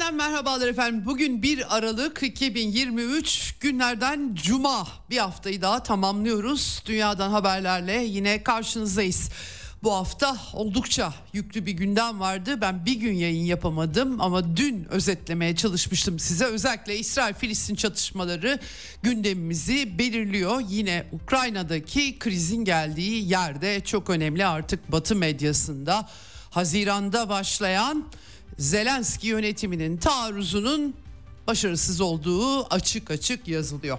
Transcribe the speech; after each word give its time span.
Eksenden 0.00 0.30
merhabalar 0.30 0.68
efendim. 0.68 1.02
Bugün 1.06 1.42
1 1.42 1.76
Aralık 1.76 2.22
2023 2.22 3.54
günlerden 3.60 4.34
Cuma. 4.34 4.88
Bir 5.10 5.18
haftayı 5.18 5.62
daha 5.62 5.82
tamamlıyoruz. 5.82 6.82
Dünyadan 6.86 7.30
haberlerle 7.30 7.92
yine 7.92 8.42
karşınızdayız. 8.42 9.30
Bu 9.82 9.94
hafta 9.94 10.36
oldukça 10.52 11.14
yüklü 11.32 11.66
bir 11.66 11.72
gündem 11.72 12.20
vardı. 12.20 12.60
Ben 12.60 12.86
bir 12.86 12.94
gün 12.94 13.12
yayın 13.12 13.44
yapamadım 13.44 14.20
ama 14.20 14.56
dün 14.56 14.86
özetlemeye 14.90 15.56
çalışmıştım 15.56 16.18
size. 16.18 16.44
Özellikle 16.44 16.98
İsrail-Filistin 16.98 17.74
çatışmaları 17.74 18.58
gündemimizi 19.02 19.98
belirliyor. 19.98 20.62
Yine 20.68 21.06
Ukrayna'daki 21.12 22.18
krizin 22.18 22.64
geldiği 22.64 23.28
yerde 23.28 23.80
çok 23.80 24.10
önemli 24.10 24.46
artık 24.46 24.92
Batı 24.92 25.16
medyasında. 25.16 26.08
Haziranda 26.50 27.28
başlayan 27.28 28.04
Zelenski 28.60 29.26
yönetiminin 29.26 29.96
taarruzunun 29.96 30.94
başarısız 31.46 32.00
olduğu 32.00 32.74
açık 32.74 33.10
açık 33.10 33.48
yazılıyor. 33.48 33.98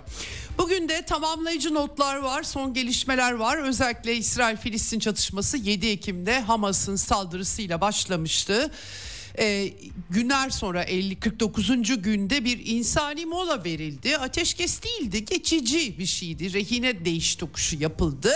Bugün 0.57 0.89
de 0.89 1.05
tamamlayıcı 1.05 1.73
notlar 1.73 2.17
var, 2.17 2.43
son 2.43 2.73
gelişmeler 2.73 3.31
var. 3.31 3.57
Özellikle 3.57 4.15
İsrail-Filistin 4.15 4.99
çatışması 4.99 5.57
7 5.57 5.87
Ekim'de 5.87 6.39
Hamas'ın 6.41 6.95
saldırısıyla 6.95 7.81
başlamıştı. 7.81 8.71
Ee, 9.39 9.73
günler 10.09 10.49
sonra 10.49 10.83
50 10.83 11.19
49. 11.19 12.01
günde 12.01 12.45
bir 12.45 12.65
insani 12.65 13.25
mola 13.25 13.63
verildi. 13.63 14.17
Ateşkes 14.17 14.81
değildi, 14.83 15.25
geçici 15.25 15.99
bir 15.99 16.05
şeydi. 16.05 16.53
Rehine 16.53 17.05
değiş 17.05 17.35
tokuşu 17.35 17.75
yapıldı 17.75 18.33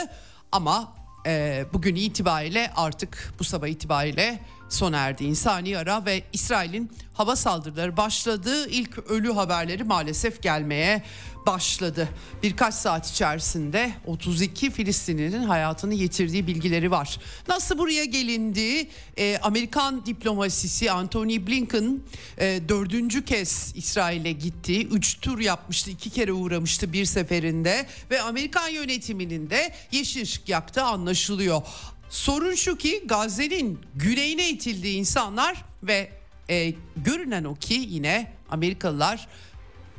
ama 0.51 0.95
e, 1.25 1.65
bugün 1.73 1.95
itibariyle 1.95 2.71
artık 2.75 3.33
bu 3.39 3.43
sabah 3.43 3.67
itibariyle 3.67 4.39
sona 4.69 4.97
erdi. 4.97 5.23
İnsani 5.23 5.77
ara 5.77 6.05
ve 6.05 6.23
İsrail'in 6.33 6.91
hava 7.13 7.35
saldırıları 7.35 7.97
başladı. 7.97 8.69
İlk 8.69 8.97
ölü 8.97 9.33
haberleri 9.33 9.83
maalesef 9.83 10.41
gelmeye 10.41 11.03
başladı. 11.45 12.09
Birkaç 12.43 12.73
saat 12.73 13.09
içerisinde 13.09 13.91
32 14.05 14.71
Filistinli'nin 14.71 15.43
hayatını 15.43 15.93
yitirdiği 15.93 16.47
bilgileri 16.47 16.91
var. 16.91 17.19
Nasıl 17.47 17.77
buraya 17.77 18.05
gelindi? 18.05 18.89
Ee, 19.17 19.37
Amerikan 19.41 20.05
diplomasisi 20.05 20.91
Anthony 20.91 21.47
Blinken 21.47 21.99
e, 22.37 22.61
dördüncü 22.69 23.25
kez 23.25 23.73
İsrail'e 23.75 24.31
gitti. 24.31 24.87
Üç 24.87 25.19
tur 25.19 25.39
yapmıştı, 25.39 25.91
iki 25.91 26.09
kere 26.09 26.33
uğramıştı 26.33 26.93
bir 26.93 27.05
seferinde 27.05 27.87
ve 28.11 28.21
Amerikan 28.21 28.69
yönetiminin 28.69 29.49
de 29.49 29.73
yeşil 29.91 30.21
ışık 30.21 30.49
yaktı 30.49 30.83
anlaşılıyor. 30.83 31.61
Sorun 32.09 32.55
şu 32.55 32.77
ki 32.77 33.03
Gazze'nin 33.05 33.79
güneyine 33.95 34.49
itildiği 34.49 34.97
insanlar 34.97 35.65
ve 35.83 36.11
e, 36.49 36.73
görünen 36.95 37.43
o 37.43 37.55
ki 37.55 37.73
yine 37.73 38.31
Amerikalılar 38.49 39.27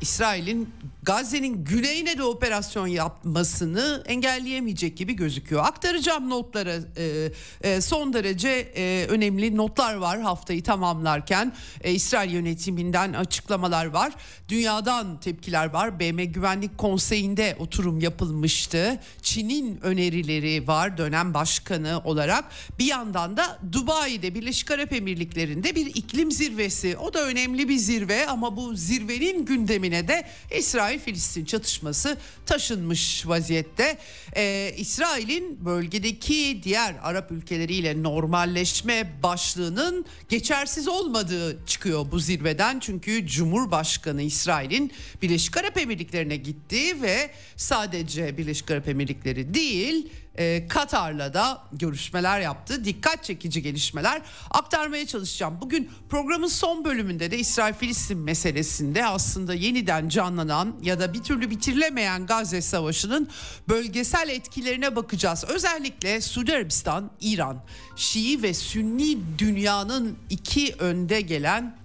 İsrail'in 0.01 0.69
Gazze'nin 1.03 1.65
güneyine 1.65 2.19
de 2.19 2.23
operasyon 2.23 2.87
yapmasını 2.87 4.03
engelleyemeyecek 4.07 4.97
gibi 4.97 5.17
gözüküyor. 5.17 5.65
Aktaracağım 5.65 6.31
notlara 6.31 6.75
e, 6.97 7.33
e, 7.61 7.81
son 7.81 8.13
derece 8.13 8.49
e, 8.77 9.07
önemli 9.09 9.57
notlar 9.57 9.95
var 9.95 10.21
haftayı 10.21 10.63
tamamlarken. 10.63 11.53
E, 11.81 11.93
İsrail 11.93 12.31
yönetiminden 12.31 13.13
açıklamalar 13.13 13.87
var. 13.87 14.13
Dünyadan 14.49 15.21
tepkiler 15.21 15.71
var. 15.71 16.01
BM 16.01 16.25
Güvenlik 16.25 16.79
Konseyi'nde 16.79 17.57
oturum 17.59 18.01
yapılmıştı. 18.01 19.01
Çin'in 19.23 19.81
önerileri 19.83 20.69
var 20.69 20.99
dönem 20.99 21.35
başkanı 21.35 22.01
olarak. 22.05 22.45
Bir 22.79 22.87
yandan 22.87 23.37
da 23.37 23.59
Dubai'de 23.73 24.35
Birleşik 24.35 24.71
Arap 24.71 24.93
Emirlikleri'nde 24.93 25.75
bir 25.75 25.87
iklim 25.87 26.33
zirvesi. 26.33 26.97
O 26.97 27.15
da 27.15 27.27
önemli 27.27 27.69
bir 27.69 27.77
zirve 27.77 28.27
ama 28.27 28.57
bu 28.57 28.75
zirvenin 28.75 29.45
gündemine 29.87 30.09
de 30.09 30.25
İsrail-Filistin 30.59 31.45
çatışması 31.45 32.19
taşınmış 32.47 33.27
vaziyette. 33.27 33.99
Ee, 34.37 34.75
İsrail'in 34.77 35.65
bölgedeki 35.65 36.61
diğer 36.63 36.95
Arap 37.03 37.33
ülkeleriyle 37.33 38.03
normalleşme 38.03 39.23
başlığının 39.23 40.05
geçersiz 40.29 40.89
olmadığı 40.89 41.67
çıkıyor 41.67 42.07
bu 42.13 42.19
zirveden. 42.19 42.81
Çünkü 42.81 43.27
Cumhurbaşkanı 43.27 44.23
İsrail'in 44.23 44.93
Birleşik 45.23 45.57
Arap 45.57 45.79
Emirlikleri'ne 45.79 46.37
gitti 46.37 47.03
ve 47.03 47.31
sadece 47.57 48.39
Birleşik 48.39 48.71
Arap 48.71 48.89
Emirlikleri 48.89 49.55
değil 49.55 50.09
e, 50.39 50.69
Katar'la 50.69 51.35
da 51.35 51.63
görüşmeler 51.73 52.41
yaptı. 52.41 52.85
Dikkat 52.85 53.25
çekici 53.25 53.63
gelişmeler 53.63 54.23
aktarmaya 54.51 55.07
çalışacağım. 55.07 55.59
Bugün 55.61 55.91
programın 56.11 56.49
son 56.49 56.85
bölümünde 56.85 57.31
de 57.31 57.39
İsrail-Filistin 57.39 58.19
meselesinde 58.19 59.07
aslında 59.07 59.55
yeniden 59.55 60.09
canlanan 60.09 60.75
ya 60.83 61.01
da 61.01 61.15
bir 61.15 61.23
türlü 61.23 61.51
bitirilemeyen 61.51 62.27
Gazze 62.27 62.63
Savaşı'nın 62.63 63.29
bölgesel 63.69 64.29
etkilerine 64.29 64.97
bakacağız. 64.97 65.45
Özellikle 65.49 66.21
Suudi 66.21 66.53
Arabistan, 66.53 67.11
İran, 67.21 67.63
Şii 67.97 68.43
ve 68.43 68.55
Sünni 68.55 69.19
dünyanın 69.39 70.19
iki 70.31 70.75
önde 70.79 71.21
gelen 71.21 71.77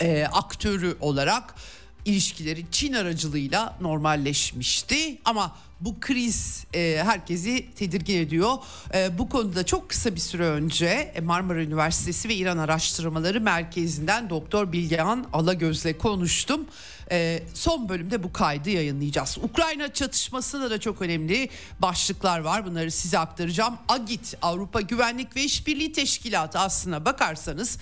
e, 0.00 0.24
aktörü 0.32 0.96
olarak 1.00 1.54
ilişkileri 2.04 2.66
Çin 2.70 2.92
aracılığıyla 2.92 3.76
normalleşmişti 3.80 5.18
ama 5.24 5.56
bu 5.80 6.00
kriz 6.00 6.64
e, 6.74 7.00
herkesi 7.04 7.66
tedirgin 7.74 8.18
ediyor. 8.18 8.54
E, 8.94 9.18
bu 9.18 9.28
konuda 9.28 9.66
çok 9.66 9.88
kısa 9.88 10.14
bir 10.14 10.20
süre 10.20 10.46
önce 10.46 11.14
Marmara 11.22 11.62
Üniversitesi 11.62 12.28
ve 12.28 12.34
İran 12.34 12.58
Araştırmaları 12.58 13.40
Merkezi'nden 13.40 14.30
Doktor 14.30 14.72
Bilgehan 14.72 15.26
Alagöz'le 15.32 15.98
konuştum. 15.98 16.66
E, 17.10 17.42
son 17.54 17.88
bölümde 17.88 18.22
bu 18.22 18.32
kaydı 18.32 18.70
yayınlayacağız. 18.70 19.38
Ukrayna 19.42 19.92
çatışmasında 19.92 20.70
da 20.70 20.80
çok 20.80 21.02
önemli 21.02 21.48
başlıklar 21.78 22.40
var. 22.40 22.66
Bunları 22.66 22.90
size 22.90 23.18
aktaracağım. 23.18 23.74
AGİT 23.88 24.36
Avrupa 24.42 24.80
Güvenlik 24.80 25.36
ve 25.36 25.42
İşbirliği 25.42 25.92
Teşkilatı 25.92 26.58
aslına 26.58 27.04
bakarsanız 27.04 27.78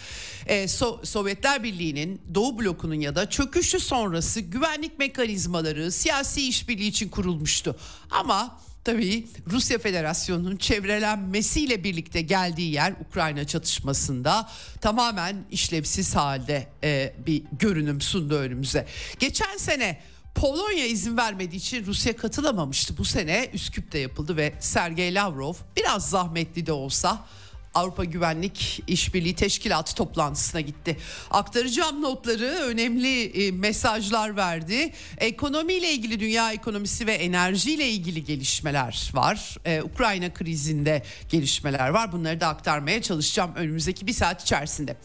e, 0.47 0.65
so- 0.65 1.07
Sovyetler 1.07 1.63
Birliği'nin 1.63 2.21
Doğu 2.35 2.59
blokunun 2.59 3.01
ya 3.01 3.17
da 3.17 3.31
çöküşü 3.31 3.81
sonrası 3.81 4.41
güvenlik 4.41 4.99
mekanizmaları 4.99 5.93
siyasi 5.93 6.49
işbirliği 6.49 6.89
için 6.89 7.09
kurulmuştu. 7.09 7.77
Ama 8.11 8.59
tabii 8.89 9.27
Rusya 9.51 9.79
Federasyonu'nun 9.79 10.57
çevrelenmesiyle 10.57 11.85
birlikte 11.85 12.23
geldiği 12.23 12.73
yer 12.73 12.95
Ukrayna 13.09 13.47
çatışmasında 13.47 14.49
tamamen 14.81 15.37
işlevsiz 15.51 16.17
halde 16.17 16.67
e, 16.85 17.15
bir 17.27 17.43
görünüm 17.59 18.01
sundu 18.01 18.35
önümüze. 18.35 18.87
Geçen 19.19 19.57
sene 19.57 20.01
Polonya 20.35 20.87
izin 20.87 21.17
vermediği 21.17 21.57
için 21.57 21.87
Rusya 21.87 22.17
katılamamıştı. 22.17 22.99
Bu 22.99 23.05
sene 23.05 23.51
Üsküp'te 23.53 23.99
yapıldı 23.99 24.37
ve 24.37 24.55
Sergey 24.61 25.15
Lavrov 25.15 25.55
biraz 25.77 26.11
zahmetli 26.11 26.67
de 26.67 26.73
olsa 26.73 27.27
Avrupa 27.75 28.05
Güvenlik 28.05 28.83
İşbirliği 28.87 29.35
Teşkilatı 29.35 29.95
toplantısına 29.95 30.61
gitti. 30.61 30.97
Aktaracağım 31.31 32.03
notları 32.03 32.45
önemli 32.45 33.25
e, 33.25 33.53
mesajlar 33.53 34.37
verdi. 34.37 34.93
Ekonomiyle 35.19 35.93
ilgili 35.93 36.21
dünya 36.21 36.53
ekonomisi 36.53 37.07
ve 37.07 37.13
enerjiyle 37.13 37.89
ilgili 37.89 38.25
gelişmeler 38.25 39.11
var. 39.15 39.57
Ee, 39.65 39.83
Ukrayna 39.83 40.35
krizinde 40.35 41.03
gelişmeler 41.29 41.89
var. 41.89 42.13
Bunları 42.13 42.41
da 42.41 42.49
aktarmaya 42.49 43.03
çalışacağım 43.03 43.51
önümüzdeki 43.57 44.07
bir 44.07 44.13
saat 44.13 44.43
içerisinde. 44.43 44.97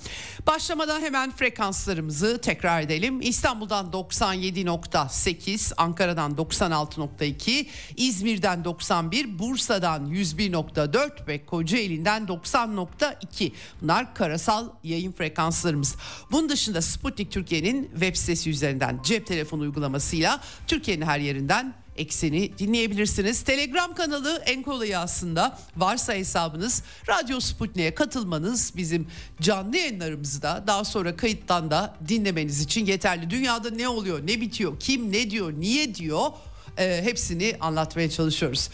Başlamadan 0.48 1.02
hemen 1.02 1.32
frekanslarımızı 1.32 2.42
tekrar 2.42 2.82
edelim. 2.82 3.22
İstanbul'dan 3.22 3.86
97.8, 3.86 5.74
Ankara'dan 5.78 6.32
96.2, 6.32 7.66
İzmir'den 7.98 8.66
91, 8.66 9.40
Bursa'dan 9.40 10.08
101.4 10.08 11.28
ve 11.28 11.46
Kocaeli'nden 11.46 12.28
90 12.28 12.53
90.2 12.54 13.52
bunlar 13.82 14.16
karasal 14.16 14.70
yayın 14.84 15.12
frekanslarımız. 15.12 15.96
Bunun 16.32 16.50
dışında 16.50 16.82
Sputnik 16.82 17.32
Türkiye'nin 17.32 17.90
web 17.92 18.16
sitesi 18.16 18.50
üzerinden 18.50 19.00
cep 19.04 19.28
telefonu 19.28 19.62
uygulamasıyla 19.62 20.42
Türkiye'nin 20.68 21.06
her 21.06 21.20
yerinden 21.20 21.74
ekseni 21.98 22.58
dinleyebilirsiniz. 22.58 23.42
Telegram 23.42 23.96
kanalı 23.96 24.44
en 24.46 24.64
kolayı 24.64 25.00
aslında. 25.00 25.60
Varsa 25.78 26.14
hesabınız 26.14 26.84
Radyo 27.10 27.40
Sputnik'e 27.40 27.96
katılmanız 27.96 28.74
bizim 28.78 29.08
canlı 29.42 29.78
yayınlarımızı 29.78 30.42
da 30.42 30.64
daha 30.68 30.84
sonra 30.84 31.16
kayıttan 31.16 31.72
da 31.72 31.96
dinlemeniz 32.08 32.62
için 32.62 32.86
yeterli. 32.86 33.30
Dünyada 33.30 33.70
ne 33.70 33.88
oluyor, 33.88 34.28
ne 34.28 34.42
bitiyor, 34.42 34.80
kim 34.80 35.12
ne 35.12 35.30
diyor, 35.32 35.54
niye 35.54 35.96
diyor 35.96 36.32
e, 36.78 37.04
hepsini 37.04 37.58
anlatmaya 37.60 38.10
çalışıyoruz. 38.10 38.70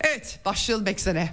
Evet 0.00 0.40
başlayalım 0.44 0.86
eksene. 0.86 1.32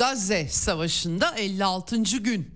Gazze 0.00 0.48
Savaşı'nda 0.48 1.34
56. 1.36 2.02
gün. 2.02 2.50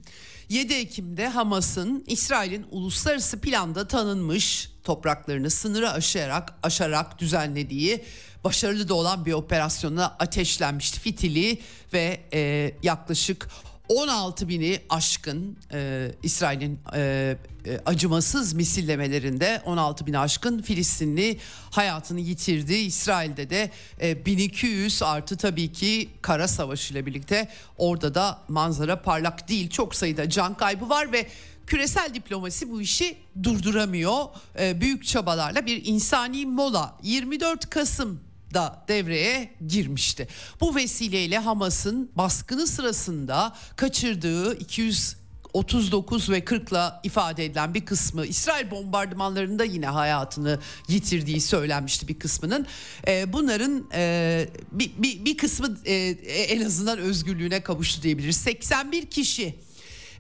7 0.48 0.74
Ekim'de 0.74 1.28
Hamas'ın 1.28 2.04
İsrail'in 2.06 2.66
uluslararası 2.70 3.40
planda 3.40 3.88
tanınmış 3.88 4.70
topraklarını 4.84 5.50
sınırı 5.50 5.90
aşarak 5.90 6.54
aşarak 6.62 7.18
düzenlediği 7.18 8.04
başarılı 8.44 8.88
da 8.88 8.94
olan 8.94 9.26
bir 9.26 9.32
operasyona 9.32 10.06
ateşlenmişti 10.18 11.00
fitili 11.00 11.58
ve 11.92 12.20
e, 12.32 12.72
yaklaşık 12.82 13.48
16 13.88 14.48
bini 14.48 14.80
aşkın 14.90 15.56
e, 15.72 16.10
İsrail'in 16.22 16.80
e, 16.94 17.36
e, 17.66 17.80
acımasız 17.86 18.52
misillemelerinde 18.52 19.62
16 19.64 20.06
bin 20.06 20.12
aşkın 20.12 20.62
Filistinli 20.62 21.38
hayatını 21.70 22.20
yitirdi. 22.20 22.74
İsrail'de 22.74 23.50
de 23.50 23.70
e, 24.00 24.26
1200 24.26 25.02
artı 25.02 25.36
tabii 25.36 25.72
ki 25.72 26.08
kara 26.22 26.48
savaşı 26.48 26.92
ile 26.92 27.06
birlikte 27.06 27.48
orada 27.78 28.14
da 28.14 28.38
manzara 28.48 29.02
parlak 29.02 29.48
değil. 29.48 29.70
Çok 29.70 29.94
sayıda 29.94 30.30
can 30.30 30.54
kaybı 30.54 30.88
var 30.88 31.12
ve 31.12 31.26
küresel 31.66 32.14
diplomasi 32.14 32.70
bu 32.70 32.80
işi 32.80 33.16
durduramıyor. 33.42 34.24
E, 34.60 34.80
büyük 34.80 35.04
çabalarla 35.06 35.66
bir 35.66 35.84
insani 35.84 36.46
mola 36.46 36.96
24 37.02 37.70
Kasım 37.70 38.20
da 38.54 38.84
devreye 38.88 39.50
girmişti. 39.66 40.28
Bu 40.60 40.74
vesileyle 40.74 41.38
Hamas'ın 41.38 42.10
baskını 42.16 42.66
sırasında 42.66 43.56
kaçırdığı 43.76 44.58
200 44.58 45.16
39 45.54 46.30
ve 46.30 46.38
40'la 46.38 47.00
ifade 47.02 47.44
edilen 47.44 47.74
bir 47.74 47.84
kısmı 47.84 48.26
İsrail 48.26 48.70
bombardımanlarında 48.70 49.64
yine 49.64 49.86
hayatını 49.86 50.58
yitirdiği 50.88 51.40
söylenmişti 51.40 52.08
bir 52.08 52.18
kısmının. 52.18 52.66
E, 53.08 53.32
bunların 53.32 53.90
e, 53.94 54.48
bir, 54.72 54.92
bir, 54.98 55.24
bir 55.24 55.36
kısmı 55.36 55.76
e, 55.84 55.94
en 56.28 56.66
azından 56.66 56.98
özgürlüğüne 56.98 57.62
kavuştu 57.62 58.02
diyebiliriz. 58.02 58.36
81 58.36 59.06
kişi 59.06 59.54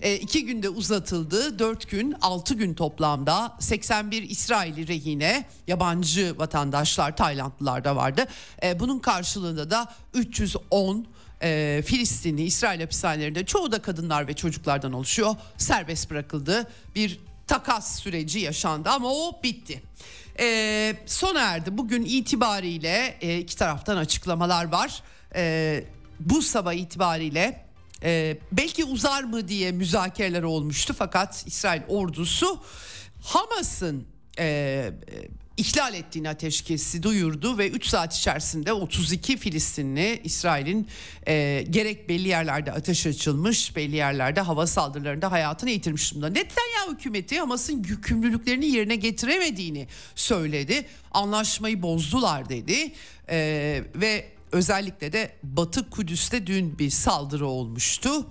e, 0.00 0.14
iki 0.14 0.46
günde 0.46 0.68
uzatıldı. 0.68 1.58
Dört 1.58 1.90
gün, 1.90 2.14
altı 2.20 2.54
gün 2.54 2.74
toplamda 2.74 3.56
81 3.60 4.22
İsrail'i 4.22 4.88
rehine 4.88 5.44
yabancı 5.66 6.38
vatandaşlar, 6.38 7.16
Taylandlılar 7.16 7.84
da 7.84 7.96
vardı. 7.96 8.26
E, 8.62 8.80
bunun 8.80 8.98
karşılığında 8.98 9.70
da 9.70 9.92
310 10.14 11.06
e, 11.42 11.82
Filistinli 11.86 12.42
İsrail 12.42 12.80
hapishanelerinde 12.80 13.44
çoğu 13.44 13.72
da 13.72 13.82
kadınlar 13.82 14.28
ve 14.28 14.34
çocuklardan 14.34 14.92
oluşuyor. 14.92 15.36
Serbest 15.56 16.10
bırakıldı. 16.10 16.66
Bir 16.94 17.20
takas 17.46 18.00
süreci 18.00 18.38
yaşandı 18.38 18.90
ama 18.90 19.08
o 19.08 19.42
bitti. 19.42 19.82
E, 20.40 20.96
sona 21.06 21.40
erdi. 21.40 21.78
Bugün 21.78 22.04
itibariyle 22.04 23.18
e, 23.20 23.38
iki 23.38 23.56
taraftan 23.56 23.96
açıklamalar 23.96 24.64
var. 24.64 25.02
E, 25.34 25.84
bu 26.20 26.42
sabah 26.42 26.72
itibariyle 26.72 27.64
e, 28.04 28.38
belki 28.52 28.84
uzar 28.84 29.22
mı 29.22 29.48
diye 29.48 29.72
müzakereler 29.72 30.42
olmuştu 30.42 30.94
fakat 30.98 31.44
İsrail 31.46 31.82
ordusu 31.88 32.62
Hamas'ın 33.22 34.06
e, 34.38 34.90
ihlal 35.56 35.94
ettiğini 35.94 36.28
ateşkesi 36.28 37.02
duyurdu 37.02 37.58
ve 37.58 37.68
3 37.68 37.86
saat 37.86 38.16
içerisinde 38.16 38.72
32 38.72 39.36
Filistinli 39.36 40.20
İsrail'in 40.24 40.88
e, 41.28 41.64
gerek 41.70 42.08
belli 42.08 42.28
yerlerde 42.28 42.72
ateş 42.72 43.06
açılmış 43.06 43.76
belli 43.76 43.96
yerlerde 43.96 44.40
hava 44.40 44.66
saldırılarında 44.66 45.32
hayatını 45.32 45.70
yitirmiş 45.70 46.10
durumda. 46.10 46.28
Netanyahu 46.28 46.92
hükümeti 46.92 47.40
Hamas'ın 47.40 47.84
yükümlülüklerini 47.84 48.66
yerine 48.66 48.96
getiremediğini 48.96 49.88
söyledi. 50.14 50.86
Anlaşmayı 51.10 51.82
bozdular 51.82 52.48
dedi 52.48 52.92
e, 53.28 53.38
ve 53.94 54.33
özellikle 54.54 55.12
de 55.12 55.30
Batı 55.42 55.90
Kudüs'te 55.90 56.46
dün 56.46 56.78
bir 56.78 56.90
saldırı 56.90 57.46
olmuştu. 57.46 58.26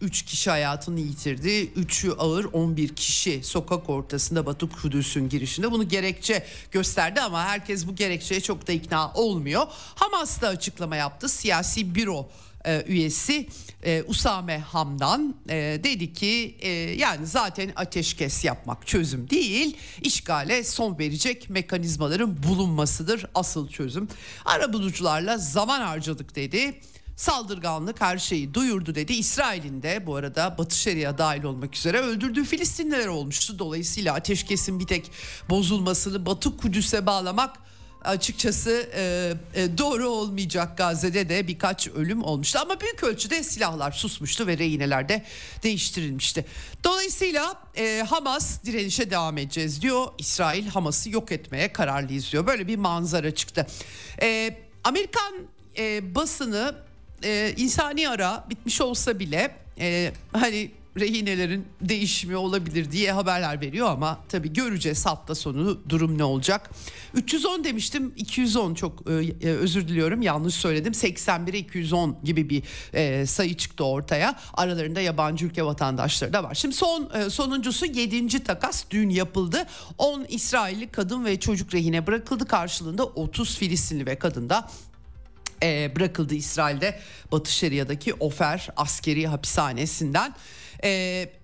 3 0.00 0.22
kişi 0.22 0.50
hayatını 0.50 1.00
yitirdi. 1.00 1.48
3'ü 1.48 2.12
ağır 2.18 2.44
11 2.44 2.88
kişi 2.88 3.42
sokak 3.44 3.90
ortasında 3.90 4.46
Batı 4.46 4.68
Kudüs'ün 4.68 5.28
girişinde 5.28 5.72
bunu 5.72 5.88
gerekçe 5.88 6.46
gösterdi 6.72 7.20
ama 7.20 7.44
herkes 7.44 7.86
bu 7.86 7.94
gerekçeye 7.94 8.40
çok 8.40 8.68
da 8.68 8.72
ikna 8.72 9.12
olmuyor. 9.12 9.66
Hamas 9.94 10.42
da 10.42 10.48
açıklama 10.48 10.96
yaptı. 10.96 11.28
Siyasi 11.28 11.94
büro 11.94 12.28
e, 12.64 12.84
üyesi 12.86 13.48
e, 13.84 14.02
Usame 14.02 14.58
Hamdan 14.58 15.34
e, 15.48 15.54
dedi 15.84 16.12
ki 16.12 16.56
e, 16.60 16.68
yani 16.70 17.26
zaten 17.26 17.72
ateşkes 17.76 18.44
yapmak 18.44 18.86
çözüm 18.86 19.30
değil 19.30 19.76
işgale 20.02 20.64
son 20.64 20.98
verecek 20.98 21.50
mekanizmaların 21.50 22.42
bulunmasıdır 22.42 23.26
asıl 23.34 23.68
çözüm. 23.68 24.08
Arabulucularla 24.44 25.38
zaman 25.38 25.80
harcadık 25.80 26.36
dedi 26.36 26.80
saldırganlık 27.18 28.00
her 28.00 28.18
şeyi 28.18 28.54
duyurdu 28.54 28.94
dedi. 28.94 29.12
İsrail'in 29.12 29.82
de 29.82 30.06
bu 30.06 30.16
arada 30.16 30.54
Batı 30.58 30.76
Şeria 30.76 31.18
dahil 31.18 31.42
olmak 31.42 31.76
üzere 31.76 32.00
öldürdüğü 32.00 32.44
Filistinliler 32.44 33.06
olmuştu. 33.06 33.58
Dolayısıyla 33.58 34.14
ateşkesin 34.14 34.80
bir 34.80 34.86
tek 34.86 35.10
bozulmasını 35.50 36.26
Batı 36.26 36.56
Kudüs'e 36.56 37.06
bağlamak 37.06 37.56
açıkçası 38.04 38.90
e, 38.94 39.32
e, 39.54 39.78
doğru 39.78 40.08
olmayacak 40.08 40.78
Gazze'de 40.78 41.28
de 41.28 41.48
birkaç 41.48 41.88
ölüm 41.88 42.24
olmuştu 42.24 42.58
ama 42.62 42.80
büyük 42.80 43.04
ölçüde 43.04 43.42
silahlar 43.42 43.92
susmuştu 43.92 44.46
ve 44.46 44.58
rehineler 44.58 45.08
de 45.08 45.24
değiştirilmişti. 45.62 46.44
Dolayısıyla 46.84 47.54
e, 47.76 48.04
Hamas 48.08 48.64
direnişe 48.64 49.10
devam 49.10 49.38
edeceğiz 49.38 49.82
diyor. 49.82 50.06
İsrail 50.18 50.66
Hamas'ı 50.66 51.10
yok 51.10 51.32
etmeye 51.32 51.72
kararlıyız 51.72 52.32
diyor. 52.32 52.46
Böyle 52.46 52.66
bir 52.66 52.76
manzara 52.76 53.34
çıktı. 53.34 53.66
E, 54.22 54.56
Amerikan 54.84 55.34
e, 55.78 56.14
basını 56.14 56.74
e, 57.24 57.54
insani 57.56 58.08
ara 58.08 58.46
bitmiş 58.50 58.80
olsa 58.80 59.18
bile 59.18 59.56
e, 59.80 60.12
hani 60.32 60.70
rehinelerin 61.00 61.66
değişimi 61.80 62.36
olabilir 62.36 62.90
diye 62.90 63.12
haberler 63.12 63.60
veriyor 63.60 63.90
ama 63.90 64.20
tabii 64.28 64.52
göreceğiz 64.52 65.06
hafta 65.06 65.34
sonu 65.34 65.80
durum 65.88 66.18
ne 66.18 66.24
olacak. 66.24 66.70
310 67.14 67.64
demiştim 67.64 68.12
210 68.16 68.74
çok 68.74 69.10
e, 69.10 69.12
e, 69.12 69.50
özür 69.50 69.88
diliyorum 69.88 70.22
yanlış 70.22 70.54
söyledim 70.54 70.92
81'e 70.92 71.58
210 71.58 72.18
gibi 72.24 72.50
bir 72.50 72.62
e, 72.94 73.26
sayı 73.26 73.56
çıktı 73.56 73.84
ortaya 73.84 74.34
aralarında 74.54 75.00
yabancı 75.00 75.46
ülke 75.46 75.64
vatandaşları 75.64 76.32
da 76.32 76.44
var. 76.44 76.54
Şimdi 76.54 76.74
son 76.74 77.10
e, 77.14 77.30
sonuncusu 77.30 77.86
7. 77.86 78.44
takas 78.44 78.84
dün 78.90 79.10
yapıldı 79.10 79.66
10 79.98 80.26
İsrailli 80.28 80.88
kadın 80.88 81.24
ve 81.24 81.40
çocuk 81.40 81.74
rehine 81.74 82.06
bırakıldı 82.06 82.46
karşılığında 82.46 83.04
30 83.04 83.58
Filistinli 83.58 84.06
ve 84.06 84.18
kadın 84.18 84.48
da 84.48 84.68
e, 85.62 85.96
bırakıldı 85.96 86.34
İsrail'de 86.34 87.00
Batı 87.32 87.52
Şeria'daki 87.52 88.14
Ofer 88.14 88.68
askeri 88.76 89.26
hapishanesinden. 89.26 90.34
E, 90.84 90.90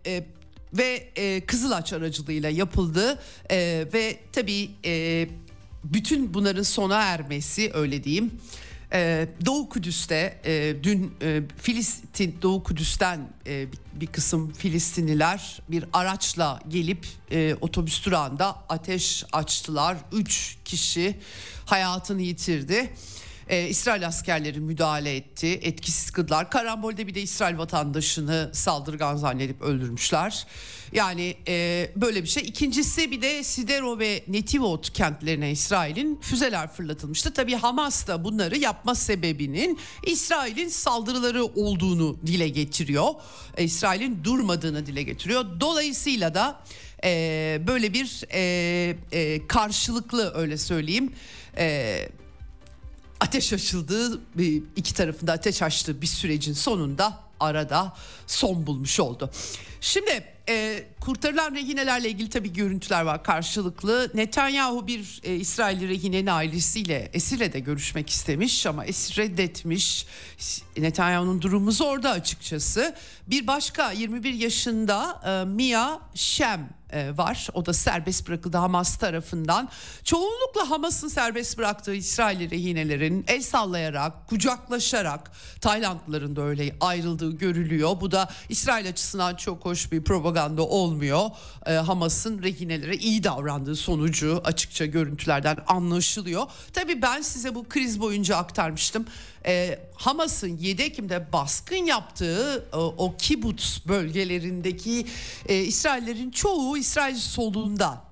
e, 0.07 0.25
ve 0.73 1.09
e, 1.17 1.41
Kızılaç 1.47 1.93
aracılığıyla 1.93 2.50
yapıldı 2.50 3.19
e, 3.50 3.87
ve 3.93 4.19
tabii 4.33 4.71
e, 4.85 5.29
bütün 5.85 6.35
bunların 6.35 6.62
sona 6.62 7.03
ermesi 7.03 7.71
öyle 7.75 8.05
diyeyim 8.05 8.41
ee, 8.95 9.29
Doğu 9.47 9.69
Kudüs'te 9.69 10.41
e, 10.45 10.76
dün 10.83 11.14
e, 11.23 11.43
Filistin 11.62 12.38
Doğu 12.43 12.62
Kudüs'ten 12.62 13.29
e, 13.47 13.73
bir, 13.73 13.79
bir 14.00 14.07
kısım 14.07 14.53
Filistinliler 14.53 15.62
bir 15.69 15.85
araçla 15.93 16.61
gelip 16.69 17.07
e, 17.31 17.57
otobüs 17.61 18.07
durağında 18.07 18.57
ateş 18.69 19.25
açtılar. 19.33 19.97
Üç 20.12 20.57
kişi 20.64 21.19
hayatını 21.67 22.23
yitirdi. 22.23 22.93
Ee, 23.49 23.69
İsrail 23.69 24.07
askerleri 24.07 24.61
müdahale 24.61 25.17
etti. 25.17 25.61
Etkisiz 25.63 26.11
kıldılar. 26.11 26.51
Karambol'de 26.51 27.07
bir 27.07 27.15
de 27.15 27.23
İsrail 27.23 27.59
vatandaşını 27.59 28.51
saldırgan 28.53 29.17
zannedip 29.17 29.63
öldürmüşler. 29.63 30.47
Yani 30.93 31.37
e, 31.49 31.91
böyle 31.97 32.23
bir 32.23 32.29
şey. 32.29 32.43
İkincisi 32.43 33.11
bir 33.11 33.23
de 33.23 33.45
Sidero 33.45 33.99
ve 33.99 34.25
Netivot 34.29 34.93
kentlerine 34.93 35.51
İsrail'in 35.51 36.21
füzeler 36.21 36.73
fırlatılmıştı. 36.73 37.33
Tabii 37.33 37.55
Hamas 37.55 38.07
da 38.07 38.25
bunları 38.25 38.59
yapma 38.59 38.95
sebebinin 38.95 39.79
İsrail'in 40.07 40.69
saldırıları 40.69 41.45
olduğunu 41.45 42.17
dile 42.27 42.49
getiriyor. 42.49 43.09
E, 43.57 43.65
İsrail'in 43.65 44.25
durmadığını 44.25 44.87
dile 44.87 45.03
getiriyor. 45.03 45.61
Dolayısıyla 45.61 46.35
da 46.35 46.61
e, 47.05 47.61
böyle 47.67 47.93
bir 47.93 48.25
e, 48.33 48.97
e, 49.13 49.47
karşılıklı 49.47 50.33
öyle 50.35 50.59
söyleyeyim... 50.59 51.13
E, 51.57 52.09
ateş 53.21 53.52
açıldığı 53.52 54.21
iki 54.76 54.94
tarafında 54.94 55.33
ateş 55.33 55.62
açtığı 55.62 56.02
bir 56.02 56.06
sürecin 56.06 56.52
sonunda 56.52 57.18
arada 57.40 57.97
son 58.26 58.66
bulmuş 58.66 59.00
oldu. 59.00 59.30
Şimdi 59.85 60.25
e, 60.49 60.85
kurtarılan 61.00 61.55
rehinelerle 61.55 62.11
ilgili 62.11 62.31
tabii 62.31 62.53
görüntüler 62.53 63.03
var 63.03 63.25
karşılıklı. 63.25 64.11
Netanyahu 64.14 64.87
bir 64.87 65.21
e, 65.25 65.35
İsrail 65.35 65.88
rehinenin 65.88 66.26
ailesiyle 66.26 67.11
esirle 67.12 67.53
de 67.53 67.61
görüşmek 67.61 68.11
istemiş 68.11 68.67
ama 68.67 68.85
esir 68.85 69.17
reddetmiş. 69.17 70.07
Netanyahu'nun 70.76 71.43
durumu 71.43 71.71
orada 71.85 72.11
açıkçası. 72.11 72.95
Bir 73.26 73.47
başka 73.47 73.93
21 73.93 74.35
yaşında 74.35 75.21
e, 75.26 75.45
Mia 75.45 75.99
Shem 76.14 76.69
e, 76.95 77.17
var. 77.17 77.49
O 77.55 77.67
da 77.67 77.73
serbest 77.73 78.29
bırakıldı 78.29 78.57
Hamas 78.57 78.97
tarafından. 78.99 79.69
Çoğunlukla 80.05 80.71
Hamas'ın 80.71 81.09
serbest 81.09 81.59
bıraktığı 81.59 81.95
İsrail 81.95 82.50
rehinelerin 82.50 83.25
el 83.29 83.43
sallayarak, 83.43 84.29
kucaklaşarak 84.29 85.31
Taylandlıların 85.61 86.37
da 86.37 86.43
öyle 86.43 86.76
ayrıldığı 86.81 87.38
görülüyor. 87.38 88.00
Bu 88.00 88.11
da 88.11 88.31
İsrail 88.49 88.88
açısından 88.88 89.35
çok 89.35 89.64
hoş 89.64 89.74
bir 89.93 90.04
propaganda 90.04 90.62
olmuyor. 90.62 91.31
E, 91.66 91.73
Hamas'ın 91.73 92.43
rehinelere 92.43 92.97
iyi 92.97 93.25
davrandığı 93.25 93.76
sonucu 93.76 94.40
açıkça 94.45 94.87
görüntülerden 94.87 95.57
anlaşılıyor. 95.66 96.43
Tabii 96.73 97.02
ben 97.02 97.21
size 97.21 97.54
bu 97.54 97.69
kriz 97.69 98.00
boyunca 98.00 98.37
aktarmıştım 98.37 99.07
e, 99.47 99.78
Hamas'ın 99.95 100.57
7 100.57 100.83
Ekim'de 100.83 101.33
baskın 101.33 101.76
yaptığı 101.76 102.69
o, 102.73 102.95
o 102.99 103.16
kibuts 103.16 103.78
bölgelerindeki 103.88 105.07
e, 105.47 105.57
İsraillerin 105.57 106.31
çoğu 106.31 106.78
İsrail 106.78 107.16
solunda 107.16 108.03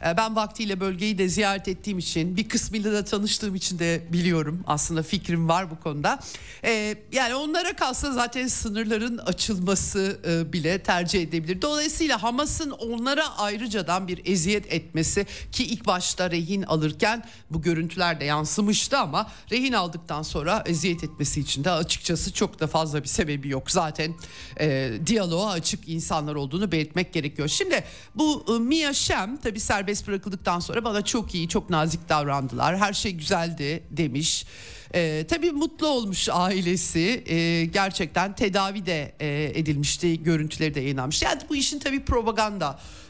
ben 0.00 0.36
vaktiyle 0.36 0.80
bölgeyi 0.80 1.18
de 1.18 1.28
ziyaret 1.28 1.68
ettiğim 1.68 1.98
için 1.98 2.36
bir 2.36 2.48
kısmıyla 2.48 2.92
da 2.92 3.04
tanıştığım 3.04 3.54
için 3.54 3.78
de 3.78 4.02
biliyorum 4.12 4.64
aslında 4.66 5.02
fikrim 5.02 5.48
var 5.48 5.70
bu 5.70 5.80
konuda. 5.80 6.18
Ee, 6.64 6.96
yani 7.12 7.34
onlara 7.34 7.76
kalsa 7.76 8.12
zaten 8.12 8.46
sınırların 8.46 9.18
açılması 9.18 10.20
e, 10.28 10.52
bile 10.52 10.78
tercih 10.82 11.22
edebilir. 11.22 11.62
Dolayısıyla 11.62 12.22
Hamas'ın 12.22 12.70
onlara 12.70 13.38
ayrıcadan 13.38 14.08
bir 14.08 14.20
eziyet 14.24 14.72
etmesi 14.72 15.26
ki 15.52 15.64
ilk 15.64 15.86
başta 15.86 16.30
rehin 16.30 16.62
alırken 16.62 17.24
bu 17.50 17.62
görüntüler 17.62 18.20
de 18.20 18.24
yansımıştı 18.24 18.98
ama 18.98 19.30
rehin 19.50 19.72
aldıktan 19.72 20.22
sonra 20.22 20.62
eziyet 20.66 21.04
etmesi 21.04 21.40
için 21.40 21.64
de 21.64 21.70
açıkçası 21.70 22.32
çok 22.32 22.60
da 22.60 22.66
fazla 22.66 23.02
bir 23.02 23.08
sebebi 23.08 23.48
yok. 23.48 23.70
Zaten 23.70 24.14
e, 24.60 24.92
diyaloğa 25.06 25.50
açık 25.50 25.88
insanlar 25.88 26.34
olduğunu 26.34 26.72
belirtmek 26.72 27.12
gerekiyor. 27.12 27.48
Şimdi 27.48 27.84
bu 28.14 28.44
e, 28.48 28.52
Mia 28.58 28.92
Shem 28.92 29.36
tabi 29.36 29.60
serbest 29.60 29.85
serbest 29.86 30.08
bırakıldıktan 30.08 30.60
sonra 30.60 30.84
bana 30.84 31.04
çok 31.04 31.34
iyi, 31.34 31.48
çok 31.48 31.70
nazik 31.70 32.08
davrandılar. 32.08 32.78
Her 32.78 32.92
şey 32.92 33.12
güzeldi 33.12 33.82
demiş. 33.90 34.46
Ee, 34.94 35.24
tabii 35.28 35.50
mutlu 35.50 35.86
olmuş 35.86 36.28
ailesi. 36.32 37.24
Ee, 37.26 37.64
gerçekten 37.64 38.34
tedavi 38.34 38.86
de 38.86 39.12
e, 39.20 39.52
edilmişti. 39.54 40.22
Görüntüleri 40.22 40.74
de 40.74 40.80
yayınlanmış. 40.80 41.22
Yani 41.22 41.40
bu 41.48 41.56
işin 41.56 41.78
tabii 41.78 42.04
propaganda 42.04 42.66
e, 42.70 43.05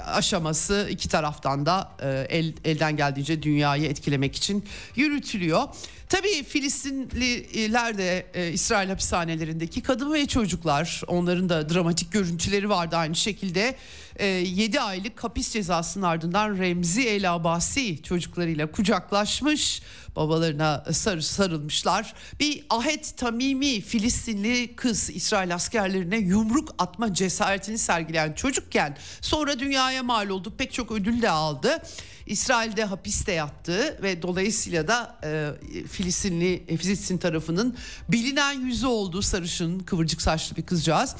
aşaması 0.00 0.88
iki 0.90 1.08
taraftan 1.08 1.66
da 1.66 1.92
e, 2.02 2.26
el, 2.38 2.52
elden 2.64 2.96
geldiğince 2.96 3.42
dünyayı 3.42 3.84
etkilemek 3.84 4.36
için 4.36 4.64
yürütülüyor. 4.96 5.68
Tabii 6.08 6.44
Filistinliler 6.44 7.98
de 7.98 8.26
e, 8.34 8.52
İsrail 8.52 8.88
hapishanelerindeki 8.88 9.82
kadın 9.82 10.12
ve 10.12 10.26
çocuklar 10.26 11.02
onların 11.06 11.48
da 11.48 11.68
dramatik 11.68 12.12
görüntüleri 12.12 12.68
vardı 12.68 12.96
aynı 12.96 13.14
şekilde. 13.14 13.76
E, 14.16 14.26
7 14.26 14.80
aylık 14.80 15.24
hapis 15.24 15.50
cezasının 15.50 16.04
ardından 16.04 16.58
Remzi 16.58 17.08
El 17.08 17.34
Abasi 17.34 18.02
çocuklarıyla 18.02 18.70
kucaklaşmış 18.70 19.82
babalarına 20.16 20.84
sar, 20.92 21.20
sarılmışlar. 21.20 22.14
Bir 22.40 22.64
Ahet 22.70 23.16
Tamimi 23.16 23.80
Filistinli 23.80 24.76
kız 24.76 25.10
İsrail 25.10 25.54
askerlerine 25.54 26.18
yumruk 26.18 26.74
atma 26.78 27.14
cesaretini 27.14 27.78
sergileyen 27.78 28.32
çocukken 28.32 28.96
sonra 29.20 29.58
dünyaya 29.58 30.02
mal 30.02 30.28
oldu 30.28 30.52
pek 30.58 30.72
çok 30.72 30.92
ödül 30.92 31.22
de 31.22 31.30
aldı. 31.30 31.82
İsrail'de 32.26 32.84
hapiste 32.84 33.32
yattı 33.32 33.98
ve 34.02 34.22
dolayısıyla 34.22 34.88
da 34.88 35.18
e, 35.24 35.50
Filistinli 35.86 36.76
Filistin 36.76 37.18
tarafının 37.18 37.76
bilinen 38.08 38.52
yüzü 38.52 38.86
olduğu 38.86 39.22
sarışın 39.22 39.78
kıvırcık 39.78 40.22
saçlı 40.22 40.56
bir 40.56 40.62
kızcağız. 40.62 41.16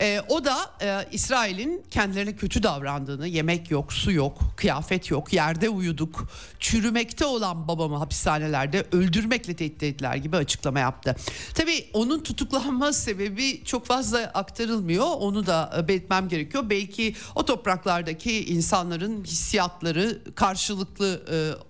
E, 0.00 0.20
o 0.28 0.44
da 0.44 0.70
e, 0.82 1.08
İsrail'in 1.12 1.84
kendilerine 1.90 2.36
kötü 2.36 2.62
davrandığını, 2.62 3.26
yemek 3.26 3.70
yok, 3.70 3.92
su 3.92 4.12
yok, 4.12 4.38
kıyafet 4.56 5.10
yok, 5.10 5.32
yerde 5.32 5.68
uyuduk, 5.68 6.28
çürümekte 6.58 7.24
olan 7.24 7.68
babamı 7.68 7.96
hapishanelerde 7.96 8.86
öldürmekle 8.92 9.56
tehdit 9.56 9.82
ettiler 9.82 10.16
gibi 10.16 10.36
açıklama 10.36 10.80
yaptı. 10.80 11.16
Tabii 11.54 11.86
onun 11.92 12.22
tutuklanma 12.22 12.92
sebebi 13.00 13.64
çok 13.64 13.86
fazla 13.86 14.18
aktarılmıyor. 14.18 15.06
Onu 15.06 15.46
da 15.46 15.74
e, 15.78 15.88
belirtmem 15.88 16.28
gerekiyor. 16.28 16.70
Belki 16.70 17.14
o 17.34 17.44
topraklardaki 17.44 18.44
insanların 18.44 19.24
hissiyatları 19.24 20.20
karşılıklı 20.34 21.22
e, 21.32 21.69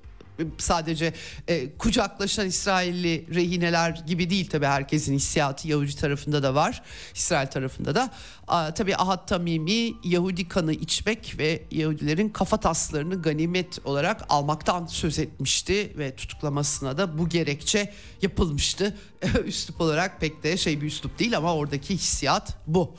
sadece 0.59 1.13
e, 1.49 1.77
kucaklaşan 1.77 2.47
İsrailli 2.47 3.35
rehineler 3.35 4.03
gibi 4.07 4.31
değil 4.31 4.51
tabi 4.51 4.67
herkesin 4.67 5.15
hissiyatı 5.15 5.69
Yahudi 5.69 5.97
tarafında 5.97 6.43
da 6.43 6.55
var 6.55 6.83
İsrail 7.15 7.47
tarafında 7.47 7.95
da. 7.95 8.11
A, 8.49 8.75
tabi 8.75 8.97
Ahad 8.97 9.29
Tamimi 9.29 9.93
Yahudi 10.05 10.49
kanı 10.49 10.73
içmek 10.73 11.35
ve 11.39 11.63
Yahudilerin 11.71 12.29
kafa 12.29 12.57
taslarını 12.57 13.23
ganimet 13.23 13.79
olarak 13.87 14.25
almaktan 14.29 14.87
söz 14.87 15.19
etmişti 15.19 15.93
ve 15.99 16.17
tutuklamasına 16.17 16.99
da 16.99 17.19
bu 17.19 17.29
gerekçe 17.29 17.93
yapılmıştı. 18.23 18.97
Üslup 19.45 19.81
olarak 19.81 20.21
pek 20.21 20.43
de 20.43 20.57
şey 20.57 20.81
bir 20.81 20.87
üslup 20.87 21.19
değil 21.19 21.37
ama 21.37 21.55
oradaki 21.55 21.95
hissiyat 21.95 22.57
bu. 22.67 22.95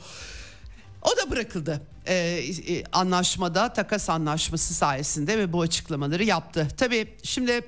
O 1.02 1.16
da 1.16 1.30
bırakıldı 1.30 1.91
e, 2.06 2.14
e, 2.14 2.84
anlaşmada 2.92 3.72
takas 3.72 4.10
anlaşması 4.10 4.74
sayesinde 4.74 5.38
ve 5.38 5.52
bu 5.52 5.60
açıklamaları 5.60 6.24
yaptı. 6.24 6.68
Tabii 6.76 7.08
şimdi 7.22 7.60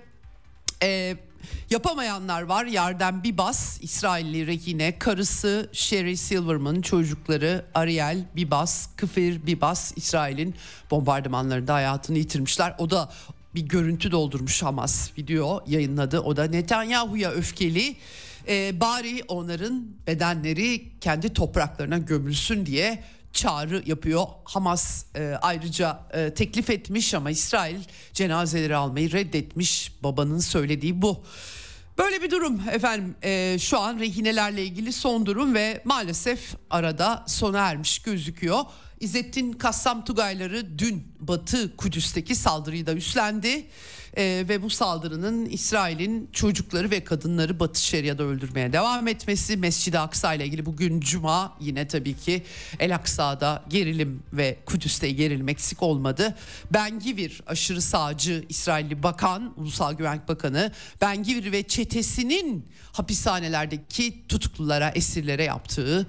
e, 0.83 1.17
yapamayanlar 1.71 2.43
var. 2.43 2.65
Yerden 2.65 3.25
bir 3.25 3.39
bas 3.39 3.79
İsrailli 3.83 4.47
rehine 4.47 4.99
karısı 4.99 5.71
Sherry 5.73 6.17
Silverman 6.17 6.81
çocukları 6.81 7.65
Ariel 7.75 8.25
Bibas, 8.37 8.89
Kıfir 8.97 9.47
Bibas 9.47 9.93
İsrail'in 9.97 10.55
bombardımanlarında 10.91 11.75
hayatını 11.75 12.19
yitirmişler. 12.19 12.75
O 12.79 12.91
da 12.91 13.13
bir 13.55 13.61
görüntü 13.61 14.11
doldurmuş 14.11 14.63
Hamas 14.63 15.11
video 15.19 15.65
yayınladı. 15.67 16.21
O 16.21 16.37
da 16.37 16.45
Netanyahu'ya 16.45 17.31
öfkeli. 17.31 17.97
Ee, 18.49 18.81
bari 18.81 19.23
onların 19.29 19.87
bedenleri 20.07 20.83
kendi 21.01 21.33
topraklarına 21.33 21.99
gömülsün 21.99 22.67
diye 22.67 23.05
çağrı 23.35 23.83
yapıyor. 23.87 24.25
Hamas 24.45 25.05
e, 25.17 25.35
ayrıca 25.43 26.01
e, 26.13 26.35
teklif 26.35 26.71
etmiş 26.71 27.15
ama 27.15 27.31
İsrail 27.31 27.81
cenazeleri 28.13 28.77
almayı 28.77 29.13
reddetmiş. 29.13 29.93
Babanın 30.03 30.39
söylediği 30.39 31.03
bu. 31.03 31.25
Böyle 31.99 32.23
bir 32.23 32.31
durum 32.31 32.61
efendim 32.73 33.15
e, 33.23 33.59
şu 33.59 33.81
an 33.81 33.99
rehinelerle 33.99 34.65
ilgili 34.65 34.93
son 34.93 35.27
durum 35.27 35.55
ve 35.55 35.81
maalesef 35.85 36.55
arada 36.71 37.25
sona 37.27 37.59
ermiş 37.59 37.99
gözüküyor. 37.99 38.61
İzzettin 39.01 39.53
Kassam 39.53 40.05
Tugayları 40.05 40.79
dün 40.79 41.05
Batı 41.21 41.77
Kudüs'teki 41.77 42.35
saldırıyı 42.35 42.87
da 42.87 42.93
üstlendi 42.93 43.67
e, 44.17 44.45
ve 44.49 44.63
bu 44.63 44.71
saldırının 44.71 45.47
İsrail'in 45.47 46.29
çocukları 46.33 46.91
ve 46.91 47.05
kadınları 47.05 47.61
Batı 47.61 47.83
Şeria'da 47.83 48.23
öldürmeye 48.23 48.73
devam 48.73 49.09
etmesi 49.09 49.57
Mescid-i 49.57 49.99
Aksa 49.99 50.35
ile 50.35 50.47
ilgili 50.47 50.67
bugün 50.67 51.01
Cuma 51.01 51.57
yine 51.61 51.89
tabii 51.89 52.17
ki 52.17 52.43
El 52.79 52.95
Aksa'da 52.95 53.65
gerilim 53.69 54.23
ve 54.33 54.59
Kudüs'te 54.67 55.11
gerilim 55.11 55.49
eksik 55.49 55.83
olmadı. 55.83 56.37
Ben 56.73 56.99
Givir 56.99 57.43
aşırı 57.47 57.83
sağcı 57.83 58.45
İsrailli 58.49 59.03
bakan, 59.03 59.55
Ulusal 59.57 59.93
Güvenlik 59.93 60.29
Bakanı 60.29 60.73
Ben 61.01 61.23
Givir 61.23 61.53
ve 61.53 61.63
çetesinin 61.63 62.67
hapishanelerdeki 62.93 64.27
tutuklulara, 64.29 64.91
esirlere 64.91 65.45
yaptığı 65.45 66.07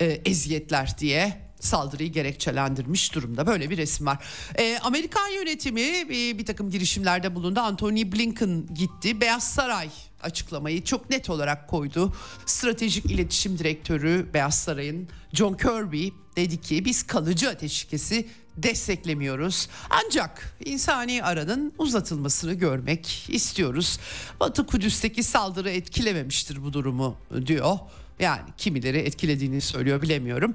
e, 0.00 0.06
eziyetler 0.06 0.98
diye 0.98 1.47
saldırıyı 1.60 2.12
gerekçelendirmiş 2.12 3.14
durumda. 3.14 3.46
Böyle 3.46 3.70
bir 3.70 3.76
resim 3.76 4.06
var. 4.06 4.18
E, 4.58 4.78
Amerikan 4.82 5.28
yönetimi 5.28 5.80
e, 5.80 6.38
bir 6.38 6.46
takım 6.46 6.70
girişimlerde 6.70 7.34
bulundu. 7.34 7.60
Anthony 7.60 8.12
Blinken 8.12 8.66
gitti. 8.74 9.20
Beyaz 9.20 9.42
Saray 9.54 9.90
açıklamayı 10.22 10.84
çok 10.84 11.10
net 11.10 11.30
olarak 11.30 11.68
koydu. 11.68 12.12
Stratejik 12.46 13.06
İletişim 13.06 13.58
Direktörü 13.58 14.26
Beyaz 14.34 14.58
Saray'ın 14.58 15.08
John 15.32 15.54
Kirby 15.54 16.08
dedi 16.36 16.60
ki 16.60 16.84
biz 16.84 17.02
kalıcı 17.02 17.48
ateşkesi 17.48 18.28
desteklemiyoruz. 18.56 19.68
Ancak 19.90 20.56
insani 20.64 21.22
aranın 21.22 21.72
uzatılmasını 21.78 22.54
görmek 22.54 23.26
istiyoruz. 23.28 23.98
Batı 24.40 24.66
Kudüs'teki 24.66 25.22
saldırı 25.22 25.70
etkilememiştir 25.70 26.64
bu 26.64 26.72
durumu 26.72 27.16
diyor. 27.46 27.78
Yani 28.20 28.42
kimileri 28.56 28.98
etkilediğini 28.98 29.60
söylüyor 29.60 30.02
bilemiyorum. 30.02 30.54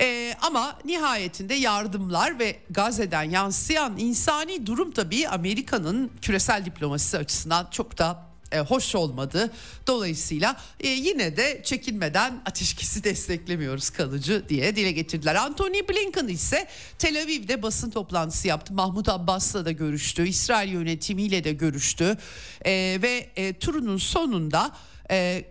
Ee, 0.00 0.34
ama 0.42 0.78
nihayetinde 0.84 1.54
yardımlar 1.54 2.38
ve 2.38 2.56
Gazze'den 2.70 3.22
yansıyan 3.22 3.98
insani 3.98 4.66
durum 4.66 4.90
tabii 4.90 5.28
Amerika'nın 5.28 6.10
küresel 6.22 6.64
diplomasisi 6.64 7.18
açısından 7.18 7.68
çok 7.70 7.98
da 7.98 8.28
e, 8.52 8.60
hoş 8.60 8.94
olmadı. 8.94 9.50
Dolayısıyla 9.86 10.56
e, 10.80 10.88
yine 10.88 11.36
de 11.36 11.60
çekinmeden 11.64 12.42
ateşkesi 12.46 13.04
desteklemiyoruz 13.04 13.90
kalıcı 13.90 14.48
diye 14.48 14.76
dile 14.76 14.92
getirdiler. 14.92 15.34
Anthony 15.34 15.88
Blinken 15.88 16.28
ise 16.28 16.68
Tel 16.98 17.22
Aviv'de 17.22 17.62
basın 17.62 17.90
toplantısı 17.90 18.48
yaptı. 18.48 18.74
Mahmut 18.74 19.08
Abbas'la 19.08 19.64
da 19.64 19.72
görüştü. 19.72 20.28
İsrail 20.28 20.72
yönetimiyle 20.72 21.44
de 21.44 21.52
görüştü. 21.52 22.18
E, 22.64 22.98
ve 23.02 23.28
e, 23.36 23.52
turunun 23.52 23.96
sonunda... 23.96 24.70
E, 25.10 25.44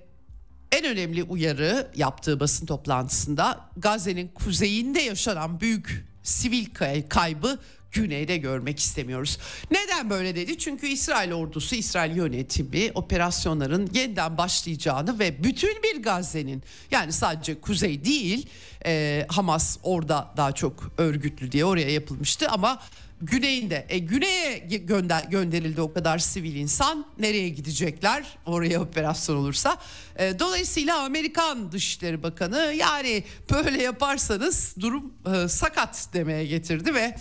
en 0.72 0.86
önemli 0.86 1.24
uyarı 1.24 1.92
yaptığı 1.96 2.40
basın 2.40 2.66
toplantısında 2.66 3.70
Gazze'nin 3.78 4.28
kuzeyinde 4.28 5.02
yaşanan 5.02 5.60
büyük 5.60 6.06
sivil 6.24 6.66
kaybı 7.10 7.60
güneyde 7.92 8.38
görmek 8.38 8.80
istemiyoruz. 8.80 9.38
Neden 9.72 10.10
böyle 10.10 10.36
dedi? 10.36 10.58
Çünkü 10.58 10.88
İsrail 10.88 11.34
ordusu, 11.34 11.76
İsrail 11.76 12.16
yönetimi 12.16 12.92
operasyonların 12.96 13.90
yeniden 13.94 14.38
başlayacağını 14.38 15.20
ve 15.20 15.44
bütün 15.44 15.84
bir 15.84 16.04
Gazze'nin 16.04 16.64
yani 16.92 17.14
sadece 17.14 17.62
kuzey 17.62 18.06
değil 18.06 18.50
e, 18.86 19.26
Hamas 19.30 19.78
orada 19.84 20.34
daha 20.38 20.52
çok 20.52 20.92
örgütlü 20.98 21.52
diye 21.52 21.66
oraya 21.66 21.90
yapılmıştı 21.90 22.50
ama 22.50 22.80
güneyinde. 23.22 23.86
E, 23.90 23.98
güneye 23.98 24.58
gönder, 24.60 25.24
gönderildi 25.24 25.82
o 25.82 25.94
kadar 25.94 26.18
sivil 26.18 26.56
insan. 26.56 27.06
Nereye 27.20 27.50
gidecekler 27.50 28.26
oraya 28.46 28.82
operasyon 28.82 29.36
olursa? 29.36 29.78
E, 30.16 30.40
dolayısıyla 30.40 31.04
Amerikan 31.04 31.72
Dışişleri 31.72 32.24
Bakanı 32.24 32.74
yani 32.78 33.24
böyle 33.52 33.84
yaparsanız 33.84 34.76
durum 34.80 35.14
e, 35.34 35.48
sakat 35.48 36.10
demeye 36.14 36.46
getirdi 36.46 36.94
ve 36.94 37.16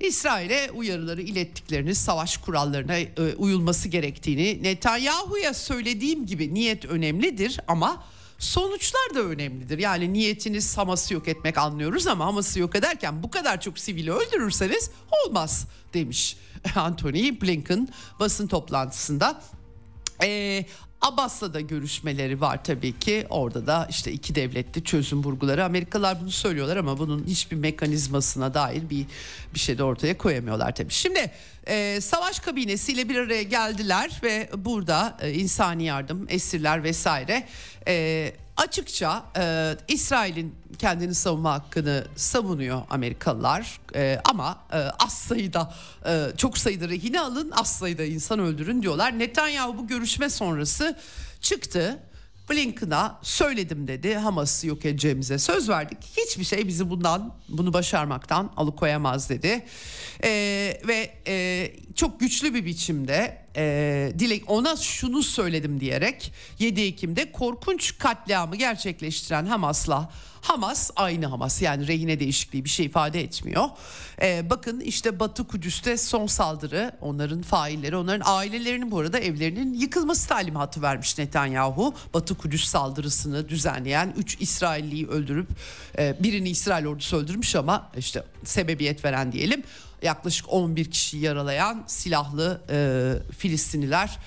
İsrail'e 0.00 0.70
uyarıları 0.70 1.22
ilettiklerini, 1.22 1.94
savaş 1.94 2.36
kurallarına 2.36 2.98
e, 2.98 3.08
uyulması 3.36 3.88
gerektiğini 3.88 4.62
Netanyahu'ya 4.62 5.54
söylediğim 5.54 6.26
gibi 6.26 6.54
niyet 6.54 6.84
önemlidir 6.84 7.60
ama 7.68 8.04
sonuçlar 8.44 9.14
da 9.14 9.20
önemlidir. 9.20 9.78
Yani 9.78 10.12
niyetiniz 10.12 10.78
Hamas'ı 10.78 11.14
yok 11.14 11.28
etmek 11.28 11.58
anlıyoruz 11.58 12.06
ama 12.06 12.26
Hamas'ı 12.26 12.60
yok 12.60 12.76
ederken 12.76 13.22
bu 13.22 13.30
kadar 13.30 13.60
çok 13.60 13.78
sivili 13.78 14.12
öldürürseniz 14.12 14.90
olmaz 15.10 15.66
demiş 15.94 16.36
Anthony 16.74 17.40
Blinken 17.40 17.88
basın 18.20 18.46
toplantısında. 18.46 19.42
Ee, 20.22 20.64
Abbas'la 21.04 21.54
da 21.54 21.60
görüşmeleri 21.60 22.40
var 22.40 22.64
tabii 22.64 22.98
ki. 22.98 23.26
Orada 23.30 23.66
da 23.66 23.86
işte 23.90 24.12
iki 24.12 24.34
devletli 24.34 24.84
çözüm 24.84 25.24
vurguları. 25.24 25.64
Amerikalılar 25.64 26.20
bunu 26.20 26.30
söylüyorlar 26.30 26.76
ama 26.76 26.98
bunun 26.98 27.24
hiçbir 27.26 27.56
mekanizmasına 27.56 28.54
dair 28.54 28.90
bir 28.90 29.06
bir 29.54 29.58
şey 29.58 29.78
de 29.78 29.84
ortaya 29.84 30.18
koyamıyorlar 30.18 30.74
tabii. 30.74 30.92
Şimdi 30.92 31.30
e, 31.66 32.00
savaş 32.00 32.40
kabinesiyle 32.40 33.08
bir 33.08 33.16
araya 33.16 33.42
geldiler 33.42 34.20
ve 34.22 34.50
burada 34.56 35.16
e, 35.20 35.32
insani 35.32 35.84
yardım, 35.84 36.26
esirler 36.28 36.84
vesaire 36.84 37.46
e, 37.88 38.32
açıkça 38.56 39.24
e, 39.36 39.76
İsrail'in 39.88 40.54
kendini 40.78 41.14
savunma 41.14 41.52
hakkını 41.52 42.04
savunuyor 42.16 42.82
Amerikalılar 42.90 43.80
e, 43.94 44.20
ama 44.24 44.58
e, 44.72 44.76
az 44.78 45.12
sayıda 45.12 45.74
e, 46.06 46.26
çok 46.36 46.58
sayıda 46.58 46.88
rehine 46.88 47.20
alın 47.20 47.50
az 47.50 47.78
sayıda 47.78 48.04
insan 48.04 48.38
öldürün 48.38 48.82
diyorlar. 48.82 49.18
Netanyahu 49.18 49.78
bu 49.78 49.86
görüşme 49.86 50.30
sonrası 50.30 50.96
çıktı. 51.40 51.98
Blinken'a 52.50 53.18
söyledim 53.22 53.88
dedi 53.88 54.14
Hamas'ı 54.14 54.66
yok 54.66 54.84
edeceğimize 54.84 55.38
söz 55.38 55.68
verdik. 55.68 55.98
Hiçbir 56.16 56.44
şey 56.44 56.68
bizi 56.68 56.90
bundan 56.90 57.34
bunu 57.48 57.72
başarmaktan 57.72 58.50
alıkoyamaz 58.56 59.30
dedi. 59.30 59.64
Ee, 60.24 60.80
ve 60.88 61.10
e, 61.26 61.72
çok 61.94 62.20
güçlü 62.20 62.54
bir 62.54 62.64
biçimde 62.64 63.44
e, 63.56 64.12
Dilek 64.18 64.50
ona 64.50 64.76
şunu 64.76 65.22
söyledim 65.22 65.80
diyerek 65.80 66.32
7 66.58 66.80
Ekim'de 66.80 67.32
korkunç 67.32 67.98
katliamı 67.98 68.56
gerçekleştiren 68.56 69.46
Hamas'la 69.46 70.10
Hamas 70.44 70.90
aynı 70.96 71.26
Hamas 71.26 71.62
yani 71.62 71.86
rehine 71.86 72.20
değişikliği 72.20 72.64
bir 72.64 72.70
şey 72.70 72.86
ifade 72.86 73.20
etmiyor. 73.20 73.68
Ee, 74.22 74.50
bakın 74.50 74.80
işte 74.80 75.20
Batı 75.20 75.44
Kudüs'te 75.46 75.96
son 75.96 76.26
saldırı 76.26 76.92
onların 77.00 77.42
failleri 77.42 77.96
onların 77.96 78.22
ailelerinin 78.24 78.90
bu 78.90 78.98
arada 78.98 79.18
evlerinin 79.18 79.74
yıkılması 79.74 80.28
talimatı 80.28 80.82
vermiş 80.82 81.18
Netanyahu. 81.18 81.94
Batı 82.14 82.34
Kudüs 82.34 82.64
saldırısını 82.64 83.48
düzenleyen 83.48 84.14
3 84.16 84.36
İsrailliyi 84.40 85.08
öldürüp 85.08 85.48
e, 85.98 86.16
birini 86.20 86.50
İsrail 86.50 86.86
ordusu 86.86 87.16
öldürmüş 87.16 87.56
ama 87.56 87.90
işte 87.96 88.24
sebebiyet 88.44 89.04
veren 89.04 89.32
diyelim 89.32 89.62
yaklaşık 90.02 90.52
11 90.52 90.90
kişi 90.90 91.18
yaralayan 91.18 91.84
silahlı 91.86 92.60
e, 92.70 93.32
Filistinliler 93.38 94.18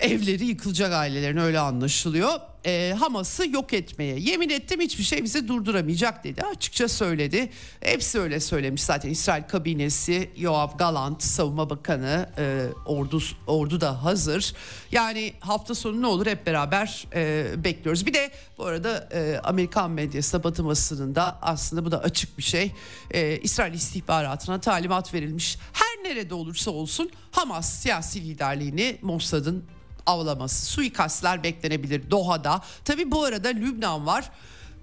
evleri 0.00 0.44
yıkılacak 0.44 0.92
ailelerin 0.92 1.36
öyle 1.36 1.58
anlaşılıyor. 1.58 2.40
E, 2.66 2.94
Hamas'ı 2.98 3.48
yok 3.48 3.72
etmeye 3.72 4.18
yemin 4.18 4.48
ettim 4.48 4.80
hiçbir 4.80 5.04
şey 5.04 5.24
bizi 5.24 5.48
durduramayacak 5.48 6.24
dedi 6.24 6.42
açıkça 6.42 6.88
söyledi. 6.88 7.50
Hepsi 7.80 8.20
öyle 8.20 8.40
söylemiş 8.40 8.82
zaten 8.82 9.10
İsrail 9.10 9.42
kabinesi 9.42 10.30
Yoav 10.36 10.76
Galant 10.78 11.22
savunma 11.22 11.70
bakanı 11.70 12.28
e, 12.38 12.66
ordu 12.86 13.20
ordu 13.46 13.80
da 13.80 14.04
hazır. 14.04 14.54
Yani 14.92 15.32
hafta 15.40 15.74
sonu 15.74 16.02
ne 16.02 16.06
olur 16.06 16.26
hep 16.26 16.46
beraber 16.46 17.06
e, 17.14 17.46
bekliyoruz. 17.64 18.06
Bir 18.06 18.14
de 18.14 18.30
bu 18.58 18.64
arada 18.64 19.08
e, 19.12 19.40
Amerikan 19.44 19.90
medyasında 19.90 20.44
Batı 20.44 20.66
basınında 20.66 21.38
aslında 21.42 21.84
bu 21.84 21.90
da 21.90 22.00
açık 22.02 22.38
bir 22.38 22.42
şey. 22.42 22.72
E, 23.10 23.38
İsrail 23.38 23.74
istihbaratına 23.74 24.60
talimat 24.60 25.14
verilmiş. 25.14 25.58
Her 25.72 26.04
nerede 26.04 26.34
olursa 26.34 26.70
olsun 26.70 27.10
Hamas 27.30 27.72
siyasi 27.72 28.20
liderliğini 28.20 28.98
Mossad'ın 29.02 29.64
avlaması, 30.08 30.66
suikastlar 30.66 31.42
beklenebilir 31.42 32.10
Doha'da. 32.10 32.62
Tabi 32.84 33.10
bu 33.10 33.24
arada 33.24 33.48
Lübnan 33.48 34.06
var. 34.06 34.30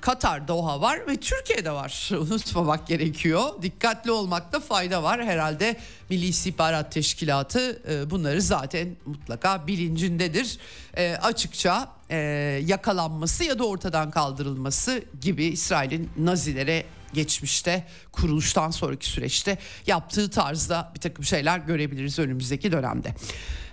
Katar, 0.02 0.48
Doha 0.48 0.82
var 0.82 1.08
ve 1.08 1.16
Türkiye'de 1.16 1.72
var. 1.72 2.10
Unutmamak 2.20 2.88
gerekiyor. 2.88 3.62
Dikkatli 3.62 4.12
olmakta 4.12 4.60
fayda 4.60 5.04
var. 5.04 5.26
Herhalde 5.26 5.76
Milli 6.10 6.26
İstihbarat 6.26 6.92
Teşkilatı 6.92 7.82
e, 7.92 8.10
bunları 8.10 8.42
zaten 8.42 8.96
mutlaka 9.06 9.68
bilincindedir. 9.68 10.58
E, 10.98 11.16
açıkça 11.16 11.90
e, 12.10 12.18
yakalanması 12.66 13.44
ya 13.44 13.60
da 13.60 13.64
ortadan 13.68 14.12
kaldırılması 14.12 15.04
gibi 15.22 15.46
İsrail'in 15.46 16.10
Nazilere 16.18 16.86
geçmişte 17.16 17.88
kuruluştan 18.12 18.72
sonraki 18.72 19.10
süreçte 19.10 19.58
yaptığı 19.88 20.30
tarzda 20.30 20.92
bir 20.96 21.00
takım 21.00 21.26
şeyler 21.26 21.60
görebiliriz 21.60 22.20
önümüzdeki 22.20 22.72
dönemde. 22.72 23.16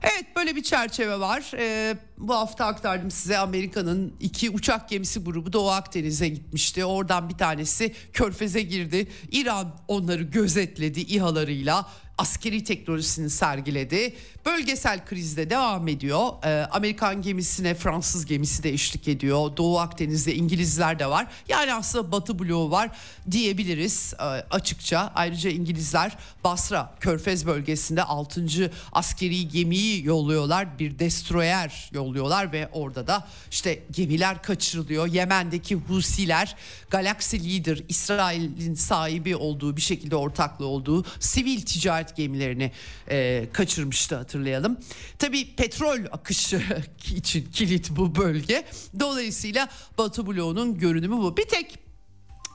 Evet 0.02 0.37
böyle 0.37 0.57
bir 0.57 0.62
çerçeve 0.62 1.20
var. 1.20 1.50
Ee, 1.59 1.96
bu 2.18 2.35
hafta 2.35 2.66
aktardım 2.66 3.11
size 3.11 3.38
Amerika'nın 3.38 4.14
iki 4.20 4.50
uçak 4.50 4.88
gemisi 4.88 5.20
grubu 5.20 5.52
Doğu 5.52 5.70
Akdeniz'e 5.70 6.28
gitmişti. 6.28 6.85
Oradan 6.85 7.28
bir 7.28 7.38
tanesi 7.38 7.94
Körfez'e 8.12 8.62
girdi. 8.62 9.09
İran 9.31 9.76
onları 9.88 10.22
gözetledi 10.22 11.00
İHA'larıyla 11.00 11.87
askeri 12.22 12.64
teknolojisini 12.64 13.30
sergiledi. 13.30 14.14
Bölgesel 14.46 15.04
krizde 15.04 15.50
devam 15.50 15.88
ediyor. 15.88 16.28
Ee, 16.44 16.66
Amerikan 16.70 17.22
gemisine 17.22 17.74
Fransız 17.74 18.26
gemisi 18.26 18.62
de 18.62 18.70
eşlik 18.70 19.08
ediyor. 19.08 19.56
Doğu 19.56 19.78
Akdeniz'de 19.78 20.35
İngilizler 20.35 20.98
de 20.98 21.06
var. 21.06 21.26
Yani 21.48 21.74
aslında 21.74 22.12
Batı 22.12 22.38
bloğu 22.38 22.70
var 22.70 22.90
diyebiliriz 23.30 24.14
e, 24.18 24.22
açıkça. 24.24 25.12
Ayrıca 25.14 25.50
İngilizler 25.50 26.16
Basra 26.44 26.94
Körfez 27.00 27.46
bölgesinde 27.46 28.02
6. 28.02 28.70
askeri 28.92 29.48
gemiyi 29.48 30.04
yolluyorlar. 30.04 30.78
Bir 30.78 30.98
destroyer 30.98 31.90
yolluyorlar 31.92 32.52
ve 32.52 32.68
orada 32.72 33.06
da 33.06 33.28
işte 33.50 33.82
gemiler 33.90 34.42
kaçırılıyor. 34.42 35.06
Yemen'deki 35.06 35.74
Husiler 35.74 36.56
Galaxy 36.90 37.37
Leader 37.37 37.78
İsrail'in 37.88 38.74
sahibi 38.74 39.37
olduğu 39.37 39.76
bir 39.76 39.82
şekilde 39.82 40.16
ortaklı 40.16 40.66
olduğu 40.66 41.04
sivil 41.20 41.61
ticaret 41.61 42.12
gemilerini 42.16 42.72
e, 43.09 43.48
kaçırmıştı 43.53 44.16
hatırlayalım. 44.16 44.79
Tabii 45.18 45.55
petrol 45.57 45.98
akışı 46.12 46.62
için 47.16 47.51
kilit 47.53 47.90
bu 47.90 48.14
bölge. 48.14 48.64
Dolayısıyla 49.01 49.68
Batı 49.98 50.27
bloğunun 50.27 50.79
görünümü 50.79 51.16
bu. 51.16 51.37
Bir 51.37 51.48
tek 51.48 51.79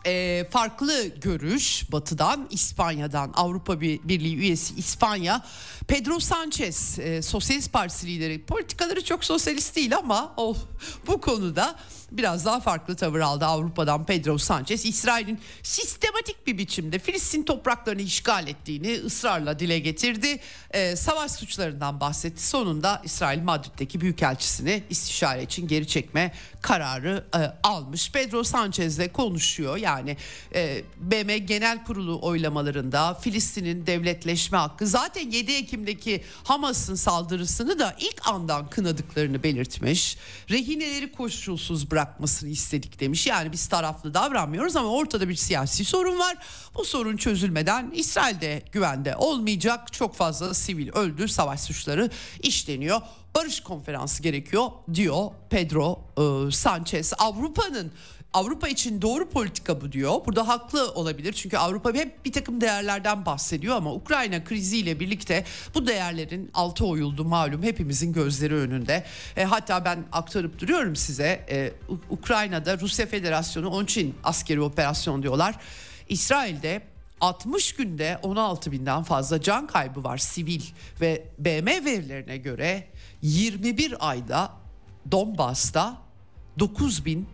e, 0.08 0.46
farklı 0.52 1.08
görüş 1.22 1.92
batıdan 1.92 2.48
İspanya'dan 2.52 3.34
Avrupa 3.36 3.82
Birliği 3.82 4.36
üyesi 4.36 4.76
İspanya 4.76 5.46
Pedro 5.88 6.20
Sanchez 6.20 7.00
e, 7.00 7.22
Sosyalist 7.22 7.74
Partisi 7.74 8.08
lideri 8.08 8.46
politikaları 8.46 9.04
çok 9.04 9.26
sosyalist 9.26 9.76
değil 9.76 9.98
ama 9.98 10.34
o, 10.38 10.56
bu 11.08 11.22
konuda 11.22 11.80
biraz 12.12 12.46
daha 12.46 12.60
farklı 12.60 12.96
tavır 12.96 13.20
aldı 13.20 13.46
Avrupa'dan 13.46 14.06
Pedro 14.06 14.38
Sanchez. 14.38 14.86
İsrail'in 14.86 15.40
sistematik 15.64 16.48
bir 16.48 16.58
biçimde 16.58 17.00
Filistin 17.00 17.44
topraklarını 17.44 18.02
işgal 18.02 18.48
ettiğini 18.48 19.00
ısrarla 19.06 19.60
dile 19.60 19.80
getirdi. 19.80 20.40
Ee, 20.72 20.96
savaş 20.96 21.32
suçlarından 21.32 22.00
bahsetti. 22.00 22.48
Sonunda 22.48 23.02
İsrail 23.06 23.42
Madrid'deki 23.42 24.02
büyükelçisini 24.02 24.84
istişare 24.90 25.44
için 25.44 25.68
geri 25.68 25.88
çekme 25.88 26.34
kararı 26.62 27.26
e, 27.36 27.40
almış. 27.64 28.12
Pedro 28.12 28.44
Sanchez 28.44 29.00
de 29.00 29.12
konuşuyor. 29.12 29.78
Yani 29.78 30.18
e, 30.56 30.82
BM 30.98 31.38
Genel 31.38 31.84
Kurulu 31.84 32.20
oylamalarında 32.22 33.14
Filistin'in 33.14 33.88
devletleşme 33.88 34.58
hakkı 34.58 34.88
zaten 34.88 35.32
7 35.32 35.52
Ekim'deki 35.52 36.24
Hamas'ın 36.44 36.96
saldırısını 36.96 37.80
da 37.80 37.96
ilk 38.00 38.28
andan 38.28 38.70
kınadıklarını 38.70 39.44
belirtmiş. 39.44 40.18
Rehineleri 40.50 41.12
koşulsuz 41.12 41.92
bırakmasını 41.98 42.50
istedik 42.50 43.00
demiş. 43.00 43.28
Yani 43.28 43.52
biz 43.52 43.68
taraflı 43.68 44.14
davranmıyoruz 44.14 44.76
ama 44.76 44.90
ortada 44.90 45.30
bir 45.30 45.36
siyasi 45.36 45.86
sorun 45.86 46.20
var. 46.20 46.38
Bu 46.76 46.86
sorun 46.86 47.18
çözülmeden 47.18 47.92
İsrail'de 47.96 48.64
güvende 48.72 49.16
olmayacak. 49.16 49.94
Çok 49.94 50.16
fazla 50.16 50.54
sivil 50.54 50.90
öldü, 50.90 51.28
savaş 51.28 51.60
suçları 51.60 52.10
işleniyor. 52.44 53.02
Barış 53.36 53.60
konferansı 53.60 54.24
gerekiyor 54.24 54.70
diyor 54.94 55.32
Pedro 55.50 56.00
e, 56.18 56.52
Sanchez. 56.52 57.14
Avrupa'nın 57.18 57.92
Avrupa 58.34 58.68
için 58.68 59.02
doğru 59.02 59.30
politika 59.30 59.82
bu 59.82 59.92
diyor. 59.92 60.26
Burada 60.26 60.48
haklı 60.48 60.92
olabilir 60.92 61.34
çünkü 61.34 61.58
Avrupa 61.58 61.94
hep 61.94 62.26
bir 62.26 62.32
takım 62.32 62.62
değerlerden 62.62 63.26
bahsediyor 63.26 63.76
ama 63.76 63.94
Ukrayna 63.94 64.44
kriziyle 64.44 65.00
birlikte 65.00 65.46
bu 65.76 65.88
değerlerin 65.88 66.52
altı 66.54 66.86
oyuldu 66.86 67.26
malum 67.26 67.64
hepimizin 67.64 68.14
gözleri 68.14 68.56
önünde. 68.56 69.04
E, 69.38 69.44
hatta 69.44 69.86
ben 69.86 70.06
aktarıp 70.12 70.60
duruyorum 70.60 70.96
size 70.96 71.46
e, 71.50 71.72
Ukrayna'da 72.10 72.80
Rusya 72.80 73.06
Federasyonu 73.06 73.70
onun 73.70 73.84
için 73.84 74.16
askeri 74.24 74.62
operasyon 74.62 75.24
diyorlar. 75.24 75.56
İsrail'de 76.10 76.82
60 77.22 77.76
günde 77.76 78.20
16 78.24 78.72
binden 78.72 79.04
fazla 79.04 79.42
can 79.42 79.68
kaybı 79.68 80.04
var 80.04 80.18
sivil 80.18 80.62
ve 81.02 81.26
BM 81.40 81.86
verilerine 81.86 82.38
göre 82.38 82.88
21 83.22 84.10
ayda 84.10 84.52
Donbas'ta 85.12 85.98
9 86.60 87.06
bin 87.06 87.28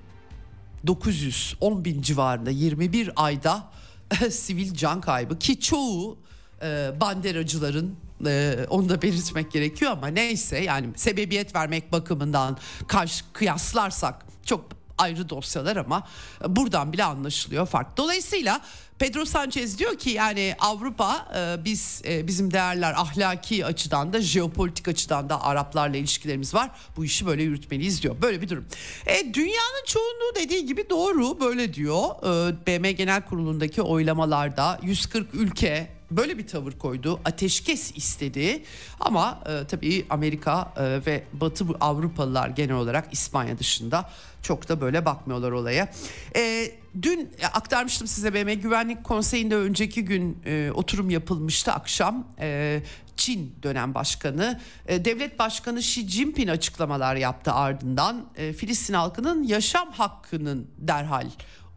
910 0.88 1.86
bin 1.86 2.02
civarında 2.02 2.50
21 2.50 3.12
ayda 3.16 3.72
sivil 4.32 4.74
can 4.74 5.02
kaybı 5.02 5.40
ki 5.40 5.60
çoğu 5.60 6.18
e, 6.64 6.92
banderacıların 7.02 7.96
e, 8.28 8.58
onu 8.70 8.90
da 8.90 9.02
belirtmek 9.02 9.52
gerekiyor 9.52 9.92
ama 9.92 10.08
neyse 10.08 10.60
yani 10.60 10.88
sebebiyet 10.96 11.56
vermek 11.56 11.92
bakımından 11.92 12.58
karşı 12.88 13.26
kıyaslarsak 13.34 14.26
çok 14.46 14.83
ayrı 14.98 15.30
dosyalar 15.30 15.78
ama 15.78 16.08
buradan 16.48 16.94
bile 16.94 17.04
anlaşılıyor 17.04 17.66
fark. 17.66 17.98
Dolayısıyla 17.98 18.62
Pedro 19.00 19.26
Sanchez 19.26 19.80
diyor 19.80 19.98
ki 19.98 20.10
yani 20.10 20.56
Avrupa 20.60 21.28
e, 21.36 21.66
biz 21.66 22.02
e, 22.08 22.28
bizim 22.28 22.52
değerler 22.54 22.94
ahlaki 22.94 23.66
açıdan 23.66 24.14
da 24.14 24.22
jeopolitik 24.22 24.88
açıdan 24.88 25.30
da 25.30 25.44
Araplarla 25.44 25.98
ilişkilerimiz 25.98 26.54
var. 26.54 26.72
Bu 26.98 27.06
işi 27.06 27.26
böyle 27.26 27.44
yürütmeliyiz 27.44 28.02
diyor. 28.04 28.16
Böyle 28.22 28.42
bir 28.42 28.50
durum. 28.50 28.66
E, 29.06 29.34
dünyanın 29.34 29.86
çoğunluğu 29.86 30.36
dediği 30.36 30.66
gibi 30.66 30.90
doğru 30.90 31.40
böyle 31.40 31.74
diyor. 31.74 32.04
E, 32.50 32.66
BM 32.68 32.92
Genel 32.92 33.22
Kurulu'ndaki 33.22 33.82
oylamalarda 33.82 34.80
140 34.84 35.34
ülke 35.34 36.03
böyle 36.18 36.38
bir 36.38 36.48
tavır 36.48 36.72
koydu. 36.72 37.20
Ateşkes 37.26 37.92
istedi. 37.96 38.64
Ama 39.00 39.40
e, 39.46 39.68
tabii 39.68 40.06
Amerika 40.10 40.74
e, 40.78 41.06
ve 41.06 41.24
Batı 41.34 41.66
Avrupalılar 41.80 42.50
genel 42.50 42.76
olarak 42.76 43.14
İspanya 43.14 43.60
dışında 43.60 44.10
çok 44.42 44.70
da 44.70 44.82
böyle 44.82 45.06
bakmıyorlar 45.06 45.52
olaya. 45.52 45.92
E, 46.36 46.72
dün 47.02 47.32
aktarmıştım 47.54 48.08
size 48.08 48.34
BM 48.34 48.54
Güvenlik 48.54 49.04
Konseyi'nde 49.04 49.56
önceki 49.56 50.06
gün 50.06 50.38
e, 50.46 50.72
oturum 50.74 51.10
yapılmıştı 51.10 51.72
akşam. 51.72 52.28
E, 52.40 52.82
Çin 53.18 53.56
dönem 53.64 53.94
başkanı 53.94 54.60
e, 54.88 55.06
devlet 55.06 55.40
başkanı 55.40 55.80
Xi 55.80 56.10
Jinping 56.10 56.50
açıklamalar 56.50 57.16
yaptı 57.16 57.52
ardından 57.52 58.26
e, 58.38 58.54
Filistin 58.54 58.94
halkının 58.94 59.44
yaşam 59.44 59.92
hakkının 59.92 60.68
derhal 60.78 61.28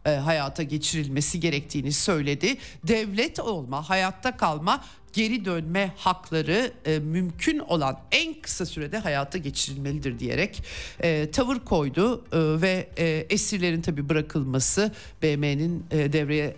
e, 0.07 0.15
hayata 0.15 0.63
geçirilmesi 0.63 1.39
gerektiğini 1.39 1.91
söyledi. 1.91 2.57
Devlet 2.83 3.39
olma, 3.39 3.89
hayatta 3.89 4.37
kalma 4.37 4.83
geri 5.13 5.45
dönme 5.45 5.93
hakları 5.97 6.71
e, 6.85 6.99
mümkün 6.99 7.59
olan 7.59 7.99
en 8.11 8.33
kısa 8.33 8.65
sürede 8.65 8.97
hayata 8.97 9.37
geçirilmelidir 9.37 10.19
diyerek 10.19 10.63
e, 11.03 11.31
tavır 11.31 11.59
koydu 11.59 12.25
e, 12.31 12.61
ve 12.61 12.89
e, 12.97 13.25
esirlerin 13.29 13.81
tabi 13.81 14.09
bırakılması 14.09 14.91
BM'nin 15.23 15.85
e, 15.91 16.13
devreye 16.13 16.55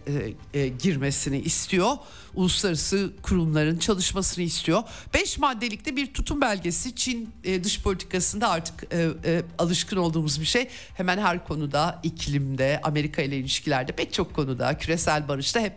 e, 0.54 0.60
e, 0.60 0.68
girmesini 0.68 1.40
istiyor. 1.40 1.98
Uluslararası 2.36 3.14
kurumların 3.22 3.78
çalışmasını 3.78 4.44
istiyor. 4.44 4.84
Beş 5.14 5.38
maddelikte 5.38 5.96
bir 5.96 6.14
tutum 6.14 6.42
belgesi 6.42 6.96
Çin 6.96 7.30
e, 7.44 7.64
dış 7.64 7.82
politikasında 7.82 8.50
artık 8.50 8.94
e, 8.94 9.10
e, 9.26 9.42
alışkın 9.58 9.98
olduğumuz 9.98 10.42
bir 10.42 10.46
şey. 10.46 10.68
Hemen 10.94 11.18
her 11.18 11.48
konuda 11.48 12.00
iklimde, 12.04 12.80
Amerika 12.84 13.22
ile 13.22 13.38
ilişkilerde 13.38 13.92
pek 13.92 14.14
çok 14.14 14.34
konuda 14.34 14.78
küresel 14.78 15.28
barışta 15.28 15.60
hep 15.60 15.74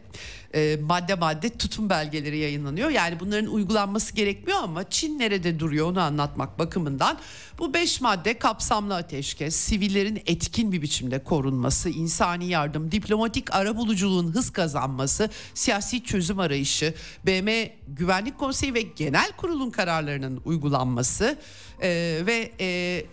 e, 0.54 0.78
madde 0.82 1.14
madde 1.14 1.50
tutum 1.50 1.90
belgeleri 1.90 2.38
yayınlanıyor. 2.38 2.90
Yani 2.90 3.20
bunların 3.20 3.52
uygulanması 3.52 4.14
gerekmiyor 4.14 4.58
ama 4.62 4.90
Çin 4.90 5.18
nerede 5.18 5.60
duruyor 5.60 5.86
onu 5.86 6.00
anlatmak 6.00 6.58
bakımından 6.58 7.18
bu 7.58 7.74
beş 7.74 8.00
madde 8.00 8.38
kapsamlı 8.38 8.96
ateşkes, 8.96 9.56
sivillerin 9.56 10.22
etkin 10.26 10.72
bir 10.72 10.82
biçimde 10.82 11.18
korunması, 11.18 11.90
insani 11.90 12.46
yardım, 12.46 12.92
diplomatik 12.92 13.54
arabuluculuğun 13.54 14.34
hız 14.34 14.50
kazanması, 14.50 15.30
siyasi 15.54 16.04
çözüm 16.04 16.38
arayışı, 16.38 16.94
BM 17.26 17.70
Güvenlik 17.88 18.38
Konseyi 18.38 18.74
ve 18.74 18.82
Genel 18.82 19.32
Kurulun 19.36 19.70
kararlarının 19.70 20.40
uygulanması 20.44 21.38
e, 21.82 22.20
ve 22.26 22.52
e, 22.60 22.66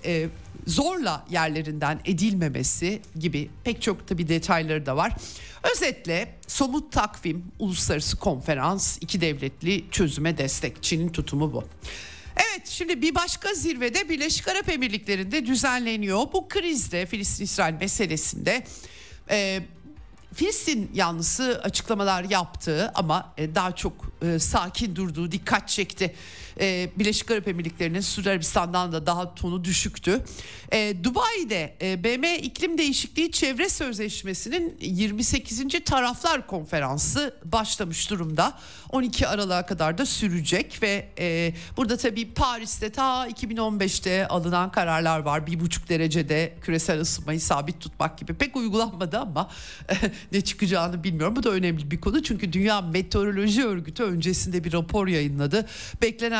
e, 0.06 0.30
zorla 0.68 1.26
yerlerinden 1.30 2.00
edilmemesi 2.06 3.02
gibi 3.20 3.50
pek 3.64 3.82
çok 3.82 4.08
tabi 4.08 4.28
detayları 4.28 4.86
da 4.86 4.98
var. 4.98 5.16
Özetle 5.76 6.36
somut 6.48 6.92
takvim, 6.92 7.44
uluslararası 7.60 8.18
konferans, 8.18 8.98
iki 9.02 9.22
devletli 9.22 9.86
çözüme 9.92 10.38
destek. 10.38 10.84
Çin'in 10.84 11.10
tutumu 11.10 11.54
bu. 11.54 11.64
Evet 12.36 12.68
şimdi 12.68 13.02
bir 13.02 13.16
başka 13.16 13.54
zirvede 13.54 14.10
Birleşik 14.10 14.48
Arap 14.48 14.70
Emirlikleri'nde 14.70 15.46
düzenleniyor. 15.46 16.20
Bu 16.34 16.48
krizde 16.48 17.06
Filistin-İsrail 17.06 17.74
meselesinde 17.74 18.64
e, 19.30 19.62
Filistin 20.34 20.92
yanlısı 20.94 21.62
açıklamalar 21.64 22.24
yaptı 22.24 22.92
ama 22.96 23.34
e, 23.38 23.56
daha 23.56 23.76
çok 23.76 23.94
e, 24.22 24.40
sakin 24.40 24.96
durduğu 24.96 25.32
dikkat 25.32 25.70
çekti. 25.70 26.16
E, 26.60 26.90
Birleşik 27.00 27.32
Arap 27.32 27.48
Emirlikleri'nin 27.48 28.02
Suudi 28.02 28.30
Arabistan'dan 28.30 28.92
da 28.92 29.06
daha 29.06 29.36
tonu 29.36 29.64
düşüktü. 29.64 30.24
E, 30.72 31.04
Dubai'de 31.04 31.76
e, 31.82 32.04
BM 32.04 32.38
İklim 32.38 32.78
Değişikliği 32.78 33.32
Çevre 33.32 33.70
Sözleşmesi'nin 33.70 34.78
28. 34.82 35.64
Taraflar 35.86 36.48
Konferansı 36.48 37.36
başlamış 37.46 38.10
durumda. 38.10 38.60
12 38.90 39.28
Aralık'a 39.28 39.66
kadar 39.66 39.98
da 39.98 40.06
sürecek 40.06 40.80
ve 40.82 41.10
e, 41.20 41.54
burada 41.78 41.98
tabii 41.98 42.34
Paris'te 42.34 42.90
ta 42.90 43.28
2015'te 43.28 44.28
alınan 44.28 44.72
kararlar 44.72 45.20
var. 45.20 45.48
Bir 45.48 45.60
buçuk 45.60 45.90
derecede 45.90 46.54
küresel 46.62 47.02
ısınmayı 47.02 47.42
sabit 47.42 47.82
tutmak 47.82 48.18
gibi 48.18 48.34
pek 48.34 48.56
uygulanmadı 48.56 49.18
ama 49.18 49.50
ne 50.32 50.42
çıkacağını 50.42 51.04
bilmiyorum. 51.04 51.36
Bu 51.36 51.44
da 51.44 51.50
önemli 51.50 51.92
bir 51.92 52.02
konu 52.02 52.24
çünkü 52.24 52.54
Dünya 52.54 52.82
Meteoroloji 52.82 53.66
Örgütü 53.66 54.04
öncesinde 54.04 54.64
bir 54.64 54.74
rapor 54.74 55.08
yayınladı. 55.08 55.66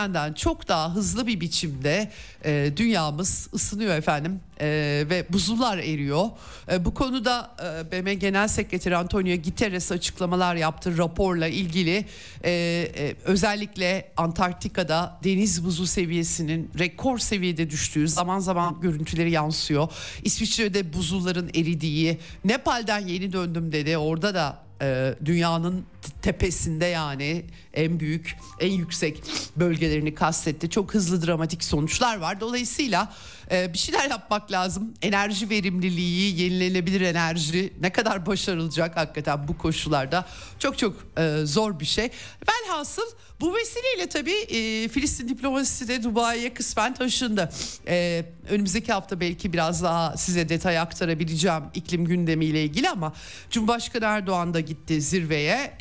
Beklenenden 0.10 0.34
çok 0.34 0.68
daha 0.68 0.96
hızlı 0.96 1.28
bir 1.28 1.40
biçimde 1.40 2.12
e, 2.46 2.72
dünyamız 2.78 3.50
ısınıyor 3.54 3.96
efendim 3.96 4.40
e, 4.62 4.68
ve 5.10 5.26
buzullar 5.30 5.78
eriyor. 5.78 6.26
E, 6.72 6.86
bu 6.86 6.94
konuda 6.94 7.52
e, 7.92 7.92
BM 7.92 8.14
Genel 8.14 8.48
Sekreteri 8.48 8.98
Antonio 8.98 9.36
Guterres 9.36 9.92
açıklamalar 9.92 10.56
yaptı 10.56 10.98
raporla 10.98 11.48
ilgili. 11.48 12.06
E, 12.44 12.52
e, 12.52 13.16
özellikle 13.26 14.12
Antarktika'da 14.18 15.20
deniz 15.24 15.66
buzu 15.66 15.86
seviyesinin 15.86 16.72
rekor 16.80 17.20
seviyede 17.20 17.70
düştüğü 17.70 18.08
zaman 18.08 18.40
zaman 18.40 18.82
görüntüleri 18.82 19.32
yansıyor. 19.32 19.88
İsviçre'de 20.24 20.94
buzulların 20.94 21.48
eridiği, 21.48 22.18
Nepal'den 22.46 23.08
yeni 23.08 23.34
döndüm 23.34 23.72
dedi. 23.72 23.98
Orada 23.98 24.34
da 24.34 24.69
e, 24.82 25.16
dünyanın 25.26 25.86
tepesinde 26.22 26.86
yani 26.86 27.46
en 27.74 28.00
büyük 28.00 28.38
en 28.60 28.72
yüksek 28.72 29.24
bölgelerini 29.56 30.16
kastetti. 30.16 30.70
Çok 30.70 30.94
hızlı 30.94 31.28
dramatik 31.28 31.64
sonuçlar 31.64 32.18
var. 32.18 32.40
Dolayısıyla 32.40 33.14
e, 33.52 33.74
bir 33.74 33.78
şeyler 33.78 34.10
yapmak 34.10 34.52
lazım. 34.52 34.94
Enerji 35.02 35.50
verimliliği, 35.50 36.42
yenilenebilir 36.42 37.02
enerji 37.02 37.74
ne 37.82 37.92
kadar 37.92 38.26
başarılacak 38.26 38.98
hakikaten 38.98 39.48
bu 39.48 39.58
koşullarda 39.58 40.26
çok 40.60 40.78
çok 40.78 40.96
e, 41.18 41.46
zor 41.46 41.80
bir 41.80 41.86
şey. 41.86 42.10
Velhasıl 42.50 43.12
bu 43.42 43.56
vesileyle 43.56 44.10
tabii 44.10 44.32
e, 44.32 44.88
Filistin 44.88 45.28
diplomasisi 45.28 45.88
de 45.88 46.04
Dubai'ye 46.04 46.54
kısmen 46.54 46.94
taşındı. 46.94 47.50
E, 47.88 48.26
önümüzdeki 48.50 48.94
hafta 48.94 49.20
belki 49.20 49.54
biraz 49.54 49.84
daha 49.84 50.18
size 50.18 50.50
detay 50.50 50.80
aktarabileceğim 50.80 51.64
iklim 51.74 52.06
gündemiyle 52.06 52.64
ilgili 52.64 52.90
ama 52.90 53.14
Cumhurbaşkanı 53.50 54.06
Erdoğan 54.06 54.54
da 54.54 54.60
gitti 54.60 55.02
zirveye. 55.02 55.78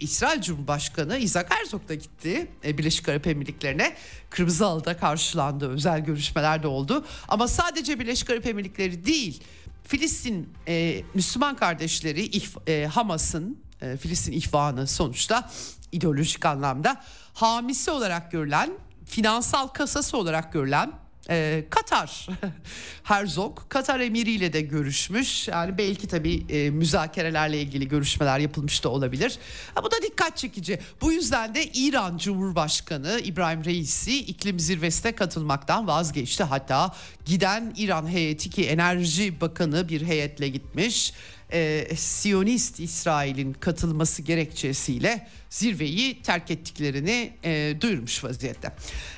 İsrail 0.00 0.42
Cumhurbaşkanı 0.42 1.18
Isaac 1.18 1.46
Herzog 1.50 1.88
da 1.88 1.94
gitti 1.94 2.46
Birleşik 2.64 3.08
Arap 3.08 3.26
Emirlikleri'ne. 3.26 3.96
Kırmızı 4.30 4.64
Halı'da 4.64 4.96
karşılandı. 4.96 5.68
Özel 5.68 6.00
görüşmeler 6.00 6.62
de 6.62 6.66
oldu. 6.66 7.04
Ama 7.28 7.48
sadece 7.48 8.00
Birleşik 8.00 8.30
Arap 8.30 8.46
Emirlikleri 8.46 9.06
değil 9.06 9.42
Filistin 9.84 10.48
e, 10.68 11.02
Müslüman 11.14 11.56
kardeşleri 11.56 12.42
e, 12.66 12.86
Hamas'ın 12.86 13.58
e, 13.82 13.96
Filistin 13.96 14.32
ihvanı 14.32 14.86
sonuçta 14.86 15.50
ideolojik 15.92 16.46
anlamda 16.46 17.02
hamisi 17.34 17.90
olarak 17.90 18.32
görülen, 18.32 18.70
finansal 19.06 19.68
kasası 19.68 20.16
olarak 20.16 20.52
görülen 20.52 20.92
e, 21.30 21.64
Katar 21.70 22.26
Herzog 23.02 23.58
Katar 23.68 24.00
emiriyle 24.00 24.52
de 24.52 24.60
görüşmüş. 24.60 25.48
Yani 25.48 25.78
belki 25.78 26.06
tabii 26.06 26.46
e, 26.48 26.70
müzakerelerle 26.70 27.60
ilgili 27.60 27.88
görüşmeler 27.88 28.38
yapılmış 28.38 28.84
da 28.84 28.88
olabilir. 28.88 29.38
Ha, 29.74 29.82
bu 29.84 29.90
da 29.90 29.96
dikkat 30.02 30.36
çekici. 30.36 30.78
Bu 31.00 31.12
yüzden 31.12 31.54
de 31.54 31.64
İran 31.64 32.18
Cumhurbaşkanı 32.18 33.20
İbrahim 33.24 33.64
Reisi 33.64 34.18
iklim 34.18 34.60
zirvesine 34.60 35.12
katılmaktan 35.12 35.86
vazgeçti. 35.86 36.44
Hatta 36.44 36.94
giden 37.24 37.74
İran 37.76 38.08
heyeti 38.08 38.50
ki 38.50 38.66
Enerji 38.66 39.40
Bakanı 39.40 39.88
bir 39.88 40.02
heyetle 40.02 40.48
gitmiş 40.48 41.12
e, 41.52 41.96
Siyonist 41.96 42.80
İsrail'in 42.80 43.52
katılması 43.52 44.22
gerekçesiyle 44.22 45.28
zirveyi 45.50 46.22
terk 46.22 46.50
ettiklerini 46.50 47.32
e, 47.44 47.74
duyurmuş 47.80 48.24
vaziyette. 48.24 48.72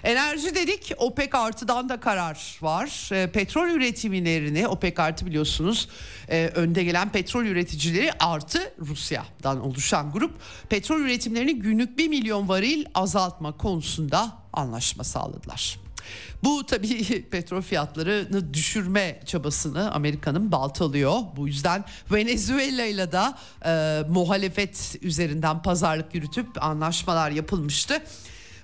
Enerji 0.05 0.55
dedik 0.55 0.93
OPEC 0.99 1.35
artıdan 1.35 1.89
da 1.89 2.01
karar 2.01 2.59
var. 2.63 3.11
E, 3.13 3.33
petrol 3.33 3.69
üretimlerini 3.69 4.69
OPEC 4.69 5.03
artı 5.03 5.27
biliyorsunuz 5.27 5.89
e, 6.29 6.47
önde 6.47 6.85
gelen 6.85 7.13
petrol 7.13 7.45
üreticileri 7.45 8.13
artı 8.13 8.75
Rusya'dan 8.79 9.61
oluşan 9.61 10.13
grup 10.13 10.41
petrol 10.69 11.01
üretimlerini 11.01 11.59
günlük 11.59 11.99
1 11.99 12.09
milyon 12.09 12.49
varil 12.49 12.85
azaltma 12.95 13.57
konusunda 13.57 14.39
anlaşma 14.53 15.05
sağladılar. 15.05 15.90
Bu 16.45 16.67
tabii 16.67 17.23
petrol 17.31 17.63
fiyatlarını 17.63 18.55
düşürme 18.55 19.21
çabasını 19.27 19.93
Amerika'nın 19.93 20.53
baltalıyor. 20.53 21.19
Bu 21.37 21.47
yüzden 21.47 21.85
Venezuela 22.13 22.85
ile 22.85 23.13
de 23.13 23.23
e, 23.65 24.03
muhalefet 24.09 24.97
üzerinden 25.03 25.63
pazarlık 25.63 26.15
yürütüp 26.15 26.65
anlaşmalar 26.65 27.31
yapılmıştı. 27.31 28.03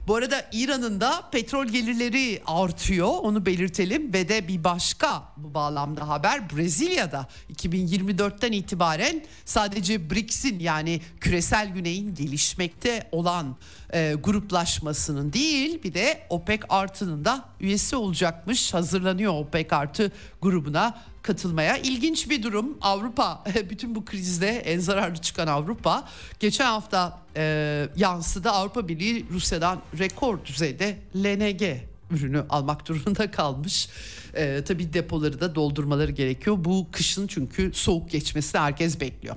Bu 0.07 0.15
arada 0.15 0.47
İran'ın 0.53 1.01
da 1.01 1.23
petrol 1.33 1.67
gelirleri 1.67 2.43
artıyor 2.47 3.09
onu 3.23 3.47
belirtelim 3.47 4.13
ve 4.13 4.29
de 4.29 4.49
bir 4.49 4.65
başka 4.65 5.23
bu 5.37 5.55
bağlamda 5.55 6.09
haber 6.09 6.51
Brezilya'da 6.51 7.29
2024'ten 7.55 8.53
itibaren 8.53 9.25
sadece 9.45 10.11
BRICS'in 10.11 10.59
yani 10.59 11.01
küresel 11.21 11.69
güneyin 11.69 12.15
gelişmekte 12.15 13.09
olan 13.13 13.57
e, 13.95 14.15
gruplaşmasının 14.23 15.33
değil 15.33 15.83
bir 15.83 15.95
de 15.95 16.27
OPEC 16.31 16.61
Artı'nın 16.69 17.25
da 17.25 17.45
üyesi 17.61 17.97
olacakmış 17.97 18.75
hazırlanıyor 18.75 19.33
OPEC 19.33 19.67
Artı 19.71 20.13
grubuna 20.43 20.99
katılmaya. 21.23 21.77
İlginç 21.77 22.31
bir 22.31 22.43
durum. 22.43 22.79
Avrupa 22.81 23.45
bütün 23.71 23.95
bu 23.95 24.05
krizde 24.05 24.49
en 24.49 24.79
zararlı 24.79 25.17
çıkan 25.17 25.47
Avrupa 25.47 26.09
geçen 26.41 26.67
hafta 26.67 27.21
e, 27.37 27.89
yansıdı. 27.97 28.51
Avrupa 28.51 28.89
Birliği 28.89 29.27
Rusya'dan 29.31 29.79
rekor 29.99 30.45
düzeyde 30.45 30.99
LNG 31.17 31.63
ürünü 32.11 32.45
almak 32.51 32.87
durumunda 32.89 33.31
kalmış. 33.31 33.89
Ee, 34.35 34.65
tabii 34.67 34.93
depoları 34.93 35.41
da 35.41 35.55
doldurmaları 35.55 36.13
gerekiyor. 36.13 36.57
Bu 36.61 36.87
kışın 36.93 37.27
çünkü 37.27 37.71
soğuk 37.75 38.11
geçmesini 38.11 38.61
herkes 38.61 39.01
bekliyor. 39.01 39.37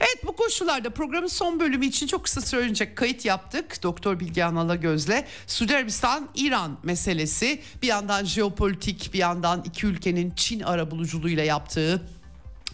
Evet 0.00 0.26
bu 0.26 0.36
koşullarda 0.36 0.90
programın 0.90 1.26
son 1.26 1.60
bölümü 1.60 1.86
için 1.86 2.06
çok 2.06 2.24
kısa 2.24 2.40
süre 2.40 2.60
önce 2.60 2.94
kayıt 2.94 3.24
yaptık. 3.24 3.82
Doktor 3.82 4.20
Bilgehan 4.20 4.56
Alagöz'le 4.56 5.24
Suudi 5.46 5.76
Arabistan 5.76 6.28
İran 6.34 6.78
meselesi 6.82 7.60
bir 7.82 7.86
yandan 7.86 8.24
jeopolitik 8.24 9.10
bir 9.12 9.18
yandan 9.18 9.62
iki 9.64 9.86
ülkenin 9.86 10.32
Çin 10.36 10.60
arabuluculuğuyla 10.60 11.44
yaptığı 11.44 12.02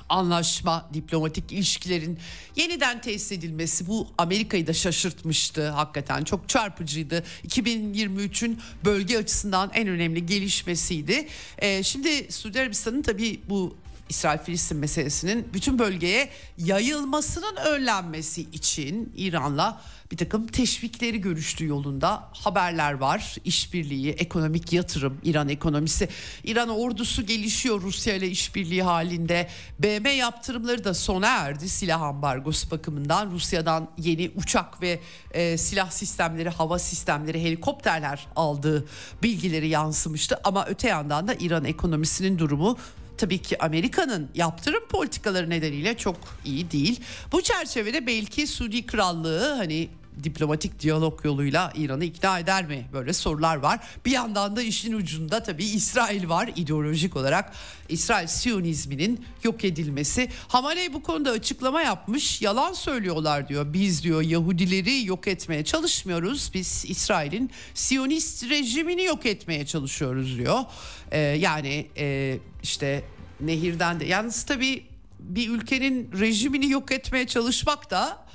anlaşma, 0.09 0.89
diplomatik 0.95 1.53
ilişkilerin 1.53 2.19
yeniden 2.57 3.01
tesis 3.01 3.33
edilmesi 3.33 3.87
bu 3.87 4.09
Amerika'yı 4.19 4.67
da 4.67 4.73
şaşırtmıştı 4.73 5.69
hakikaten. 5.69 6.25
Çok 6.25 6.49
çarpıcıydı. 6.49 7.25
2023'ün 7.49 8.59
bölge 8.85 9.19
açısından 9.19 9.71
en 9.75 9.89
önemli 9.89 10.27
gelişmesiydi. 10.27 11.29
Ee, 11.59 11.83
şimdi 11.83 12.33
Suudi 12.33 12.61
Arabistan'ın 12.61 13.03
tabii 13.03 13.41
bu 13.49 13.77
İsrail-Filistin 14.09 14.79
meselesinin 14.79 15.49
bütün 15.55 15.79
bölgeye 15.79 16.29
yayılmasının 16.59 17.57
önlenmesi 17.57 18.43
için 18.43 19.13
İran'la 19.17 19.81
bir 20.11 20.17
takım 20.17 20.47
teşvikleri 20.47 21.21
görüştüğü 21.21 21.67
yolunda 21.67 22.29
haberler 22.33 22.93
var. 22.93 23.37
İşbirliği, 23.45 24.11
ekonomik 24.11 24.73
yatırım, 24.73 25.19
İran 25.25 25.49
ekonomisi. 25.49 26.09
İran 26.45 26.69
ordusu 26.69 27.27
gelişiyor 27.27 27.83
Rusya 27.83 28.15
ile 28.15 28.29
işbirliği 28.29 28.83
halinde. 28.83 29.49
BM 29.79 30.11
yaptırımları 30.11 30.85
da 30.85 30.95
sona 30.95 31.29
erdi 31.29 31.69
silah 31.69 32.03
ambargosu 32.03 32.71
bakımından. 32.71 33.31
Rusya'dan 33.31 33.89
yeni 33.99 34.31
uçak 34.37 34.83
ve 34.83 35.01
e, 35.31 35.59
silah 35.59 35.91
sistemleri, 35.91 36.49
hava 36.49 36.79
sistemleri, 36.79 37.43
helikopterler 37.43 38.27
aldığı 38.37 38.87
bilgileri 39.23 39.69
yansımıştı. 39.69 40.41
Ama 40.45 40.67
öte 40.67 40.89
yandan 40.89 41.29
da 41.29 41.35
İran 41.35 41.65
ekonomisinin 41.65 42.39
durumu 42.39 42.79
tabii 43.19 43.39
ki 43.39 43.63
Amerika'nın 43.63 44.29
yaptırım 44.35 44.89
politikaları 44.89 45.51
nedeniyle 45.51 45.97
çok 45.97 46.17
iyi 46.45 46.71
değil. 46.71 47.01
Bu 47.33 47.43
çerçevede 47.43 48.07
belki 48.07 48.47
Suudi 48.47 48.87
Krallığı 48.87 49.55
hani 49.55 49.89
diplomatik 50.25 50.81
diyalog 50.81 51.25
yoluyla 51.25 51.73
İran'ı 51.77 52.05
ikna 52.05 52.39
eder 52.39 52.67
mi? 52.67 52.87
Böyle 52.93 53.13
sorular 53.13 53.57
var. 53.57 53.81
Bir 54.07 54.11
yandan 54.11 54.57
da 54.57 54.63
işin 54.63 54.93
ucunda 54.93 55.43
tabii 55.43 55.65
İsrail 55.65 56.29
var 56.29 56.51
ideolojik 56.57 57.17
olarak. 57.17 57.53
İsrail 57.89 58.27
Siyonizminin 58.27 59.25
yok 59.45 59.65
edilmesi. 59.65 60.29
Hamaney 60.49 60.93
bu 60.93 61.03
konuda 61.03 61.31
açıklama 61.31 61.83
yapmış. 61.83 62.43
Yalan 62.43 62.73
söylüyorlar 62.73 63.49
diyor. 63.49 63.73
Biz 63.73 64.03
diyor 64.05 64.23
Yahudileri 64.23 65.05
yok 65.05 65.29
etmeye 65.29 65.65
çalışmıyoruz. 65.65 66.51
Biz 66.55 66.85
İsrail'in 66.89 67.51
Siyonist 67.75 68.51
rejimini 68.51 69.05
yok 69.05 69.27
etmeye 69.27 69.67
çalışıyoruz 69.67 70.39
diyor. 70.39 70.65
Ee, 71.11 71.19
yani 71.19 71.87
e, 71.99 72.39
işte 72.63 73.05
nehirden 73.41 74.01
de 74.01 74.05
yalnız 74.05 74.43
tabii 74.43 74.87
bir 75.19 75.51
ülkenin 75.51 76.11
rejimini 76.21 76.71
yok 76.71 76.93
etmeye 76.93 77.27
çalışmak 77.27 77.91
da 77.91 78.28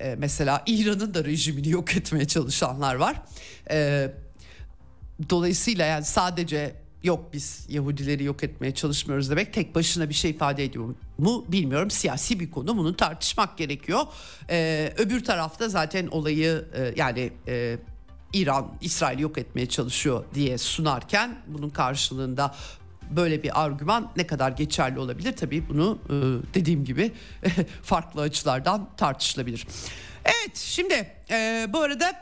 e, 0.00 0.14
mesela 0.18 0.62
İran'ın 0.66 1.14
da 1.14 1.24
rejimini 1.24 1.68
yok 1.68 1.96
etmeye 1.96 2.24
çalışanlar 2.24 2.94
var. 2.94 3.22
E, 3.70 4.10
dolayısıyla 5.30 5.86
yani 5.86 6.04
sadece 6.04 6.74
yok 7.02 7.32
biz 7.32 7.66
Yahudileri 7.68 8.24
yok 8.24 8.44
etmeye 8.44 8.74
çalışmıyoruz 8.74 9.30
demek 9.30 9.52
tek 9.52 9.74
başına 9.74 10.08
bir 10.08 10.14
şey 10.14 10.30
ifade 10.30 10.64
ediyor 10.64 10.94
mu 11.18 11.44
bilmiyorum. 11.48 11.90
Siyasi 11.90 12.40
bir 12.40 12.50
konu 12.50 12.76
bunu 12.76 12.96
tartışmak 12.96 13.58
gerekiyor. 13.58 14.00
E, 14.50 14.92
öbür 14.98 15.24
tarafta 15.24 15.68
zaten 15.68 16.06
olayı 16.06 16.64
yani 16.96 17.32
İran 18.32 18.72
İsrail 18.80 19.18
yok 19.18 19.38
etmeye 19.38 19.66
çalışıyor 19.66 20.24
diye 20.34 20.58
sunarken 20.58 21.38
bunun 21.46 21.70
karşılığında 21.70 22.54
böyle 23.16 23.42
bir 23.42 23.64
argüman 23.64 24.12
ne 24.16 24.26
kadar 24.26 24.50
geçerli 24.50 24.98
olabilir? 24.98 25.36
Tabii 25.36 25.68
bunu 25.68 25.98
e, 26.06 26.14
dediğim 26.54 26.84
gibi 26.84 27.12
farklı 27.82 28.20
açılardan 28.20 28.88
tartışılabilir. 28.96 29.66
Evet 30.24 30.56
şimdi 30.56 31.12
e, 31.30 31.66
bu 31.72 31.80
arada 31.80 32.12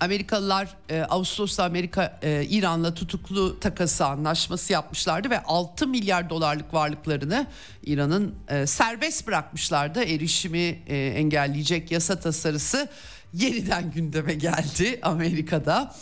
Amerikalılar 0.00 0.76
e, 0.88 1.02
Ağustos'ta 1.02 1.64
Amerika 1.64 2.18
e, 2.22 2.44
İran'la 2.44 2.94
tutuklu 2.94 3.60
takası 3.60 4.06
anlaşması 4.06 4.72
yapmışlardı 4.72 5.30
ve 5.30 5.42
6 5.42 5.86
milyar 5.86 6.30
dolarlık 6.30 6.74
varlıklarını 6.74 7.46
İran'ın 7.84 8.34
serbest 8.66 9.26
bırakmışlardı. 9.26 10.02
Erişimi 10.02 10.82
engelleyecek 10.88 11.90
yasa 11.90 12.20
tasarısı 12.20 12.88
yeniden 13.32 13.90
gündeme 13.90 14.34
geldi 14.34 14.98
Amerika'da. 15.02 15.94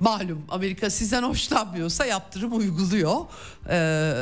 Malum 0.00 0.42
Amerika 0.48 0.90
sizden 0.90 1.22
hoşlanmıyorsa 1.22 2.06
yaptırım 2.06 2.58
uyguluyor. 2.58 3.16
Ee, 3.70 4.12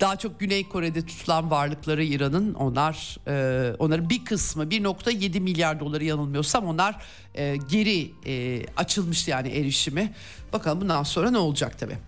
daha 0.00 0.16
çok 0.16 0.40
Güney 0.40 0.68
Kore'de 0.68 1.06
tutulan 1.06 1.50
varlıkları 1.50 2.04
İran'ın 2.04 2.54
onlar 2.54 3.16
e, 3.26 3.74
onların 3.78 4.10
bir 4.10 4.24
kısmı 4.24 4.64
1.7 4.64 5.40
milyar 5.40 5.80
doları 5.80 6.04
yanılmıyorsam 6.04 6.66
onlar 6.66 7.02
e, 7.34 7.56
geri 7.70 8.10
e, 8.26 8.62
açılmış 8.76 9.28
yani 9.28 9.48
erişimi. 9.48 10.12
Bakalım 10.52 10.80
bundan 10.80 11.02
sonra 11.02 11.30
ne 11.30 11.38
olacak 11.38 11.78
tabii. 11.78 11.98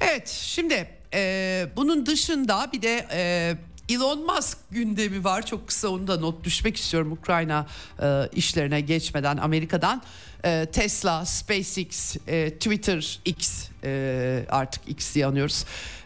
Evet 0.00 0.28
şimdi 0.28 0.88
e, 1.14 1.66
bunun 1.76 2.06
dışında 2.06 2.70
bir 2.72 2.82
de 2.82 3.06
e, 3.12 3.54
Elon 3.92 4.26
Musk 4.26 4.58
gündemi 4.70 5.24
var. 5.24 5.46
Çok 5.46 5.68
kısa 5.68 5.88
onu 5.88 6.06
da 6.06 6.16
not 6.16 6.44
düşmek 6.44 6.76
istiyorum 6.76 7.12
Ukrayna 7.12 7.66
e, 8.02 8.28
işlerine 8.34 8.80
geçmeden 8.80 9.36
Amerika'dan. 9.36 10.02
E, 10.44 10.66
Tesla, 10.72 11.24
SpaceX, 11.24 12.16
e, 12.28 12.50
Twitter, 12.50 13.20
X 13.24 13.68
e, 13.84 14.44
artık 14.48 14.88
X 14.88 15.14
diye 15.14 15.26
anıyoruz. 15.26 15.64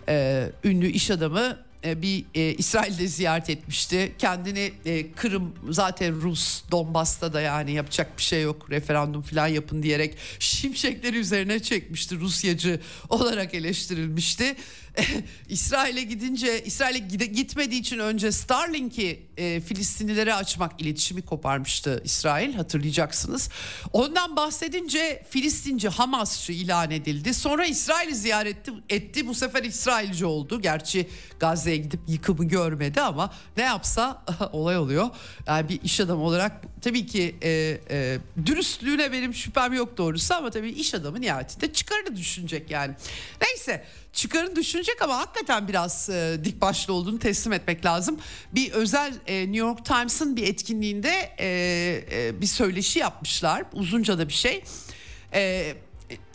E, 0.09 0.47
ünlü 0.65 0.87
iş 0.87 1.11
adamı 1.11 1.67
e, 1.85 2.03
bir 2.03 2.25
e, 2.35 2.55
İsrail'de 2.55 3.07
ziyaret 3.07 3.51
etmişti. 3.51 4.13
Kendini 4.19 4.73
e, 4.85 5.13
Kırım 5.13 5.55
zaten 5.71 6.23
Rus 6.23 6.63
Donbas'ta 6.71 7.33
da 7.33 7.41
yani 7.41 7.73
yapacak 7.73 8.19
bir 8.19 8.23
şey 8.23 8.43
yok 8.43 8.71
referandum 8.71 9.23
falan 9.23 9.47
yapın 9.47 9.83
diyerek 9.83 10.17
şimşekleri 10.39 11.17
üzerine 11.17 11.61
çekmişti. 11.61 12.17
Rusyacı 12.17 12.81
olarak 13.09 13.55
eleştirilmişti. 13.55 14.57
İsrail'e 15.49 16.03
gidince 16.03 16.65
İsrail'e 16.65 16.99
gitmediği 17.27 17.81
için 17.81 17.99
önce 17.99 18.33
Starlink'i 18.33 19.27
e, 19.37 19.61
Filistinlilere 19.61 20.35
açmak 20.35 20.81
iletişimi 20.81 21.23
koparmıştı 21.23 22.03
İsrail 22.05 22.55
hatırlayacaksınız. 22.55 23.49
Ondan 23.93 24.37
bahsedince 24.37 25.23
Filistinci 25.31 25.89
Hamasçı 25.89 26.53
ilan 26.53 26.91
edildi. 26.91 27.35
Sonra 27.35 27.67
İsrail'i 27.67 28.15
ziyaret 28.15 28.57
etti, 28.57 28.73
etti. 28.89 29.27
Bu 29.27 29.35
sefer 29.35 29.65
İsrailci 29.65 30.25
oldu. 30.25 30.61
Gerçi 30.61 31.09
Gazze'ye 31.41 31.77
gidip 31.77 32.01
yıkımı 32.09 32.45
görmedi 32.45 33.01
ama 33.01 33.33
ne 33.57 33.63
yapsa 33.63 34.25
olay 34.53 34.79
oluyor. 34.79 35.09
Yani 35.47 35.69
bir 35.69 35.83
iş 35.83 36.01
adamı 36.01 36.23
olarak 36.23 36.63
tabii 36.83 37.07
ki 37.07 37.37
e, 37.43 37.81
e, 37.91 38.19
dürüstlüğüne 38.47 39.13
benim 39.13 39.35
şüphem 39.35 39.73
yok 39.73 39.97
doğrusu 39.99 40.35
ama 40.35 40.51
tabii 40.51 40.71
iş 40.71 40.95
adamı 40.95 41.21
nihayetinde 41.21 41.73
çıkarını 41.73 42.17
düşünecek 42.17 42.71
yani. 42.71 42.95
Neyse 43.43 43.85
çıkarını 44.17 44.57
düşünecek 44.57 45.03
ama 45.03 45.19
hakikaten 45.19 45.69
biraz 45.69 46.11
e, 46.11 46.41
dik 46.45 46.61
başlı 46.61 46.93
olduğunu 46.93 47.19
teslim 47.19 47.53
etmek 47.53 47.85
lazım. 47.85 48.19
Bir 48.53 48.73
özel 48.73 49.15
e, 49.27 49.41
New 49.41 49.57
York 49.57 49.85
Times'ın 49.85 50.37
bir 50.37 50.49
etkinliğinde 50.49 51.35
e, 51.39 51.49
e, 52.13 52.41
bir 52.41 52.47
söyleşi 52.47 52.99
yapmışlar. 52.99 53.65
Uzunca 53.73 54.19
da 54.19 54.29
bir 54.29 54.33
şey. 54.33 54.65
E, 55.35 55.75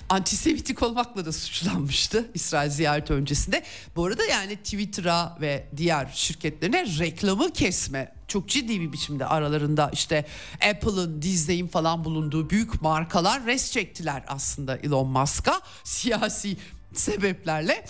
antisemitik 0.09 0.83
olmakla 0.83 1.25
da 1.25 1.31
suçlanmıştı 1.31 2.29
İsrail 2.33 2.69
ziyareti 2.69 3.13
öncesinde. 3.13 3.63
Bu 3.95 4.05
arada 4.05 4.25
yani 4.25 4.55
Twitter'a 4.55 5.37
ve 5.41 5.67
diğer 5.77 6.11
şirketlerine 6.13 6.85
reklamı 6.99 7.53
kesme 7.53 8.13
çok 8.27 8.49
ciddi 8.49 8.81
bir 8.81 8.93
biçimde 8.93 9.25
aralarında 9.25 9.89
işte 9.93 10.25
Apple'ın, 10.69 11.21
Disney'in 11.21 11.67
falan 11.67 12.03
bulunduğu 12.03 12.49
büyük 12.49 12.81
markalar 12.81 13.45
res 13.45 13.71
çektiler 13.71 14.23
aslında 14.27 14.77
Elon 14.77 15.07
Musk'a 15.07 15.61
siyasi 15.83 16.57
sebeplerle. 16.93 17.85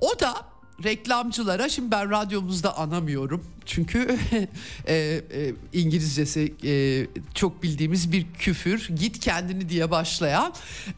O 0.00 0.20
da 0.20 0.56
reklamcılara 0.84 1.68
şimdi 1.68 1.90
ben 1.90 2.10
radyomuzda 2.10 2.78
anamıyorum. 2.78 3.44
Çünkü 3.66 4.18
e, 4.86 4.94
e, 4.94 5.54
İngilizcesi 5.72 6.54
e, 6.64 7.06
çok 7.34 7.62
bildiğimiz 7.62 8.12
bir 8.12 8.26
küfür 8.38 8.88
git 8.88 9.20
kendini 9.20 9.68
diye 9.68 9.90
başlayan 9.90 10.54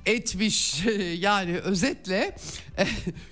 etmiş. 0.07 0.85
Yani 1.19 1.59
özetle 1.59 2.37
e, 2.79 2.87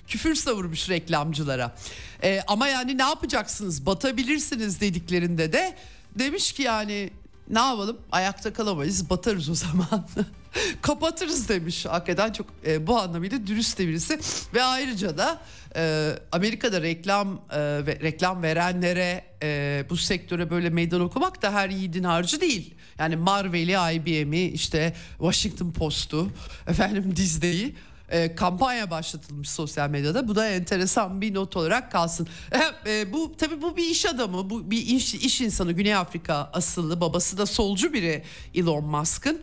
küfür 0.07 0.35
savurmuş 0.35 0.89
reklamcılara. 0.89 1.75
E, 2.23 2.41
ama 2.47 2.67
yani 2.67 2.97
ne 2.97 3.03
yapacaksınız? 3.03 3.85
Batabilirsiniz 3.85 4.81
dediklerinde 4.81 5.53
de 5.53 5.75
demiş 6.19 6.51
ki 6.51 6.63
yani 6.63 7.09
ne 7.49 7.59
yapalım? 7.59 7.97
Ayakta 8.11 8.53
kalamayız 8.53 9.09
batarız 9.09 9.49
o 9.49 9.55
zaman 9.55 10.07
kapatırız 10.81 11.49
demiş 11.49 11.85
hakikaten 11.85 12.31
çok 12.31 12.47
e, 12.65 12.87
bu 12.87 12.99
anlamıyla 12.99 13.47
dürüst 13.47 13.79
de 13.79 13.87
birisi 13.87 14.19
ve 14.53 14.63
ayrıca 14.63 15.17
da 15.17 15.41
e, 15.75 16.13
Amerika'da 16.31 16.81
reklam 16.81 17.41
e, 17.51 17.59
ve 17.59 17.99
reklam 18.01 18.43
verenlere 18.43 19.25
e, 19.43 19.85
bu 19.89 19.97
sektöre 19.97 20.49
böyle 20.49 20.69
meydan 20.69 21.01
okumak 21.01 21.41
da 21.41 21.53
her 21.53 21.69
yiğidin 21.69 22.03
harcı 22.03 22.41
değil. 22.41 22.73
Yani 22.99 23.15
Marvel'i, 23.15 23.95
IBM'i, 23.95 24.41
işte 24.41 24.93
Washington 25.17 25.71
Post'u, 25.71 26.29
efendim 26.67 27.15
Disney'i 27.15 27.75
e, 28.09 28.35
kampanya 28.35 28.91
başlatılmış 28.91 29.49
sosyal 29.49 29.89
medyada. 29.89 30.27
Bu 30.27 30.35
da 30.35 30.49
enteresan 30.49 31.21
bir 31.21 31.33
not 31.33 31.57
olarak 31.57 31.91
kalsın. 31.91 32.27
E, 32.85 32.91
e, 32.91 33.13
bu 33.13 33.31
tabii 33.37 33.61
bu 33.61 33.77
bir 33.77 33.89
iş 33.89 34.05
adamı, 34.05 34.49
bu 34.49 34.71
bir 34.71 34.85
iş, 34.85 35.15
iş 35.15 35.41
insanı. 35.41 35.71
Güney 35.71 35.95
Afrika 35.95 36.49
asıllı, 36.53 37.01
babası 37.01 37.37
da 37.37 37.45
solcu 37.45 37.93
biri 37.93 38.23
Elon 38.55 38.85
Musk'ın. 38.85 39.41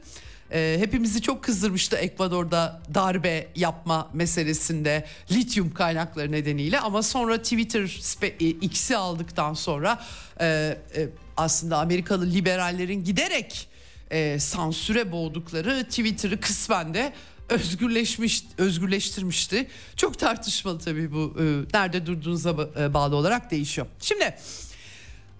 E, 0.52 0.76
hepimizi 0.78 1.22
çok 1.22 1.44
kızdırmıştı 1.44 1.96
Ekvador'da 1.96 2.82
darbe 2.94 3.48
yapma 3.56 4.10
meselesinde 4.12 5.04
lityum 5.30 5.74
kaynakları 5.74 6.32
nedeniyle 6.32 6.80
ama 6.80 7.02
sonra 7.02 7.42
Twitter 7.42 8.00
e, 8.22 8.46
X'i 8.48 8.96
aldıktan 8.96 9.54
sonra 9.54 10.02
e, 10.40 10.46
e, 10.46 11.08
aslında 11.36 11.78
Amerikalı 11.78 12.26
liberallerin 12.26 13.04
giderek 13.04 13.68
e, 14.10 14.38
sansüre 14.38 15.12
boğdukları 15.12 15.84
Twitter'ı 15.84 16.40
kısmen 16.40 16.94
de 16.94 17.12
özgürleşmiş 17.48 18.44
özgürleştirmişti. 18.58 19.66
Çok 19.96 20.18
tartışmalı 20.18 20.78
tabii 20.78 21.12
bu. 21.12 21.36
E, 21.40 21.44
nerede 21.78 22.06
durduğunuza 22.06 22.56
e, 22.80 22.94
bağlı 22.94 23.16
olarak 23.16 23.50
değişiyor. 23.50 23.86
Şimdi 24.00 24.34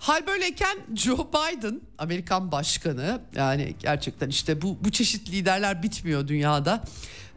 Hal 0.04 0.26
böyleyken 0.26 0.78
Joe 0.94 1.28
Biden 1.32 1.80
Amerikan 1.98 2.52
başkanı 2.52 3.20
yani 3.36 3.74
gerçekten 3.78 4.28
işte 4.28 4.62
bu 4.62 4.78
bu 4.84 4.90
çeşit 4.90 5.30
liderler 5.30 5.82
bitmiyor 5.82 6.28
dünyada. 6.28 6.84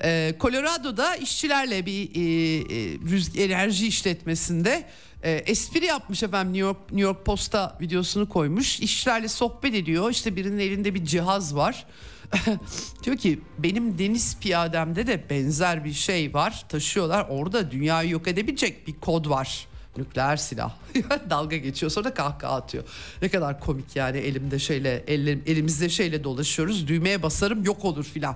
Ee, 0.04 0.36
Colorado'da 0.40 1.16
işçilerle 1.16 1.86
bir 1.86 2.16
e, 2.16 3.40
e, 3.40 3.44
enerji 3.44 3.88
işletmesinde 3.88 4.84
e, 5.24 5.32
espri 5.32 5.86
yapmış 5.86 6.24
efendim 6.24 6.54
New 6.54 6.68
York 6.68 6.80
New 6.80 7.02
York 7.02 7.26
Posta 7.26 7.78
videosunu 7.82 8.30
koymuş. 8.30 8.80
İşçilerle 8.80 9.28
sohbet 9.28 9.76
ediyor. 9.76 10.12
İşte 10.12 10.36
birinin 10.36 10.60
elinde 10.60 10.96
bir 10.96 11.06
cihaz 11.06 11.56
var. 11.56 11.86
Diyor 13.04 13.18
ki 13.18 13.42
benim 13.58 14.00
deniz 14.00 14.40
piyademde 14.40 15.08
de 15.08 15.30
benzer 15.30 15.86
bir 15.86 15.94
şey 15.94 16.34
var. 16.34 16.66
Taşıyorlar. 16.70 17.28
Orada 17.30 17.72
dünyayı 17.72 18.10
yok 18.10 18.28
edebilecek 18.28 18.88
bir 18.88 18.94
kod 18.94 19.30
var. 19.30 19.68
Nükleer 19.98 20.38
silah. 20.38 20.76
Dalga 21.30 21.58
geçiyor 21.58 21.92
sonra 21.92 22.14
kahkaha 22.14 22.56
atıyor. 22.56 22.84
Ne 23.22 23.30
kadar 23.30 23.60
komik 23.60 23.96
yani 23.96 24.18
elimde 24.18 24.60
şeyle 24.60 25.04
elim, 25.08 25.44
elimizde 25.46 25.90
şeyle 25.90 26.24
dolaşıyoruz. 26.24 26.88
Düğmeye 26.88 27.24
basarım 27.24 27.64
yok 27.64 27.86
olur 27.86 28.04
filan. 28.04 28.36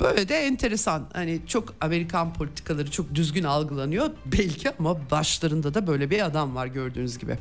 Böyle 0.00 0.28
de 0.28 0.36
enteresan. 0.46 1.08
Hani 1.12 1.40
çok 1.46 1.74
Amerikan 1.80 2.32
politikaları 2.32 2.90
çok 2.90 3.14
düzgün 3.14 3.44
algılanıyor 3.44 4.10
belki 4.26 4.70
ama 4.78 5.10
başlarında 5.10 5.74
da 5.74 5.86
böyle 5.86 6.10
bir 6.10 6.26
adam 6.26 6.54
var 6.54 6.66
gördüğünüz 6.66 7.18
gibi. 7.18 7.38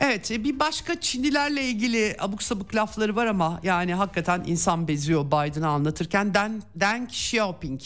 Evet 0.00 0.30
bir 0.30 0.60
başka 0.60 1.00
Çinlilerle 1.00 1.64
ilgili 1.64 2.16
abuk 2.18 2.42
sabuk 2.42 2.74
lafları 2.74 3.16
var 3.16 3.26
ama 3.26 3.60
yani 3.62 3.94
hakikaten 3.94 4.44
insan 4.46 4.88
beziyor 4.88 5.26
Biden'ı 5.26 5.68
anlatırken. 5.68 6.34
Deng, 6.34 6.62
Deng 6.74 7.08
Xiaoping 7.08 7.80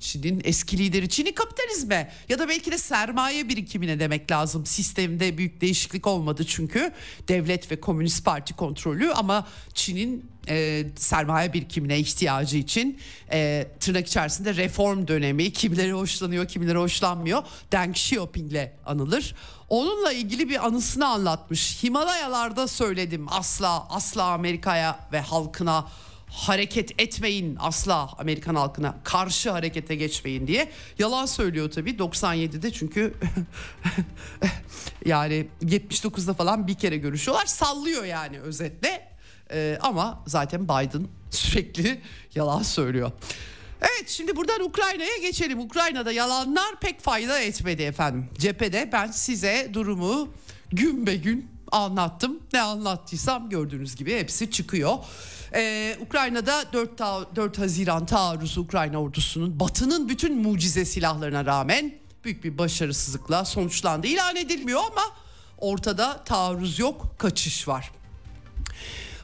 Çin'in 0.00 0.40
eski 0.44 0.78
lideri 0.78 1.08
Çin'i 1.08 1.34
kapitalizme 1.34 2.12
ya 2.28 2.38
da 2.38 2.48
belki 2.48 2.72
de 2.72 2.78
sermaye 2.78 3.48
birikimine 3.48 4.00
demek 4.00 4.30
lazım. 4.30 4.66
Sistemde 4.66 5.38
büyük 5.38 5.60
değişiklik 5.60 6.06
olmadı 6.06 6.44
çünkü 6.46 6.92
devlet 7.28 7.70
ve 7.70 7.80
komünist 7.80 8.24
parti 8.24 8.54
kontrolü 8.54 9.12
ama 9.12 9.46
Çin'in 9.74 10.30
e, 10.48 10.86
sermaye 10.96 11.52
birikimine 11.52 11.98
ihtiyacı 11.98 12.56
için 12.56 12.98
e, 13.32 13.68
tırnak 13.80 14.06
içerisinde 14.06 14.54
reform 14.54 15.08
dönemi 15.08 15.52
kimileri 15.52 15.92
hoşlanıyor 15.92 16.48
kimileri 16.48 16.78
hoşlanmıyor 16.78 17.42
Deng 17.72 17.96
Xiaoping'le 17.96 18.70
anılır. 18.86 19.34
Onunla 19.68 20.12
ilgili 20.12 20.48
bir 20.48 20.66
anısını 20.66 21.06
anlatmış. 21.06 21.82
Himalayalarda 21.82 22.68
söyledim 22.68 23.26
asla 23.28 23.86
asla 23.90 24.24
Amerika'ya 24.24 25.08
ve 25.12 25.20
halkına 25.20 25.86
hareket 26.30 27.00
etmeyin 27.00 27.56
asla 27.60 28.10
Amerikan 28.18 28.54
halkına 28.54 28.96
karşı 29.04 29.50
harekete 29.50 29.94
geçmeyin 29.94 30.46
diye 30.46 30.70
yalan 30.98 31.26
söylüyor 31.26 31.70
tabii 31.70 31.90
97'de 31.90 32.72
çünkü 32.72 33.14
yani 35.04 35.48
79'da 35.62 36.34
falan 36.34 36.66
bir 36.66 36.74
kere 36.74 36.96
görüşüyorlar 36.96 37.46
sallıyor 37.46 38.04
yani 38.04 38.40
özetle 38.40 39.10
ee, 39.52 39.78
ama 39.80 40.22
zaten 40.26 40.64
Biden 40.64 41.06
sürekli 41.30 42.00
yalan 42.34 42.62
söylüyor. 42.62 43.12
Evet 43.80 44.08
şimdi 44.08 44.36
buradan 44.36 44.60
Ukrayna'ya 44.60 45.16
geçelim. 45.16 45.60
Ukrayna'da 45.60 46.12
yalanlar 46.12 46.80
pek 46.80 47.00
fayda 47.00 47.40
etmedi 47.40 47.82
efendim. 47.82 48.28
Cephede 48.38 48.90
ben 48.92 49.06
size 49.10 49.70
durumu 49.72 50.28
gün 50.72 51.06
be 51.06 51.16
gün 51.16 51.50
anlattım. 51.72 52.40
Ne 52.52 52.60
anlattıysam 52.60 53.50
gördüğünüz 53.50 53.96
gibi 53.96 54.18
hepsi 54.18 54.50
çıkıyor. 54.50 54.98
Ee, 55.54 55.96
Ukrayna'da 56.00 56.72
4, 56.72 56.98
ta- 56.98 57.36
4 57.36 57.58
Haziran 57.58 58.06
taarruzu 58.06 58.60
Ukrayna 58.60 59.02
ordusunun 59.02 59.60
batının 59.60 60.08
bütün 60.08 60.42
mucize 60.42 60.84
silahlarına 60.84 61.46
rağmen 61.46 61.94
büyük 62.24 62.44
bir 62.44 62.58
başarısızlıkla 62.58 63.44
sonuçlandı. 63.44 64.06
İlan 64.06 64.36
edilmiyor 64.36 64.80
ama 64.92 65.02
ortada 65.58 66.24
taarruz 66.24 66.78
yok, 66.78 67.14
kaçış 67.18 67.68
var. 67.68 67.90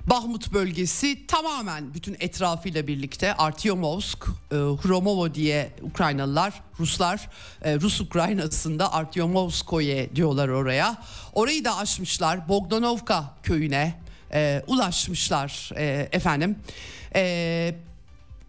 Bahmut 0.06 0.52
bölgesi 0.52 1.26
tamamen 1.26 1.94
bütün 1.94 2.16
etrafıyla 2.20 2.86
birlikte 2.86 3.34
Artyomovsk, 3.34 4.26
e, 4.52 4.54
Hromovo 4.54 5.34
diye 5.34 5.72
Ukraynalılar, 5.82 6.62
Ruslar, 6.80 7.30
e, 7.62 7.74
Rus 7.80 8.00
Ukraynası'nda 8.00 8.92
Artyomovskoye 8.92 10.16
diyorlar 10.16 10.48
oraya. 10.48 11.02
Orayı 11.32 11.64
da 11.64 11.76
aşmışlar. 11.76 12.48
Bogdanovka 12.48 13.34
köyüne 13.42 14.05
e, 14.32 14.62
ulaşmışlar 14.66 15.70
e, 15.76 16.08
efendim. 16.12 16.56
E, 17.14 17.74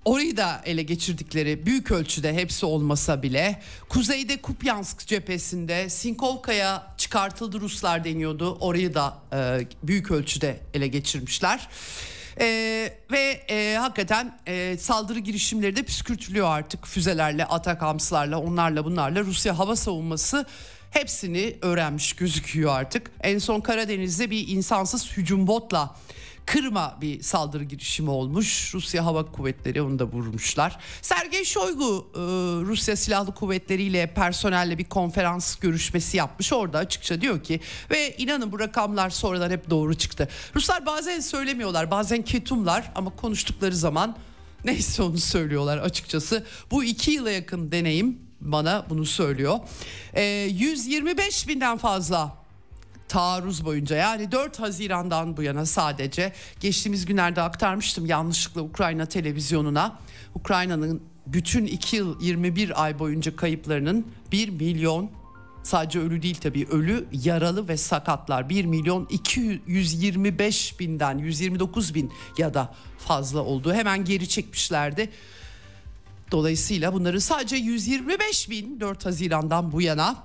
Orayı 0.07 0.37
da 0.37 0.61
ele 0.65 0.83
geçirdikleri 0.83 1.65
büyük 1.65 1.91
ölçüde 1.91 2.33
hepsi 2.33 2.65
olmasa 2.65 3.23
bile 3.23 3.61
kuzeyde 3.89 4.41
Kupyansk 4.41 5.07
cephesinde 5.07 5.89
Sinkovka'ya 5.89 6.93
çıkartıldı 6.97 7.59
Ruslar 7.59 8.03
deniyordu. 8.03 8.57
Orayı 8.59 8.93
da 8.93 9.17
e, 9.33 9.67
büyük 9.83 10.11
ölçüde 10.11 10.59
ele 10.73 10.87
geçirmişler. 10.87 11.69
E, 12.39 12.45
ve 13.11 13.41
e, 13.49 13.75
hakikaten 13.75 14.39
e, 14.47 14.77
saldırı 14.77 15.19
girişimleri 15.19 15.75
de 15.75 15.83
püskürtülüyor 15.83 16.47
artık 16.47 16.87
füzelerle, 16.87 17.45
atakamslarla, 17.45 18.39
onlarla 18.39 18.85
bunlarla 18.85 19.21
Rusya 19.21 19.59
hava 19.59 19.75
savunması 19.75 20.45
hepsini 20.97 21.55
öğrenmiş 21.61 22.13
gözüküyor 22.13 22.75
artık. 22.75 23.11
En 23.21 23.37
son 23.39 23.61
Karadeniz'de 23.61 24.31
bir 24.31 24.47
insansız 24.47 25.11
hücum 25.17 25.47
botla 25.47 25.95
Kırım'a 26.45 26.97
bir 27.01 27.21
saldırı 27.21 27.63
girişimi 27.63 28.09
olmuş. 28.09 28.75
Rusya 28.75 29.05
Hava 29.05 29.31
Kuvvetleri 29.31 29.81
onu 29.81 29.99
da 29.99 30.05
vurmuşlar. 30.05 30.77
Sergey 31.01 31.45
Shoigu 31.45 32.11
e, 32.15 32.19
Rusya 32.65 32.95
Silahlı 32.95 33.35
Kuvvetleri 33.35 33.83
ile 33.83 34.13
personelle 34.13 34.77
bir 34.77 34.85
konferans 34.85 35.55
görüşmesi 35.55 36.17
yapmış. 36.17 36.53
Orada 36.53 36.77
açıkça 36.77 37.21
diyor 37.21 37.43
ki 37.43 37.59
ve 37.91 38.15
inanın 38.17 38.51
bu 38.51 38.59
rakamlar 38.59 39.09
sonradan 39.09 39.49
hep 39.49 39.69
doğru 39.69 39.95
çıktı. 39.95 40.29
Ruslar 40.55 40.85
bazen 40.85 41.19
söylemiyorlar 41.19 41.91
bazen 41.91 42.21
ketumlar 42.21 42.91
ama 42.95 43.09
konuştukları 43.15 43.75
zaman 43.75 44.17
neyse 44.65 45.03
onu 45.03 45.17
söylüyorlar 45.17 45.77
açıkçası. 45.77 46.45
Bu 46.71 46.83
iki 46.83 47.11
yıla 47.11 47.31
yakın 47.31 47.71
deneyim 47.71 48.26
bana 48.41 48.85
bunu 48.89 49.05
söylüyor. 49.05 49.59
E, 50.13 50.23
125 50.23 51.47
binden 51.47 51.77
fazla 51.77 52.37
taarruz 53.07 53.65
boyunca 53.65 53.95
yani 53.95 54.31
4 54.31 54.59
Haziran'dan 54.59 55.37
bu 55.37 55.43
yana 55.43 55.65
sadece 55.65 56.33
geçtiğimiz 56.59 57.05
günlerde 57.05 57.41
aktarmıştım 57.41 58.05
yanlışlıkla 58.05 58.61
Ukrayna 58.61 59.05
televizyonuna. 59.05 59.99
Ukrayna'nın 60.35 61.01
bütün 61.27 61.65
2 61.65 61.95
yıl 61.95 62.21
21 62.21 62.83
ay 62.83 62.99
boyunca 62.99 63.35
kayıplarının 63.35 64.07
1 64.31 64.49
milyon 64.49 65.11
sadece 65.63 65.99
ölü 65.99 66.21
değil 66.21 66.35
tabii 66.41 66.67
ölü 66.71 67.07
yaralı 67.11 67.67
ve 67.67 67.77
sakatlar 67.77 68.49
1 68.49 68.65
milyon 68.65 69.07
225 69.09 70.79
binden 70.79 71.17
129 71.17 71.95
bin 71.95 72.11
ya 72.37 72.53
da 72.53 72.73
fazla 72.97 73.41
olduğu 73.41 73.73
hemen 73.73 74.05
geri 74.05 74.29
çekmişlerdi. 74.29 75.09
Dolayısıyla 76.31 76.93
bunların 76.93 77.19
sadece 77.19 77.55
125 77.55 78.49
bin 78.49 78.79
4 78.79 79.05
Haziran'dan 79.05 79.71
bu 79.71 79.81
yana 79.81 80.15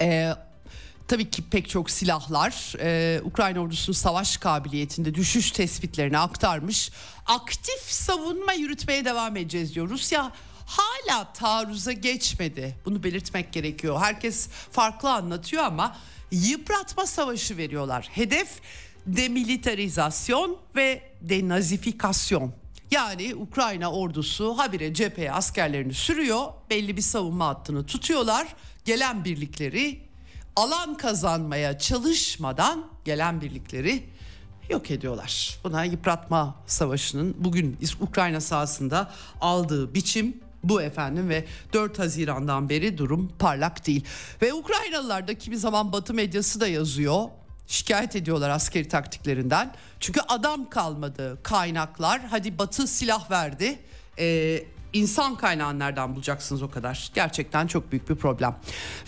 e, 0.00 0.32
Tabii 1.08 1.30
ki 1.30 1.42
pek 1.50 1.68
çok 1.68 1.90
silahlar 1.90 2.74
e, 2.80 3.20
Ukrayna 3.24 3.60
ordusunun 3.60 3.96
savaş 3.96 4.36
kabiliyetinde 4.36 5.14
düşüş 5.14 5.50
tespitlerini 5.50 6.18
aktarmış. 6.18 6.90
Aktif 7.26 7.80
savunma 7.82 8.52
yürütmeye 8.52 9.04
devam 9.04 9.36
edeceğiz 9.36 9.74
diyor. 9.74 9.88
Rusya 9.88 10.32
hala 10.66 11.32
taarruza 11.32 11.92
geçmedi. 11.92 12.76
Bunu 12.84 13.02
belirtmek 13.02 13.52
gerekiyor. 13.52 14.00
Herkes 14.00 14.48
farklı 14.72 15.12
anlatıyor 15.12 15.62
ama 15.62 15.96
yıpratma 16.30 17.06
savaşı 17.06 17.56
veriyorlar. 17.56 18.08
Hedef 18.12 18.48
demilitarizasyon 19.06 20.58
ve 20.76 21.02
denazifikasyon. 21.20 22.52
Yani 22.90 23.34
Ukrayna 23.34 23.92
ordusu 23.92 24.58
habire 24.58 24.94
cepheye 24.94 25.32
askerlerini 25.32 25.94
sürüyor. 25.94 26.46
Belli 26.70 26.96
bir 26.96 27.02
savunma 27.02 27.46
hattını 27.46 27.86
tutuyorlar. 27.86 28.46
Gelen 28.84 29.24
birlikleri 29.24 30.00
alan 30.56 30.96
kazanmaya 30.96 31.78
çalışmadan 31.78 32.84
gelen 33.04 33.40
birlikleri 33.40 34.04
yok 34.70 34.90
ediyorlar. 34.90 35.58
Buna 35.64 35.84
yıpratma 35.84 36.56
savaşının 36.66 37.36
bugün 37.38 37.78
Ukrayna 38.00 38.40
sahasında 38.40 39.10
aldığı 39.40 39.94
biçim 39.94 40.40
bu 40.64 40.82
efendim 40.82 41.28
ve 41.28 41.44
4 41.72 41.98
Haziran'dan 41.98 42.68
beri 42.68 42.98
durum 42.98 43.32
parlak 43.38 43.86
değil. 43.86 44.04
Ve 44.42 44.54
Ukraynalılar 44.54 45.28
da 45.28 45.34
kimi 45.38 45.56
zaman 45.56 45.92
Batı 45.92 46.14
medyası 46.14 46.60
da 46.60 46.68
yazıyor. 46.68 47.24
Şikayet 47.66 48.16
ediyorlar 48.16 48.50
askeri 48.50 48.88
taktiklerinden. 48.88 49.74
Çünkü 50.00 50.20
adam 50.28 50.70
kalmadı 50.70 51.38
kaynaklar. 51.42 52.20
Hadi 52.30 52.58
Batı 52.58 52.86
silah 52.86 53.30
verdi. 53.30 53.78
Ee, 54.18 54.64
insan 54.92 55.36
kaynağını 55.36 55.78
nereden 55.78 56.14
bulacaksınız 56.14 56.62
o 56.62 56.70
kadar? 56.70 57.10
Gerçekten 57.14 57.66
çok 57.66 57.92
büyük 57.92 58.10
bir 58.10 58.14
problem. 58.14 58.56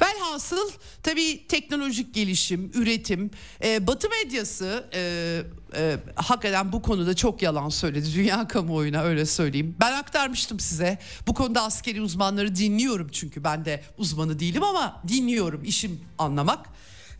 Velhasıl 0.03 0.71
tabii 1.03 1.47
teknolojik 1.47 2.15
gelişim, 2.15 2.71
üretim, 2.75 3.31
e, 3.65 3.87
Batı 3.87 4.09
medyası 4.09 4.85
e, 4.95 5.43
e, 5.77 5.97
hakikaten 6.15 6.73
bu 6.73 6.83
konuda 6.83 7.17
çok 7.17 7.43
yalan 7.43 7.69
söyledi. 7.69 8.15
Dünya 8.15 8.49
kamuoyuna 8.49 9.03
öyle 9.03 9.27
söyleyeyim. 9.27 9.77
Ben 9.81 9.93
aktarmıştım 9.93 10.61
size. 10.61 10.99
Bu 11.27 11.35
konuda 11.35 11.63
askeri 11.63 12.01
uzmanları 12.01 12.57
dinliyorum 12.57 13.09
çünkü 13.13 13.45
ben 13.45 13.65
de 13.65 13.83
uzmanı 13.99 14.39
değilim 14.39 14.63
ama 14.63 15.03
dinliyorum. 15.09 15.65
işim 15.65 16.01
anlamak. 16.19 16.67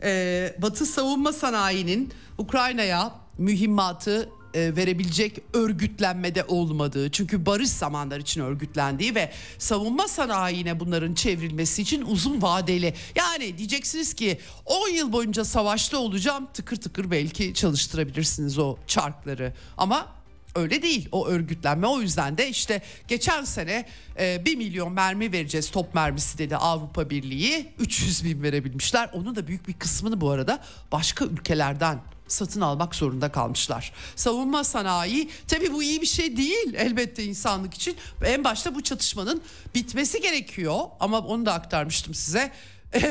E, 0.03 0.55
Batı 0.61 0.85
savunma 0.85 1.33
sanayinin 1.33 2.13
Ukrayna'ya 2.37 3.11
mühimmatı 3.37 4.29
e, 4.53 4.75
verebilecek 4.75 5.37
örgütlenmede 5.53 6.43
olmadığı 6.43 7.11
çünkü 7.11 7.45
barış 7.45 7.69
zamanlar 7.69 8.19
için 8.19 8.41
örgütlendiği 8.41 9.15
ve 9.15 9.31
savunma 9.57 10.07
sanayine 10.07 10.79
bunların 10.79 11.13
çevrilmesi 11.13 11.81
için 11.81 12.01
uzun 12.01 12.41
vadeli. 12.41 12.93
Yani 13.15 13.57
diyeceksiniz 13.57 14.13
ki 14.13 14.39
10 14.65 14.89
yıl 14.89 15.13
boyunca 15.13 15.45
savaşta 15.45 15.97
olacağım 15.97 16.47
tıkır 16.53 16.77
tıkır 16.77 17.11
belki 17.11 17.53
çalıştırabilirsiniz 17.53 18.59
o 18.59 18.77
çarkları. 18.87 19.53
Ama 19.77 20.18
Öyle 20.59 20.81
değil 20.81 21.09
o 21.11 21.27
örgütlenme 21.27 21.87
o 21.87 22.01
yüzden 22.01 22.37
de 22.37 22.49
işte 22.49 22.81
geçen 23.07 23.43
sene 23.43 23.85
e, 24.19 24.45
1 24.45 24.55
milyon 24.55 24.93
mermi 24.93 25.31
vereceğiz 25.31 25.71
top 25.71 25.95
mermisi 25.95 26.37
dedi 26.37 26.57
Avrupa 26.57 27.09
Birliği 27.09 27.73
300 27.79 28.23
bin 28.23 28.43
verebilmişler 28.43 29.09
onun 29.13 29.35
da 29.35 29.47
büyük 29.47 29.67
bir 29.67 29.73
kısmını 29.73 30.21
bu 30.21 30.29
arada 30.29 30.59
başka 30.91 31.25
ülkelerden 31.25 31.99
satın 32.27 32.61
almak 32.61 32.95
zorunda 32.95 33.31
kalmışlar. 33.31 33.93
Savunma 34.15 34.63
sanayi 34.63 35.29
tabii 35.47 35.73
bu 35.73 35.83
iyi 35.83 36.01
bir 36.01 36.07
şey 36.07 36.37
değil 36.37 36.73
elbette 36.77 37.23
insanlık 37.23 37.73
için. 37.73 37.95
En 38.25 38.43
başta 38.43 38.75
bu 38.75 38.83
çatışmanın 38.83 39.41
bitmesi 39.75 40.21
gerekiyor 40.21 40.79
ama 40.99 41.19
onu 41.19 41.45
da 41.45 41.53
aktarmıştım 41.53 42.13
size. 42.13 42.51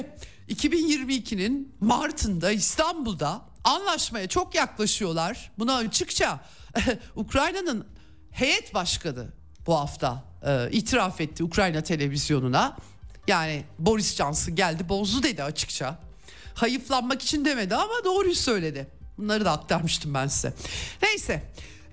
2022'nin 0.48 1.72
Mart'ında 1.80 2.50
İstanbul'da 2.50 3.42
anlaşmaya 3.64 4.28
çok 4.28 4.54
yaklaşıyorlar. 4.54 5.50
Buna 5.58 5.76
açıkça 5.76 6.40
Ukrayna'nın 7.16 7.86
heyet 8.30 8.74
başkanı 8.74 9.26
bu 9.66 9.74
hafta 9.74 10.24
e, 10.46 10.68
itiraf 10.70 11.20
etti 11.20 11.44
Ukrayna 11.44 11.82
televizyonuna. 11.82 12.76
Yani 13.28 13.64
Boris 13.78 14.16
Johnson 14.16 14.54
geldi 14.54 14.88
bozdu 14.88 15.22
dedi 15.22 15.42
açıkça. 15.42 15.98
Hayıflanmak 16.54 17.22
için 17.22 17.44
demedi 17.44 17.74
ama 17.74 18.04
doğruyu 18.04 18.34
söyledi. 18.34 18.86
Bunları 19.18 19.44
da 19.44 19.52
aktarmıştım 19.52 20.14
ben 20.14 20.26
size. 20.26 20.54
Neyse. 21.02 21.42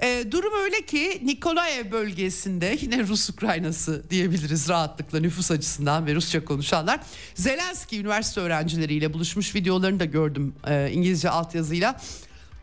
E, 0.02 0.26
durum 0.32 0.54
öyle 0.64 0.86
ki 0.86 1.22
Nikolaev 1.24 1.92
bölgesinde 1.92 2.78
yine 2.82 3.08
Rus 3.08 3.30
Ukraynası 3.30 4.10
diyebiliriz 4.10 4.70
rahatlıkla 4.70 5.20
nüfus 5.20 5.52
açısından 5.52 6.06
ve 6.06 6.16
Rusça 6.16 6.46
konuşanlar. 6.46 7.00
Zelenski 7.36 8.00
üniversite 8.00 8.42
öğrencileriyle 8.42 9.14
buluşmuş 9.14 9.56
videolarını 9.56 10.00
da 10.00 10.06
gördüm 10.06 10.56
e, 10.68 10.92
İngilizce 10.92 11.30
altyazıyla. 11.30 12.02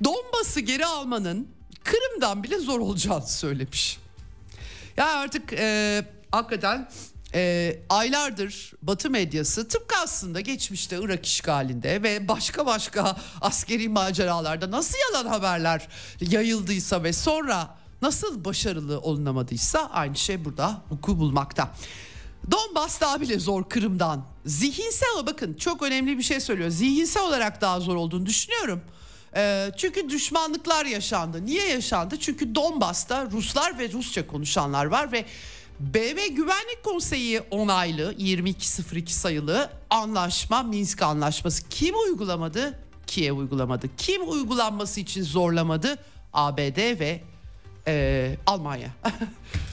Donbas'ı 0.05 0.61
geri 0.61 0.87
almanın 0.87 1.49
Kırım'dan 1.85 2.43
bile 2.43 2.59
zor 2.59 2.80
olacağını 2.80 3.26
söylemiş. 3.26 3.99
Ya 4.97 5.07
artık 5.07 5.53
e, 5.53 6.05
hakikaten 6.30 6.89
e, 7.35 7.78
aylardır 7.89 8.72
Batı 8.83 9.11
medyası 9.11 9.68
tıpkı 9.68 9.97
aslında 10.03 10.41
geçmişte 10.41 10.99
Irak 11.03 11.26
işgalinde 11.26 12.03
ve 12.03 12.28
başka 12.28 12.66
başka 12.66 13.16
askeri 13.41 13.89
maceralarda 13.89 14.70
nasıl 14.70 14.99
yalan 14.99 15.28
haberler 15.28 15.89
yayıldıysa 16.20 17.03
ve 17.03 17.12
sonra 17.12 17.76
nasıl 18.03 18.45
başarılı 18.45 19.01
olunamadıysa 19.01 19.91
aynı 19.93 20.16
şey 20.16 20.45
burada 20.45 20.83
vuku 20.91 21.18
bulmakta. 21.18 21.70
Donbas 22.51 23.01
daha 23.01 23.20
bile 23.20 23.39
zor 23.39 23.68
Kırım'dan. 23.68 24.24
Zihinsel 24.47 25.26
bakın 25.26 25.55
çok 25.55 25.83
önemli 25.83 26.18
bir 26.18 26.22
şey 26.22 26.41
söylüyor. 26.41 26.70
Zihinsel 26.70 27.22
olarak 27.22 27.61
daha 27.61 27.80
zor 27.80 27.97
olduğunu 27.97 28.26
düşünüyorum. 28.26 28.80
E, 29.37 29.70
çünkü 29.76 30.09
düşmanlıklar 30.09 30.87
yaşandı. 30.87 31.47
Niye 31.47 31.68
yaşandı? 31.68 32.16
Çünkü 32.20 32.55
Donbas'ta 32.55 33.28
Ruslar 33.30 33.78
ve 33.78 33.93
Rusça 33.93 34.26
konuşanlar 34.26 34.85
var 34.85 35.12
ve 35.12 35.24
BM 35.80 36.28
Güvenlik 36.28 36.83
Konseyi 36.85 37.41
onaylı 37.51 38.14
2202 38.18 39.14
sayılı 39.14 39.70
anlaşma 39.91 40.62
Minsk 40.62 41.03
anlaşması 41.03 41.68
kim 41.68 41.95
uygulamadı? 41.99 42.78
Kiev 43.07 43.37
uygulamadı. 43.37 43.87
Kim 43.97 44.30
uygulanması 44.30 45.01
için 45.01 45.22
zorlamadı? 45.22 45.99
ABD 46.33 47.01
ve 47.01 47.20
e, 47.87 48.37
Almanya. 48.47 48.89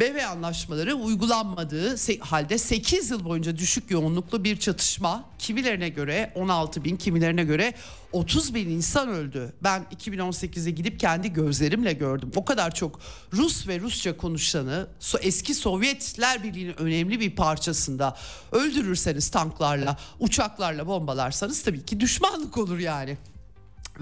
BV 0.00 0.26
anlaşmaları 0.30 0.94
uygulanmadığı 0.94 1.96
halde 2.20 2.58
8 2.58 3.10
yıl 3.10 3.24
boyunca 3.24 3.56
düşük 3.56 3.90
yoğunluklu 3.90 4.44
bir 4.44 4.56
çatışma 4.56 5.24
kimilerine 5.38 5.88
göre 5.88 6.32
16 6.34 6.84
bin 6.84 6.96
kimilerine 6.96 7.44
göre 7.44 7.74
30 8.12 8.54
bin 8.54 8.68
insan 8.70 9.08
öldü. 9.08 9.52
Ben 9.62 9.86
2018'e 9.96 10.70
gidip 10.70 11.00
kendi 11.00 11.32
gözlerimle 11.32 11.92
gördüm. 11.92 12.30
O 12.36 12.44
kadar 12.44 12.74
çok 12.74 13.00
Rus 13.32 13.68
ve 13.68 13.80
Rusça 13.80 14.16
konuşanı 14.16 14.86
eski 15.20 15.54
Sovyetler 15.54 16.42
Birliği'nin 16.42 16.80
önemli 16.80 17.20
bir 17.20 17.36
parçasında 17.36 18.16
öldürürseniz 18.52 19.30
tanklarla 19.30 19.96
uçaklarla 20.20 20.86
bombalarsanız 20.86 21.62
tabii 21.62 21.84
ki 21.84 22.00
düşmanlık 22.00 22.58
olur 22.58 22.78
yani. 22.78 23.18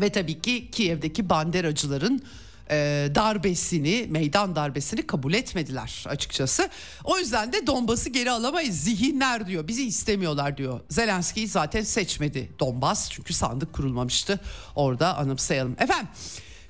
Ve 0.00 0.12
tabii 0.12 0.40
ki 0.40 0.70
Kiev'deki 0.70 1.28
banderacıların 1.28 2.22
e, 2.70 3.08
darbesini, 3.14 4.06
meydan 4.10 4.56
darbesini 4.56 5.06
kabul 5.06 5.34
etmediler 5.34 6.04
açıkçası. 6.08 6.68
O 7.04 7.18
yüzden 7.18 7.52
de 7.52 7.66
Donbas'ı 7.66 8.10
geri 8.10 8.30
alamayız. 8.30 8.80
Zihinler 8.80 9.46
diyor. 9.46 9.68
Bizi 9.68 9.86
istemiyorlar 9.86 10.56
diyor. 10.56 10.80
Zelenski'yi 10.90 11.48
zaten 11.48 11.82
seçmedi 11.82 12.50
Donbas 12.60 13.10
çünkü 13.10 13.32
sandık 13.32 13.72
kurulmamıştı. 13.72 14.40
Orada 14.74 15.16
anımsayalım. 15.16 15.76
Efendim 15.80 16.08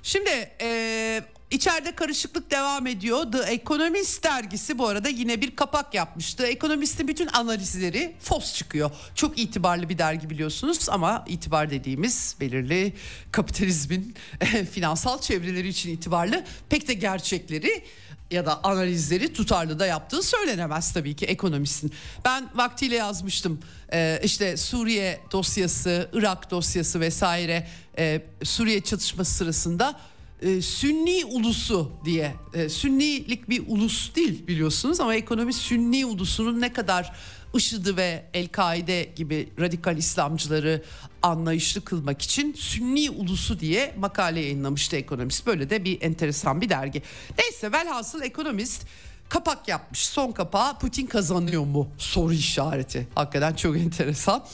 şimdi 0.03 0.51
e, 0.61 1.21
İçeride 1.51 1.95
karışıklık 1.95 2.51
devam 2.51 2.87
ediyor. 2.87 3.31
The 3.31 3.37
Economist 3.53 4.23
dergisi 4.23 4.77
bu 4.77 4.87
arada 4.87 5.09
yine 5.09 5.41
bir 5.41 5.55
kapak 5.55 5.93
yapmıştı. 5.93 6.47
Economist'in 6.47 7.07
bütün 7.07 7.27
analizleri 7.27 8.15
fos 8.19 8.53
çıkıyor. 8.53 8.91
Çok 9.15 9.39
itibarlı 9.39 9.89
bir 9.89 9.97
dergi 9.97 10.29
biliyorsunuz 10.29 10.89
ama 10.89 11.25
itibar 11.27 11.69
dediğimiz 11.69 12.35
belirli 12.39 12.93
kapitalizmin 13.31 14.15
finansal 14.71 15.21
çevreleri 15.21 15.67
için 15.67 15.89
itibarlı. 15.91 16.43
Pek 16.69 16.87
de 16.87 16.93
gerçekleri 16.93 17.83
ya 18.31 18.45
da 18.45 18.63
analizleri 18.63 19.33
tutarlı 19.33 19.79
da 19.79 19.85
yaptığı 19.85 20.21
söylenemez 20.23 20.93
tabii 20.93 21.15
ki 21.15 21.25
ekonomistin. 21.25 21.93
Ben 22.25 22.49
vaktiyle 22.55 22.95
yazmıştım 22.95 23.59
ee, 23.93 24.19
işte 24.23 24.57
Suriye 24.57 25.19
dosyası, 25.31 26.09
Irak 26.13 26.51
dosyası 26.51 26.99
vesaire 26.99 27.67
e, 27.97 28.21
Suriye 28.43 28.81
çatışması 28.81 29.33
sırasında 29.33 29.99
e, 30.41 30.61
Sünni 30.61 31.25
ulusu 31.25 31.91
diye 32.05 32.35
e, 32.53 32.69
Sünnilik 32.69 33.49
bir 33.49 33.63
ulus 33.67 34.15
değil 34.15 34.47
biliyorsunuz 34.47 34.99
ama 34.99 35.15
ekonomi 35.15 35.53
Sünni 35.53 36.05
ulusunun 36.05 36.61
ne 36.61 36.73
kadar 36.73 37.13
IŞİD'i 37.55 37.97
ve 37.97 38.25
El-Kaide 38.33 39.09
gibi 39.15 39.49
radikal 39.59 39.97
İslamcıları 39.97 40.83
anlayışlı 41.21 41.81
kılmak 41.81 42.21
için 42.21 42.53
Sünni 42.53 43.09
ulusu 43.09 43.59
diye 43.59 43.93
makale 43.97 44.39
yayınlamıştı 44.39 44.95
ekonomist. 44.95 45.45
Böyle 45.45 45.69
de 45.69 45.83
bir 45.83 46.01
enteresan 46.01 46.61
bir 46.61 46.69
dergi. 46.69 47.01
Neyse 47.37 47.71
velhasıl 47.71 48.21
ekonomist 48.21 48.85
kapak 49.29 49.67
yapmış. 49.67 50.05
Son 50.05 50.31
kapağı 50.31 50.79
Putin 50.79 51.05
kazanıyor 51.05 51.65
mu? 51.65 51.89
Soru 51.97 52.33
işareti. 52.33 53.07
Hakikaten 53.15 53.53
çok 53.53 53.77
enteresan. 53.77 54.45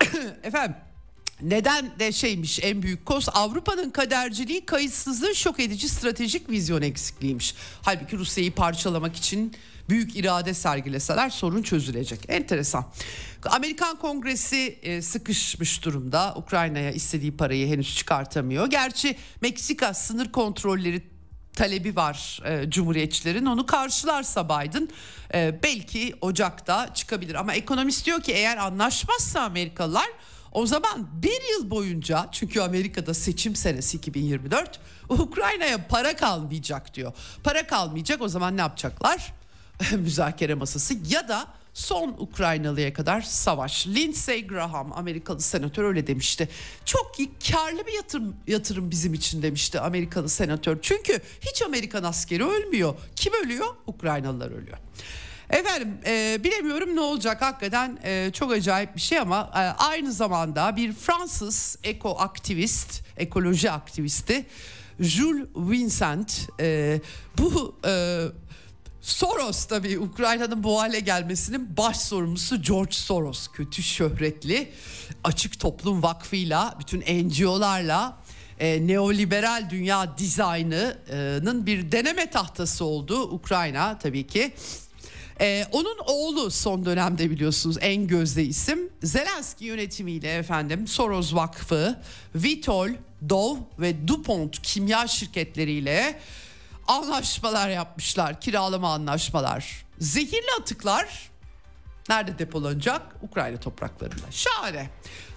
Efendim 0.42 0.76
neden 1.42 1.98
de 1.98 2.12
şeymiş 2.12 2.60
en 2.62 2.82
büyük 2.82 3.06
koz 3.06 3.28
Avrupa'nın 3.32 3.90
kaderciliği 3.90 4.66
kayıtsızlığı 4.66 5.34
şok 5.34 5.60
edici 5.60 5.88
stratejik 5.88 6.50
vizyon 6.50 6.82
eksikliğiymiş. 6.82 7.54
Halbuki 7.82 8.18
Rusya'yı 8.18 8.54
parçalamak 8.54 9.16
için 9.16 9.52
büyük 9.88 10.16
irade 10.16 10.54
sergileseler 10.54 11.30
sorun 11.30 11.62
çözülecek. 11.62 12.20
Enteresan. 12.28 12.84
Amerikan 13.44 13.98
Kongresi 13.98 14.78
e, 14.82 15.02
sıkışmış 15.02 15.84
durumda. 15.84 16.34
Ukrayna'ya 16.36 16.90
istediği 16.90 17.36
parayı 17.36 17.68
henüz 17.68 17.96
çıkartamıyor. 17.96 18.66
Gerçi 18.66 19.16
Meksika 19.40 19.94
sınır 19.94 20.32
kontrolleri 20.32 21.02
talebi 21.52 21.96
var 21.96 22.40
e, 22.44 22.70
Cumhuriyetçilerin. 22.70 23.46
Onu 23.46 23.66
karşılarsa 23.66 24.44
Biden 24.44 24.88
e, 25.34 25.62
belki 25.62 26.14
Ocak'ta 26.20 26.94
çıkabilir. 26.94 27.34
Ama 27.34 27.54
ekonomist 27.54 28.06
diyor 28.06 28.22
ki 28.22 28.32
eğer 28.32 28.56
anlaşmazsa 28.56 29.40
Amerikalılar 29.40 30.08
o 30.52 30.66
zaman 30.66 31.08
bir 31.22 31.50
yıl 31.52 31.70
boyunca 31.70 32.28
çünkü 32.32 32.60
Amerika'da 32.60 33.14
seçim 33.14 33.56
senesi 33.56 33.96
2024 33.96 34.80
Ukrayna'ya 35.08 35.86
para 35.88 36.16
kalmayacak 36.16 36.94
diyor. 36.94 37.12
Para 37.44 37.66
kalmayacak 37.66 38.22
o 38.22 38.28
zaman 38.28 38.56
ne 38.56 38.60
yapacaklar? 38.60 39.32
Müzakere 39.92 40.54
masası 40.54 40.94
ya 41.08 41.28
da 41.28 41.46
son 41.74 42.08
Ukraynalıya 42.18 42.92
kadar 42.92 43.20
savaş. 43.20 43.86
Lindsey 43.86 44.46
Graham 44.46 44.92
Amerikalı 44.92 45.40
senatör 45.40 45.84
öyle 45.84 46.06
demişti. 46.06 46.48
Çok 46.84 47.12
karlı 47.52 47.86
bir 47.86 47.92
yatırım, 47.92 48.36
yatırım 48.46 48.90
bizim 48.90 49.14
için 49.14 49.42
demişti 49.42 49.80
Amerikalı 49.80 50.28
senatör. 50.28 50.78
Çünkü 50.82 51.20
hiç 51.40 51.62
Amerikan 51.62 52.02
askeri 52.02 52.44
ölmüyor. 52.44 52.94
Kim 53.16 53.32
ölüyor? 53.44 53.66
Ukraynalılar 53.86 54.50
ölüyor. 54.50 54.78
Efendim 55.50 55.98
e, 56.06 56.44
bilemiyorum 56.44 56.96
ne 56.96 57.00
olacak 57.00 57.42
hakikaten 57.42 57.98
e, 58.04 58.30
çok 58.32 58.52
acayip 58.52 58.96
bir 58.96 59.00
şey 59.00 59.18
ama 59.18 59.50
e, 59.54 59.58
aynı 59.82 60.12
zamanda 60.12 60.76
bir 60.76 60.92
Fransız 60.92 61.78
eko 61.84 62.16
aktivist, 62.18 63.02
ekoloji 63.16 63.70
aktivisti 63.70 64.46
Jules 65.00 65.46
Vincent 65.56 66.48
e, 66.60 67.00
bu 67.38 67.76
e, 67.86 68.24
Soros 69.00 69.64
tabii 69.64 69.98
Ukrayna'nın 69.98 70.62
bu 70.62 70.80
hale 70.80 71.00
gelmesinin 71.00 71.76
baş 71.76 71.96
sorumlusu 71.96 72.62
George 72.62 72.92
Soros. 72.92 73.48
Kötü 73.48 73.82
şöhretli 73.82 74.72
Açık 75.24 75.60
Toplum 75.60 76.02
Vakfı'yla 76.02 76.74
bütün 76.80 77.00
NGO'larla 77.00 78.18
e, 78.60 78.86
neoliberal 78.86 79.70
dünya 79.70 80.18
dizaynının 80.18 81.66
bir 81.66 81.92
deneme 81.92 82.30
tahtası 82.30 82.84
oldu 82.84 83.22
Ukrayna 83.22 83.98
tabii 83.98 84.26
ki. 84.26 84.52
Ee, 85.40 85.66
onun 85.72 85.98
oğlu 86.06 86.50
son 86.50 86.84
dönemde 86.84 87.30
biliyorsunuz 87.30 87.76
en 87.80 88.06
gözde 88.06 88.44
isim. 88.44 88.90
Zelenski 89.02 89.64
yönetimiyle 89.64 90.34
efendim 90.34 90.86
Soros 90.86 91.34
Vakfı, 91.34 92.00
Vitol, 92.34 92.88
Dov 93.28 93.56
ve 93.78 94.08
DuPont 94.08 94.62
kimya 94.62 95.06
şirketleriyle 95.06 96.20
anlaşmalar 96.86 97.68
yapmışlar. 97.68 98.40
Kiralama 98.40 98.94
anlaşmalar. 98.94 99.84
Zehirli 99.98 100.52
atıklar 100.60 101.30
nerede 102.08 102.38
depolanacak? 102.38 103.02
Ukrayna 103.22 103.60
topraklarında. 103.60 104.30
Şahane 104.30 104.90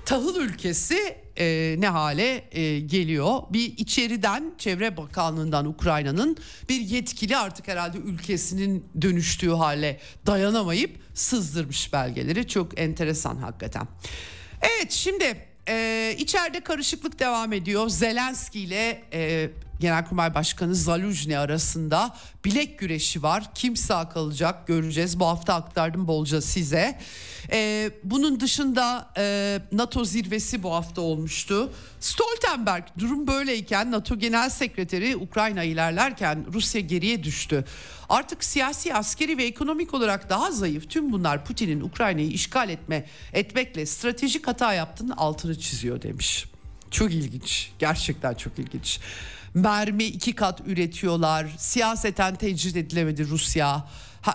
tahıl 0.05 0.35
ülkesi 0.35 1.17
e, 1.37 1.75
ne 1.79 1.87
hale 1.87 2.43
e, 2.51 2.79
geliyor? 2.79 3.41
Bir 3.49 3.77
içeriden 3.77 4.53
Çevre 4.57 4.97
Bakanlığı'ndan 4.97 5.65
Ukrayna'nın 5.65 6.37
bir 6.69 6.81
yetkili 6.81 7.37
artık 7.37 7.67
herhalde 7.67 7.97
ülkesinin 7.97 8.85
dönüştüğü 9.01 9.51
hale 9.51 9.99
dayanamayıp 10.25 10.99
sızdırmış 11.13 11.93
belgeleri. 11.93 12.47
Çok 12.47 12.79
enteresan 12.79 13.37
hakikaten. 13.37 13.87
Evet 14.61 14.91
şimdi 14.91 15.47
e, 15.69 16.15
içeride 16.17 16.59
karışıklık 16.59 17.19
devam 17.19 17.53
ediyor. 17.53 17.89
Zelenski 17.89 18.59
ile 18.59 19.03
e, 19.13 19.49
Genelkurmay 19.81 20.35
Başkanı 20.35 20.75
Zaluzny 20.75 21.37
arasında 21.37 22.15
bilek 22.45 22.79
güreşi 22.79 23.23
var. 23.23 23.53
Kim 23.55 23.75
sağ 23.75 24.09
kalacak 24.09 24.67
göreceğiz. 24.67 25.19
Bu 25.19 25.25
hafta 25.25 25.53
aktardım 25.53 26.07
bolca 26.07 26.41
size. 26.41 26.99
Ee, 27.51 27.91
bunun 28.03 28.39
dışında 28.39 29.09
e, 29.17 29.59
NATO 29.71 30.05
zirvesi 30.05 30.63
bu 30.63 30.73
hafta 30.73 31.01
olmuştu. 31.01 31.71
Stoltenberg 31.99 32.83
durum 32.99 33.27
böyleyken 33.27 33.91
NATO 33.91 34.19
Genel 34.19 34.49
Sekreteri 34.49 35.17
Ukrayna 35.17 35.63
ilerlerken 35.63 36.45
Rusya 36.53 36.81
geriye 36.81 37.23
düştü. 37.23 37.65
Artık 38.09 38.43
siyasi, 38.43 38.93
askeri 38.93 39.37
ve 39.37 39.43
ekonomik 39.43 39.93
olarak 39.93 40.29
daha 40.29 40.51
zayıf 40.51 40.89
tüm 40.89 41.11
bunlar 41.11 41.45
Putin'in 41.45 41.81
Ukrayna'yı 41.81 42.29
işgal 42.29 42.69
etme 42.69 43.05
etmekle 43.33 43.85
stratejik 43.85 44.47
hata 44.47 44.73
yaptığının 44.73 45.13
altını 45.17 45.59
çiziyor 45.59 46.01
demiş. 46.01 46.45
Çok 46.91 47.11
ilginç. 47.11 47.71
Gerçekten 47.79 48.33
çok 48.33 48.59
ilginç 48.59 48.99
mermi 49.53 50.03
iki 50.03 50.35
kat 50.35 50.61
üretiyorlar. 50.65 51.47
Siyaseten 51.57 52.35
tecrit 52.35 52.75
edilemedi 52.75 53.27
Rusya. 53.27 53.85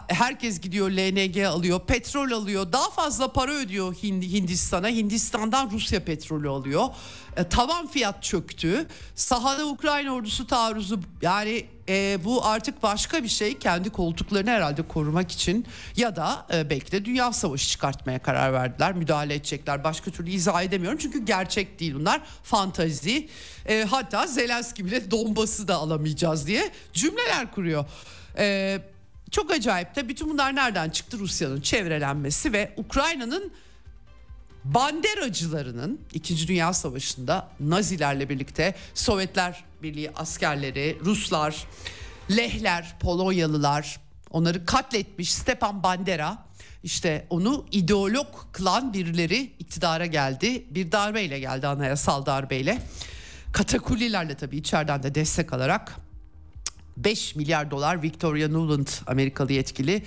Herkes 0.09 0.61
gidiyor 0.61 0.91
LNG 0.91 1.45
alıyor, 1.45 1.81
petrol 1.87 2.31
alıyor, 2.31 2.73
daha 2.73 2.91
fazla 2.91 3.33
para 3.33 3.53
ödüyor 3.53 3.95
Hindistan'a. 4.03 4.89
Hindistan'dan 4.89 5.71
Rusya 5.71 6.05
petrolü 6.05 6.49
alıyor. 6.49 6.85
E, 7.37 7.45
tavan 7.45 7.87
fiyat 7.87 8.23
çöktü. 8.23 8.87
Sahada 9.15 9.67
Ukrayna 9.67 10.11
ordusu 10.11 10.47
taarruzu 10.47 11.01
yani 11.23 11.67
e, 11.89 12.19
bu 12.25 12.47
artık 12.47 12.83
başka 12.83 13.23
bir 13.23 13.29
şey. 13.29 13.59
Kendi 13.59 13.91
koltuklarını 13.91 14.51
herhalde 14.51 14.83
korumak 14.83 15.33
için 15.33 15.67
ya 15.97 16.17
da 16.17 16.47
e, 16.55 16.71
belki 16.71 16.93
de 16.93 17.05
dünya 17.05 17.33
savaşı 17.33 17.69
çıkartmaya 17.69 18.19
karar 18.19 18.53
verdiler. 18.53 18.93
Müdahale 18.93 19.35
edecekler. 19.35 19.85
Başka 19.85 20.11
türlü 20.11 20.31
izah 20.31 20.63
edemiyorum. 20.63 20.99
Çünkü 20.99 21.25
gerçek 21.25 21.81
değil 21.81 21.95
bunlar. 21.95 22.21
Fantazi. 22.43 23.29
E, 23.69 23.87
hatta 23.91 24.27
Zelenski 24.27 24.85
bile 24.85 25.11
Donbas'ı 25.11 25.69
da 25.69 25.75
alamayacağız 25.75 26.47
diye 26.47 26.71
cümleler 26.93 27.51
kuruyor. 27.55 27.85
E, 28.39 28.79
çok 29.31 29.51
acayip 29.51 29.97
de 29.97 30.09
bütün 30.09 30.31
bunlar 30.31 30.55
nereden 30.55 30.91
çıktı? 30.91 31.19
Rusya'nın 31.19 31.61
çevrelenmesi 31.61 32.53
ve 32.53 32.75
Ukrayna'nın 32.77 33.53
banderacılarının 34.65 36.01
2. 36.13 36.49
Dünya 36.49 36.73
Savaşı'nda 36.73 37.49
Nazilerle 37.61 38.29
birlikte 38.29 38.75
Sovyetler 38.95 39.65
Birliği 39.83 40.11
askerleri, 40.11 40.99
Ruslar, 41.05 41.67
Lehler, 42.31 42.97
Polonyalılar 43.01 44.01
onları 44.31 44.67
katletmiş 44.67 45.35
Stepan 45.35 45.83
Bandera 45.83 46.47
işte 46.83 47.27
onu 47.31 47.67
ideolog 47.73 48.27
kılan 48.53 48.93
birileri 48.93 49.53
iktidara 49.59 50.07
geldi. 50.07 50.65
Bir 50.71 50.93
darbeyle 50.93 51.39
geldi 51.39 51.67
anayasal 51.67 52.27
darbeyle. 52.27 52.83
Katakullilerle 53.53 54.35
tabii 54.35 54.57
içeriden 54.57 55.03
de 55.03 55.15
destek 55.15 55.53
alarak 55.53 55.97
5 56.97 57.37
milyar 57.37 57.71
dolar 57.71 58.03
Victoria 58.03 58.49
Nuland 58.49 58.87
Amerikalı 59.07 59.53
yetkili 59.53 60.03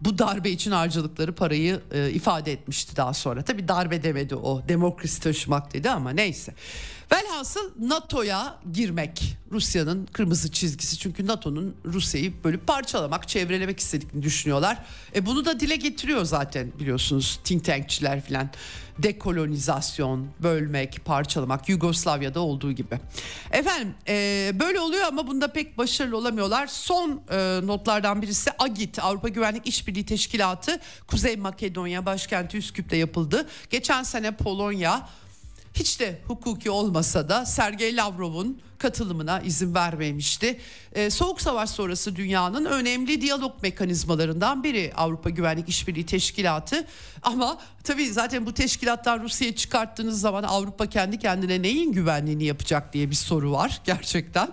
bu 0.00 0.18
darbe 0.18 0.50
için 0.50 0.70
harcadıkları 0.70 1.34
parayı 1.34 1.80
e, 1.92 2.10
ifade 2.10 2.52
etmişti 2.52 2.96
daha 2.96 3.14
sonra. 3.14 3.42
Tabi 3.42 3.68
darbe 3.68 4.02
demedi 4.02 4.34
o 4.34 4.62
demokrasi 4.68 5.20
taşımak 5.20 5.74
dedi 5.74 5.90
ama 5.90 6.10
neyse. 6.10 6.54
Velhasıl 7.12 7.70
NATO'ya 7.80 8.58
girmek 8.72 9.36
Rusya'nın 9.52 10.06
kırmızı 10.12 10.52
çizgisi. 10.52 10.98
Çünkü 10.98 11.26
NATO'nun 11.26 11.74
Rusya'yı 11.84 12.44
böyle 12.44 12.56
parçalamak, 12.56 13.28
çevrelemek 13.28 13.80
istediklerini 13.80 14.22
düşünüyorlar. 14.22 14.84
E 15.14 15.26
bunu 15.26 15.44
da 15.44 15.60
dile 15.60 15.76
getiriyor 15.76 16.24
zaten 16.24 16.72
biliyorsunuz 16.78 17.40
think 17.44 17.64
tankçiler 17.64 18.26
falan. 18.26 18.50
Dekolonizasyon, 18.98 20.28
bölmek, 20.42 21.04
parçalamak 21.04 21.68
Yugoslavya'da 21.68 22.40
olduğu 22.40 22.72
gibi. 22.72 23.00
Efendim 23.50 23.94
e, 24.08 24.50
böyle 24.60 24.80
oluyor 24.80 25.02
ama 25.02 25.26
bunda 25.26 25.52
pek 25.52 25.78
başarılı 25.78 26.16
olamıyorlar. 26.16 26.66
Son 26.66 27.22
e, 27.30 27.60
notlardan 27.66 28.22
birisi 28.22 28.50
AGİT 28.58 28.98
Avrupa 28.98 29.28
Güvenlik 29.28 29.66
İşbirliği 29.66 30.06
Teşkilatı 30.06 30.80
Kuzey 31.06 31.36
Makedonya 31.36 32.06
başkenti 32.06 32.56
Üsküp'te 32.56 32.96
yapıldı. 32.96 33.46
Geçen 33.70 34.02
sene 34.02 34.36
Polonya 34.36 35.08
hiç 35.74 36.00
de 36.00 36.20
hukuki 36.26 36.70
olmasa 36.70 37.28
da 37.28 37.46
Sergey 37.46 37.96
Lavrov'un 37.96 38.60
katılımına 38.78 39.40
izin 39.40 39.74
vermemişti. 39.74 40.60
Ee, 40.92 41.10
Soğuk 41.10 41.40
Savaş 41.40 41.70
sonrası 41.70 42.16
dünyanın 42.16 42.64
önemli 42.64 43.20
diyalog 43.20 43.62
mekanizmalarından 43.62 44.64
biri 44.64 44.92
Avrupa 44.96 45.30
Güvenlik 45.30 45.68
İşbirliği 45.68 46.06
Teşkilatı. 46.06 46.86
Ama 47.22 47.58
tabii 47.84 48.10
zaten 48.10 48.46
bu 48.46 48.54
teşkilattan 48.54 49.22
Rusya'yı 49.22 49.54
çıkarttığınız 49.54 50.20
zaman 50.20 50.42
Avrupa 50.42 50.86
kendi 50.86 51.18
kendine 51.18 51.62
neyin 51.62 51.92
güvenliğini 51.92 52.44
yapacak 52.44 52.92
diye 52.92 53.10
bir 53.10 53.14
soru 53.14 53.52
var 53.52 53.80
gerçekten. 53.84 54.50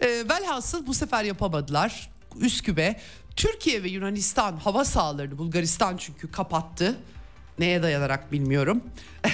Ee, 0.00 0.06
velhasıl 0.06 0.86
bu 0.86 0.94
sefer 0.94 1.24
yapamadılar. 1.24 2.10
Üsküp'e 2.40 3.00
Türkiye 3.36 3.82
ve 3.82 3.88
Yunanistan 3.88 4.56
hava 4.56 4.84
sahalarını 4.84 5.38
Bulgaristan 5.38 5.96
çünkü 5.96 6.30
kapattı. 6.30 6.96
Neye 7.58 7.82
dayanarak 7.82 8.32
bilmiyorum. 8.32 8.82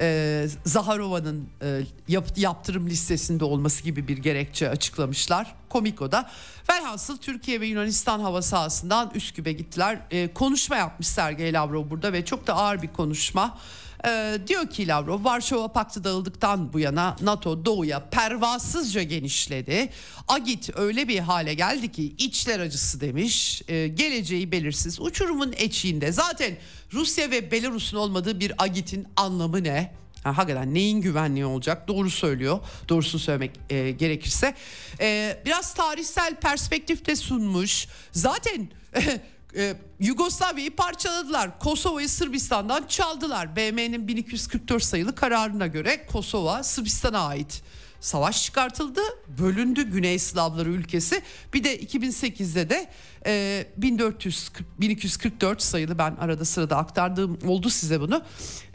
e, 0.00 0.46
Zaharova'nın 0.64 1.48
e, 1.62 1.80
yap, 2.08 2.26
yaptırım 2.36 2.86
listesinde 2.86 3.44
olması 3.44 3.82
gibi 3.82 4.08
bir 4.08 4.18
gerekçe 4.18 4.68
açıklamışlar. 4.68 5.54
Komiko'da. 5.68 6.30
Velhasıl 6.70 7.16
Türkiye 7.16 7.60
ve 7.60 7.66
Yunanistan 7.66 8.20
hava 8.20 8.42
sahasından 8.42 9.10
Üsküp'e 9.14 9.52
gittiler. 9.52 9.98
E, 10.10 10.34
konuşma 10.34 10.76
yapmış 10.76 11.06
Sergey 11.06 11.52
Lavrov 11.52 11.90
burada 11.90 12.12
ve 12.12 12.24
çok 12.24 12.46
da 12.46 12.54
ağır 12.54 12.82
bir 12.82 12.92
konuşma. 12.92 13.58
Ee, 14.06 14.38
diyor 14.46 14.70
ki 14.70 14.88
Lavrov 14.88 15.24
Varşova 15.24 15.68
Paktı 15.68 16.04
dağıldıktan 16.04 16.72
bu 16.72 16.78
yana 16.78 17.16
NATO 17.20 17.64
doğuya 17.64 18.00
pervasızca 18.10 19.02
genişledi. 19.02 19.90
Agit 20.28 20.70
öyle 20.76 21.08
bir 21.08 21.18
hale 21.18 21.54
geldi 21.54 21.92
ki 21.92 22.14
içler 22.18 22.60
acısı 22.60 23.00
demiş. 23.00 23.62
Ee, 23.68 23.88
geleceği 23.88 24.52
belirsiz. 24.52 25.00
Uçurumun 25.00 25.54
eçiğinde 25.56 26.12
zaten 26.12 26.56
Rusya 26.94 27.30
ve 27.30 27.50
Belarus'un 27.50 27.96
olmadığı 27.96 28.40
bir 28.40 28.52
Agit'in 28.58 29.06
anlamı 29.16 29.64
ne? 29.64 29.94
Ha, 30.22 30.38
hakikaten 30.38 30.74
neyin 30.74 31.00
güvenliği 31.00 31.44
olacak 31.44 31.88
doğru 31.88 32.10
söylüyor 32.10 32.60
doğrusunu 32.88 33.20
söylemek 33.20 33.50
e, 33.70 33.90
gerekirse 33.90 34.54
e, 35.00 35.38
biraz 35.46 35.74
tarihsel 35.74 36.34
perspektifte 36.34 37.16
sunmuş 37.16 37.88
zaten 38.12 38.68
e, 39.56 39.76
Yugoslavya'yı 40.00 40.76
parçaladılar. 40.76 41.58
Kosova'yı 41.58 42.08
Sırbistan'dan 42.08 42.86
çaldılar. 42.86 43.56
BM'nin 43.56 44.08
1244 44.08 44.82
sayılı 44.82 45.14
kararına 45.14 45.66
göre 45.66 46.06
Kosova 46.06 46.62
Sırbistan'a 46.62 47.26
ait. 47.26 47.62
Savaş 48.04 48.44
çıkartıldı, 48.44 49.00
bölündü 49.38 49.82
Güney 49.82 50.18
Slavları 50.18 50.68
ülkesi. 50.68 51.22
Bir 51.54 51.64
de 51.64 51.82
2008'de 51.82 52.70
de 52.70 52.90
e, 53.26 53.66
1440, 53.76 54.80
1244 54.80 55.62
sayılı 55.62 55.98
ben 55.98 56.16
arada 56.16 56.44
sırada 56.44 56.76
aktardığım 56.76 57.38
oldu 57.46 57.70
size 57.70 58.00
bunu. 58.00 58.22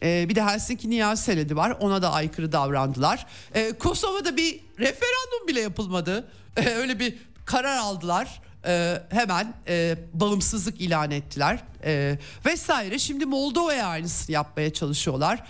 E, 0.04 0.30
bir 0.30 0.36
de 0.36 0.44
Helsinki 0.44 0.90
Niyaz 0.90 1.24
Senedi 1.24 1.56
var 1.56 1.78
ona 1.80 2.02
da 2.02 2.12
aykırı 2.12 2.52
davrandılar. 2.52 3.26
E, 3.54 3.72
Kosova'da 3.72 4.38
bir 4.38 4.60
referandum 4.80 5.48
bile 5.48 5.60
yapılmadı. 5.60 6.28
E, 6.58 6.70
öyle 6.70 7.00
bir 7.00 7.16
karar 7.46 7.78
aldılar 7.78 8.42
e, 8.66 9.02
hemen 9.10 9.54
e, 9.68 9.98
bağımsızlık 10.14 10.82
ilan 10.82 11.12
ettiler 11.12 11.64
e, 11.84 12.20
vesaire. 12.46 13.00
Şimdi 13.00 13.26
Moldova'ya 13.26 13.88
aynısını 13.88 14.34
yapmaya 14.34 14.74
çalışıyorlar. 14.74 15.44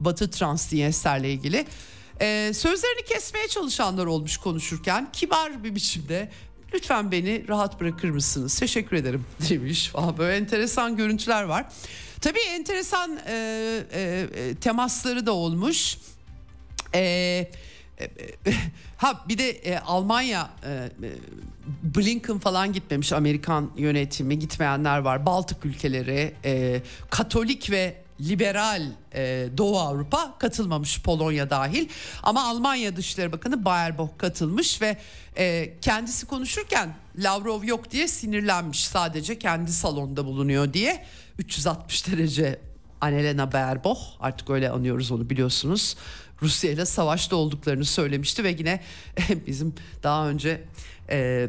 Batı 0.00 0.30
Transdinyester'le 0.30 1.24
ilgili. 1.24 1.66
E, 2.22 2.52
sözlerini 2.54 3.04
kesmeye 3.04 3.48
çalışanlar 3.48 4.06
olmuş 4.06 4.36
konuşurken. 4.36 5.08
Kibar 5.12 5.64
bir 5.64 5.74
biçimde 5.74 6.28
lütfen 6.74 7.12
beni 7.12 7.48
rahat 7.48 7.80
bırakır 7.80 8.10
mısınız? 8.10 8.58
Teşekkür 8.58 8.96
ederim. 8.96 9.24
demiş 9.50 9.88
falan. 9.88 10.18
Böyle 10.18 10.36
enteresan 10.36 10.96
görüntüler 10.96 11.42
var. 11.42 11.66
Tabii 12.20 12.40
enteresan 12.48 13.18
e, 13.26 13.34
e, 13.92 14.26
e 14.34 14.54
temasları 14.54 15.26
da 15.26 15.32
olmuş. 15.32 15.98
Eee 16.94 17.50
e, 17.98 18.04
e, 18.04 18.10
ha 18.96 19.24
bir 19.28 19.38
de 19.38 19.50
e, 19.50 19.78
Almanya 19.78 20.50
e, 20.66 20.88
Blinken 21.82 22.38
falan 22.38 22.72
gitmemiş. 22.72 23.12
Amerikan 23.12 23.70
yönetimi 23.76 24.38
gitmeyenler 24.38 24.98
var. 24.98 25.26
Baltık 25.26 25.64
ülkeleri 25.66 26.34
e, 26.44 26.82
Katolik 27.10 27.70
ve 27.70 28.02
liberal 28.28 28.82
e, 29.14 29.48
Doğu 29.56 29.78
Avrupa 29.78 30.38
katılmamış 30.38 31.02
Polonya 31.02 31.50
dahil. 31.50 31.88
Ama 32.22 32.48
Almanya 32.48 32.96
Dışişleri 32.96 33.32
Bakanı 33.32 33.64
Baerbock 33.64 34.18
katılmış 34.18 34.82
ve 34.82 34.96
e, 35.36 35.74
kendisi 35.80 36.26
konuşurken 36.26 36.94
Lavrov 37.18 37.64
yok 37.64 37.90
diye 37.90 38.08
sinirlenmiş. 38.08 38.84
Sadece 38.84 39.38
kendi 39.38 39.72
salonda 39.72 40.24
bulunuyor 40.24 40.72
diye. 40.72 41.06
360 41.38 42.06
derece 42.06 42.60
Annalena 43.00 43.52
Baerbock 43.52 44.00
artık 44.20 44.50
öyle 44.50 44.70
anıyoruz 44.70 45.12
onu 45.12 45.30
biliyorsunuz 45.30 45.96
Rusya 46.42 46.70
ile 46.70 46.86
savaşta 46.86 47.36
olduklarını 47.36 47.84
söylemişti 47.84 48.44
ve 48.44 48.50
yine 48.50 48.80
bizim 49.46 49.74
daha 50.02 50.28
önce 50.28 50.64
e, 51.10 51.48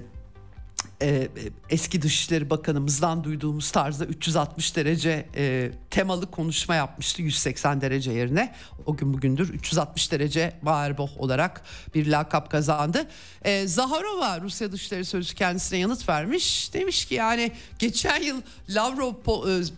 e, 1.04 1.28
eski 1.70 2.02
Dışişleri 2.02 2.50
Bakanımızdan 2.50 3.24
duyduğumuz 3.24 3.72
tarzda 3.72 4.06
360 4.06 4.76
derece 4.76 5.26
e, 5.36 5.72
temalı 5.90 6.32
konuşma 6.32 6.76
yapmıştı 6.76 7.22
180 7.22 7.82
derece 7.82 8.12
yerine. 8.12 8.54
O 8.86 8.98
gün 8.98 9.14
bugündür 9.14 9.50
360 9.50 10.12
derece 10.12 10.54
Baerboh 10.62 11.18
olarak 11.18 11.62
bir 11.96 12.08
lakap 12.08 12.52
kazandı. 12.52 13.08
E, 13.42 13.68
Zaharova 13.68 14.42
Rusya 14.42 14.72
Dışişleri 14.72 15.06
Sözcüsü 15.06 15.36
kendisine 15.36 15.80
yanıt 15.80 16.10
vermiş. 16.10 16.74
Demiş 16.74 17.06
ki 17.06 17.16
yani 17.16 17.52
geçen 17.80 18.22
yıl 18.22 18.42
Lavrov 18.70 19.14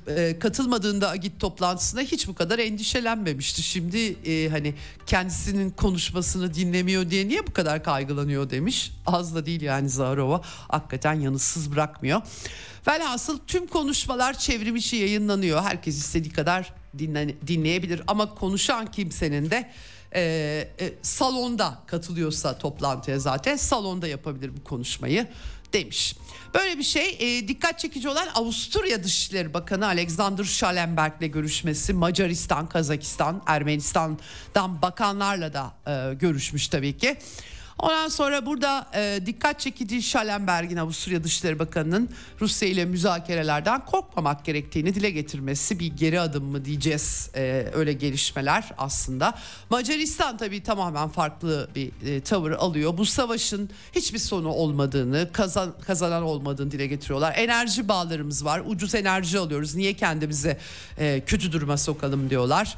e, 0.08 0.14
e, 0.14 0.40
katılmadığında 0.40 1.10
Agit 1.10 1.40
toplantısına 1.40 2.02
hiç 2.02 2.28
bu 2.28 2.36
kadar 2.36 2.60
endişelenmemişti. 2.60 3.64
Şimdi 3.64 4.30
e, 4.32 4.50
hani 4.50 4.74
kendisinin 5.06 5.70
konuşmasını 5.70 6.54
dinlemiyor 6.54 7.10
diye 7.10 7.28
niye 7.28 7.48
bu 7.48 7.54
kadar 7.54 7.84
kaygılanıyor 7.84 8.50
demiş. 8.50 8.92
Az 9.06 9.36
da 9.36 9.46
değil 9.46 9.62
yani 9.62 9.90
Zaharova 9.90 10.42
hakikaten 10.68 11.15
yanıtsız 11.22 11.72
bırakmıyor. 11.72 12.22
Velhasıl 12.88 13.40
tüm 13.48 13.68
konuşmalar 13.68 14.38
çevrim 14.40 14.76
içi 14.76 14.96
yayınlanıyor. 14.96 15.62
Herkes 15.64 15.98
istediği 15.98 16.34
kadar 16.34 16.74
dinle, 16.98 17.48
dinleyebilir 17.48 18.02
ama 18.08 18.36
konuşan 18.36 18.92
kimsenin 18.92 19.50
de 19.50 19.70
e, 20.16 20.22
e, 20.80 20.94
salonda 21.02 21.80
katılıyorsa 21.88 22.58
toplantıya 22.58 23.20
zaten 23.20 23.56
salonda 23.56 24.08
yapabilir 24.08 24.52
bu 24.58 24.64
konuşmayı. 24.64 25.28
demiş. 25.74 26.16
Böyle 26.54 26.78
bir 26.78 26.84
şey 26.84 27.18
e, 27.20 27.48
dikkat 27.48 27.80
çekici 27.80 28.10
olan 28.10 28.28
Avusturya 28.36 29.04
Dışişleri 29.04 29.54
Bakanı 29.54 29.86
Alexander 29.86 30.44
Schallenberg'le 30.44 31.32
görüşmesi 31.32 31.94
Macaristan, 31.94 32.70
Kazakistan, 32.70 33.42
Ermenistan'dan 33.46 34.82
bakanlarla 34.82 35.54
da 35.54 35.74
e, 35.88 36.14
görüşmüş 36.14 36.68
tabii 36.68 36.98
ki. 36.98 37.18
Ondan 37.80 38.08
sonra 38.08 38.46
burada 38.46 38.88
e, 38.96 39.20
dikkat 39.26 39.60
çekici 39.60 40.02
Schallenberg'in 40.02 40.78
Avusturya 40.78 41.24
Dışişleri 41.24 41.60
Bakanı'nın 41.60 42.10
Rusya 42.42 42.70
ile 42.70 42.86
müzakerelerden 42.86 43.86
korkmamak 43.86 44.46
gerektiğini 44.46 44.96
dile 44.96 45.10
getirmesi 45.10 45.80
bir 45.80 45.88
geri 45.88 46.20
adım 46.20 46.44
mı 46.46 46.66
diyeceğiz 46.66 47.30
e, 47.36 47.68
öyle 47.74 47.94
gelişmeler 47.94 48.72
aslında. 48.78 49.38
Macaristan 49.70 50.38
tabii 50.38 50.64
tamamen 50.64 51.10
farklı 51.10 51.70
bir 51.76 51.92
e, 52.06 52.22
tavır 52.22 52.52
alıyor. 52.52 52.98
Bu 52.98 53.06
savaşın 53.06 53.70
hiçbir 53.96 54.20
sonu 54.20 54.50
olmadığını, 54.50 55.30
kazan, 55.34 55.74
kazanan 55.82 56.24
olmadığını 56.24 56.72
dile 56.72 56.88
getiriyorlar. 56.88 57.34
Enerji 57.38 57.88
bağlarımız 57.88 58.46
var, 58.46 58.62
ucuz 58.66 58.96
enerji 58.96 59.40
alıyoruz. 59.40 59.76
Niye 59.76 59.94
kendimizi 59.94 60.58
e, 60.98 61.22
kötü 61.26 61.52
duruma 61.52 61.78
sokalım 61.78 62.30
diyorlar. 62.30 62.78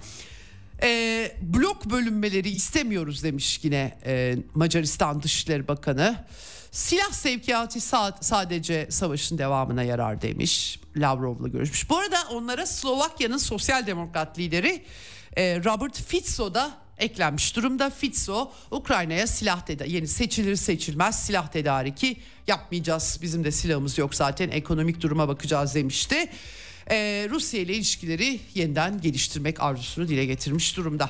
E, 0.83 1.31
blok 1.41 1.85
bölünmeleri 1.85 2.49
istemiyoruz 2.49 3.23
demiş 3.23 3.59
yine 3.63 3.97
e, 4.05 4.35
Macaristan 4.55 5.23
Dışişleri 5.23 5.67
Bakanı. 5.67 6.25
Silah 6.71 7.11
sevkiyatı 7.11 7.79
sadece 8.21 8.87
savaşın 8.89 9.37
devamına 9.37 9.83
yarar 9.83 10.21
demiş. 10.21 10.79
Lavrov'la 10.97 11.47
görüşmüş. 11.47 11.89
Bu 11.89 11.97
arada 11.97 12.17
onlara 12.31 12.65
Slovakya'nın 12.65 13.37
sosyal 13.37 13.87
demokrat 13.87 14.39
lideri 14.39 14.83
e, 15.37 15.63
Robert 15.63 16.01
Fico 16.01 16.53
da 16.53 16.71
eklenmiş 16.97 17.55
durumda. 17.55 17.89
Fico 17.89 18.51
Ukrayna'ya 18.71 19.27
silah 19.27 19.61
tedariki 19.61 19.95
yeni 19.95 20.07
seçilir 20.07 20.55
seçilmez 20.55 21.19
silah 21.19 21.47
tedariki 21.47 22.17
yapmayacağız. 22.47 23.19
Bizim 23.21 23.43
de 23.43 23.51
silahımız 23.51 23.97
yok 23.97 24.15
zaten 24.15 24.49
ekonomik 24.49 25.01
duruma 25.01 25.27
bakacağız 25.27 25.75
demişti 25.75 26.29
e, 26.91 27.27
Rusya 27.29 27.59
ile 27.59 27.73
ilişkileri 27.73 28.39
yeniden 28.55 29.01
geliştirmek 29.01 29.61
arzusunu 29.61 30.07
dile 30.07 30.25
getirmiş 30.25 30.77
durumda. 30.77 31.09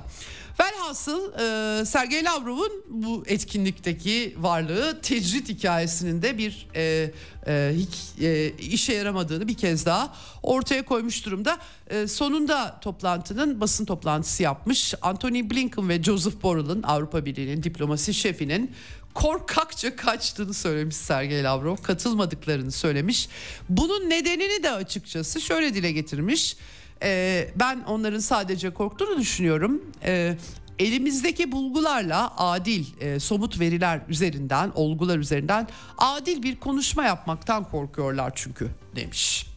Velhasıl 0.59 1.33
e, 1.33 1.85
Sergey 1.85 2.23
Lavrov'un 2.23 2.71
bu 2.89 3.23
etkinlikteki 3.27 4.35
varlığı 4.37 5.01
tecrit 5.01 5.49
hikayesinin 5.49 6.21
de 6.21 6.37
bir 6.37 6.67
e, 6.75 7.11
e, 7.47 7.75
e, 8.21 8.51
işe 8.59 8.93
yaramadığını 8.93 9.47
bir 9.47 9.53
kez 9.53 9.85
daha 9.85 10.15
ortaya 10.43 10.85
koymuş 10.85 11.25
durumda. 11.25 11.57
E, 11.89 12.07
sonunda 12.07 12.79
toplantının 12.81 13.61
basın 13.61 13.85
toplantısı 13.85 14.43
yapmış. 14.43 14.93
Anthony 15.01 15.49
Blinken 15.49 15.89
ve 15.89 16.03
Joseph 16.03 16.43
Borrell'ın 16.43 16.83
Avrupa 16.83 17.25
Birliği'nin 17.25 17.63
diplomasi 17.63 18.13
şefinin 18.13 18.71
korkakça 19.17 19.95
kaçtığını 19.95 20.53
söylemiş 20.53 20.95
Sergey 20.95 21.43
Lavrov. 21.43 21.75
Katılmadıklarını 21.75 22.71
söylemiş. 22.71 23.29
Bunun 23.69 24.09
nedenini 24.09 24.63
de 24.63 24.71
açıkçası 24.71 25.41
şöyle 25.41 25.73
dile 25.73 25.91
getirmiş. 25.91 26.57
Ee, 27.03 27.49
ben 27.55 27.83
onların 27.87 28.19
sadece 28.19 28.69
korktuğunu 28.69 29.17
düşünüyorum. 29.17 29.81
Ee, 30.03 30.37
elimizdeki 30.79 31.51
bulgularla 31.51 32.37
adil 32.37 32.85
e, 32.99 33.19
somut 33.19 33.59
veriler 33.59 34.01
üzerinden 34.09 34.71
olgular 34.75 35.17
üzerinden 35.17 35.67
adil 35.97 36.43
bir 36.43 36.55
konuşma 36.55 37.03
yapmaktan 37.03 37.63
korkuyorlar 37.63 38.31
çünkü 38.35 38.69
demiş. 38.95 39.56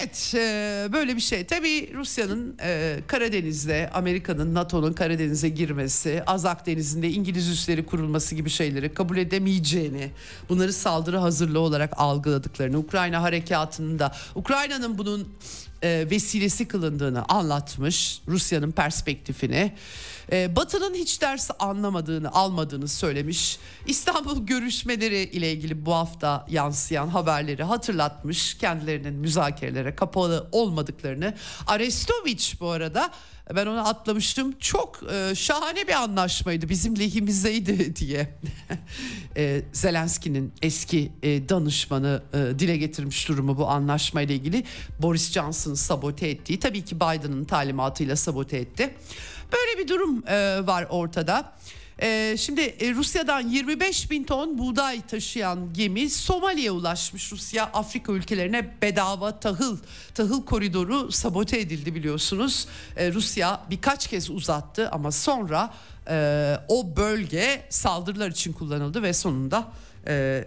Evet 0.00 0.32
e, 0.34 0.88
böyle 0.92 1.16
bir 1.16 1.20
şey. 1.20 1.44
Tabii 1.44 1.94
Rusya'nın 1.94 2.56
e, 2.62 2.98
Karadeniz'de 3.06 3.90
Amerika'nın 3.94 4.54
NATO'nun 4.54 4.92
Karadeniz'e 4.92 5.48
girmesi, 5.48 6.22
Azak 6.26 6.66
Denizi'nde 6.66 7.10
İngiliz 7.10 7.48
üsleri 7.48 7.86
kurulması 7.86 8.34
gibi 8.34 8.50
şeyleri 8.50 8.94
kabul 8.94 9.16
edemeyeceğini, 9.16 10.10
bunları 10.48 10.72
saldırı 10.72 11.18
hazırlığı 11.18 11.60
olarak 11.60 11.92
algıladıklarını, 11.96 12.78
Ukrayna 12.78 13.22
harekatının 13.22 13.98
da 13.98 14.12
Ukrayna'nın 14.34 14.98
bunun 14.98 15.28
e, 15.82 16.06
vesilesi 16.10 16.68
kılındığını 16.68 17.24
anlatmış 17.28 18.20
Rusya'nın 18.28 18.72
perspektifini. 18.72 19.72
E, 20.32 20.56
Batı'nın 20.56 20.94
hiç 20.94 21.20
ders 21.22 21.50
anlamadığını, 21.58 22.32
almadığını 22.32 22.88
söylemiş. 22.88 23.58
İstanbul 23.86 24.46
görüşmeleri 24.46 25.22
ile 25.22 25.52
ilgili 25.52 25.86
bu 25.86 25.94
hafta 25.94 26.46
yansıyan 26.50 27.08
haberleri 27.08 27.62
hatırlatmış. 27.62 28.58
Kendilerinin 28.58 29.14
müzakerelere 29.14 29.96
kapalı 29.96 30.48
olmadıklarını. 30.52 31.34
Arestoviç 31.66 32.60
bu 32.60 32.70
arada 32.70 33.10
ben 33.54 33.66
onu 33.66 33.88
atlamıştım. 33.88 34.58
Çok 34.58 35.00
e, 35.12 35.34
şahane 35.34 35.88
bir 35.88 35.92
anlaşmaydı. 35.92 36.68
Bizim 36.68 36.98
lehimizdeydi 36.98 37.96
diye. 38.00 38.38
e, 39.36 39.62
Zelenski'nin 39.72 40.52
eski 40.62 41.12
e, 41.22 41.48
danışmanı 41.48 42.22
e, 42.34 42.58
dile 42.58 42.76
getirmiş 42.76 43.28
durumu 43.28 43.58
bu 43.58 43.68
anlaşmayla 43.68 44.34
ilgili. 44.34 44.64
Boris 45.02 45.32
Johnson'ın 45.32 45.74
sabote 45.74 46.28
ettiği 46.28 46.60
tabii 46.60 46.84
ki 46.84 46.96
Biden'ın 46.96 47.44
talimatıyla 47.44 48.16
sabote 48.16 48.56
etti. 48.56 48.94
Böyle 49.52 49.78
bir 49.78 49.88
durum 49.88 50.28
e, 50.28 50.66
var 50.66 50.86
ortada. 50.90 51.52
Ee, 52.02 52.36
şimdi 52.38 52.60
e, 52.60 52.94
Rusya'dan 52.94 53.48
25 53.48 54.10
bin 54.10 54.24
ton 54.24 54.58
buğday 54.58 55.00
taşıyan 55.06 55.72
gemi 55.72 56.10
Somali'ye 56.10 56.70
ulaşmış. 56.70 57.32
Rusya 57.32 57.64
Afrika 57.64 58.12
ülkelerine 58.12 58.74
bedava 58.82 59.40
tahıl 59.40 59.78
tahıl 60.14 60.44
koridoru 60.44 61.12
sabote 61.12 61.60
edildi 61.60 61.94
biliyorsunuz. 61.94 62.68
Ee, 62.96 63.12
Rusya 63.12 63.60
birkaç 63.70 64.06
kez 64.06 64.30
uzattı 64.30 64.90
ama 64.90 65.12
sonra 65.12 65.74
e, 66.08 66.56
o 66.68 66.96
bölge 66.96 67.62
saldırılar 67.70 68.30
için 68.30 68.52
kullanıldı 68.52 69.02
ve 69.02 69.12
sonunda 69.12 69.68
e, 70.06 70.44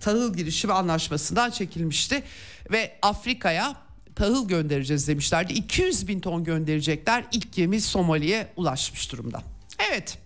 tahıl 0.00 0.34
girişimi 0.34 0.72
anlaşmasından 0.72 1.50
çekilmişti 1.50 2.22
ve 2.70 2.98
Afrika'ya 3.02 3.87
tahıl 4.18 4.48
göndereceğiz 4.48 5.08
demişlerdi. 5.08 5.52
200 5.52 6.08
bin 6.08 6.20
ton 6.20 6.44
gönderecekler. 6.44 7.24
İlk 7.32 7.52
gemi 7.52 7.80
Somali'ye 7.80 8.52
ulaşmış 8.56 9.12
durumda. 9.12 9.42
Evet 9.90 10.18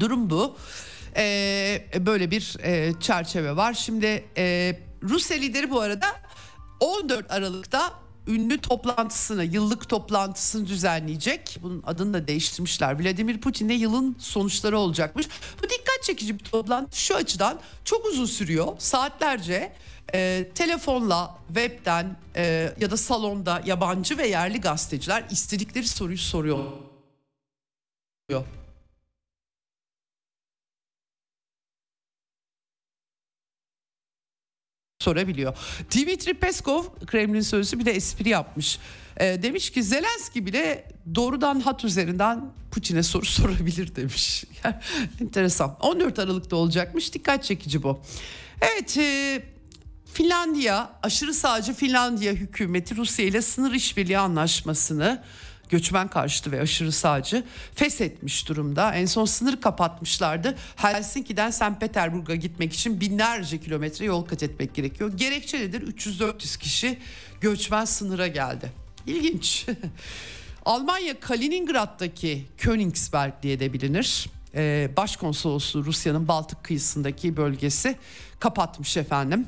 durum 0.00 0.30
bu. 0.30 0.56
Ee, 1.16 1.84
böyle 1.98 2.30
bir 2.30 2.56
e, 2.62 2.92
çerçeve 3.00 3.56
var. 3.56 3.74
Şimdi 3.74 4.24
e, 4.36 4.76
Rusya 5.02 5.36
lideri 5.36 5.70
bu 5.70 5.80
arada 5.80 6.06
14 6.80 7.30
Aralık'ta 7.30 7.92
ünlü 8.26 8.58
toplantısını, 8.58 9.44
yıllık 9.44 9.88
toplantısını 9.88 10.66
düzenleyecek. 10.66 11.58
Bunun 11.62 11.82
adını 11.86 12.14
da 12.14 12.28
değiştirmişler. 12.28 13.04
Vladimir 13.04 13.40
Putin'le 13.40 13.70
yılın 13.78 14.16
sonuçları 14.18 14.78
olacakmış. 14.78 15.28
Bu 15.58 15.62
dikkat 15.62 16.02
çekici 16.02 16.38
bir 16.38 16.44
toplantı 16.44 17.00
şu 17.00 17.16
açıdan 17.16 17.60
çok 17.84 18.06
uzun 18.06 18.26
sürüyor. 18.26 18.66
Saatlerce 18.78 19.72
e, 20.14 20.48
telefonla, 20.54 21.38
webten 21.46 22.16
e, 22.36 22.72
ya 22.80 22.90
da 22.90 22.96
salonda 22.96 23.62
yabancı 23.66 24.18
ve 24.18 24.26
yerli 24.26 24.60
gazeteciler 24.60 25.24
istedikleri 25.30 25.86
soruyu 25.86 26.18
soruyor. 26.18 26.64
sorabiliyor. 35.06 35.56
Dimitri 35.90 36.34
Peskov 36.34 36.84
Kremlin 37.06 37.40
sözcüsü 37.40 37.78
bir 37.78 37.84
de 37.84 37.90
espri 37.90 38.28
yapmış. 38.28 38.78
E, 39.16 39.42
demiş 39.42 39.70
ki 39.70 39.82
Zelenski 39.82 40.46
bile 40.46 40.88
doğrudan 41.14 41.60
hat 41.60 41.84
üzerinden 41.84 42.40
Putin'e 42.70 43.02
soru 43.02 43.24
sorabilir 43.38 43.96
demiş. 43.96 44.44
Enteresan. 45.20 45.76
14 45.80 46.18
Aralık'ta 46.18 46.56
olacakmış. 46.56 47.14
Dikkat 47.14 47.44
çekici 47.44 47.82
bu. 47.82 48.00
Evet, 48.60 48.98
e, 48.98 49.42
Finlandiya, 50.16 50.90
aşırı 51.02 51.34
sağcı 51.34 51.74
Finlandiya 51.74 52.32
hükümeti 52.32 52.96
Rusya 52.96 53.24
ile 53.24 53.42
sınır 53.42 53.72
işbirliği 53.72 54.18
anlaşmasını 54.18 55.22
göçmen 55.68 56.08
karşıtı 56.08 56.52
ve 56.52 56.60
aşırı 56.60 56.92
sağcı 56.92 57.44
feshetmiş 57.74 58.48
durumda. 58.48 58.94
En 58.94 59.06
son 59.06 59.24
sınır 59.24 59.60
kapatmışlardı. 59.60 60.56
Helsinki'den 60.76 61.50
St. 61.50 61.80
Petersburg'a 61.80 62.34
gitmek 62.34 62.72
için 62.72 63.00
binlerce 63.00 63.60
kilometre 63.60 64.04
yol 64.04 64.24
kat 64.24 64.42
etmek 64.42 64.74
gerekiyor. 64.74 65.12
Gerekçe 65.16 65.60
nedir? 65.60 65.82
300-400 65.82 66.58
kişi 66.58 66.98
göçmen 67.40 67.84
sınıra 67.84 68.26
geldi. 68.26 68.72
İlginç. 69.06 69.66
Almanya 70.64 71.20
Kaliningrad'daki 71.20 72.46
Königsberg 72.58 73.32
diye 73.42 73.60
de 73.60 73.72
bilinir. 73.72 74.26
Ee, 74.54 74.90
Başkonsolosluğu 74.96 75.84
Rusya'nın 75.84 76.28
Baltık 76.28 76.64
kıyısındaki 76.64 77.36
bölgesi 77.36 77.96
kapatmış 78.40 78.96
efendim. 78.96 79.46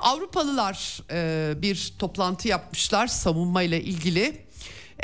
Avrupalılar 0.00 1.00
e, 1.10 1.62
bir 1.62 1.94
toplantı 1.98 2.48
yapmışlar 2.48 3.06
savunma 3.06 3.62
ile 3.62 3.82
ilgili. 3.82 4.42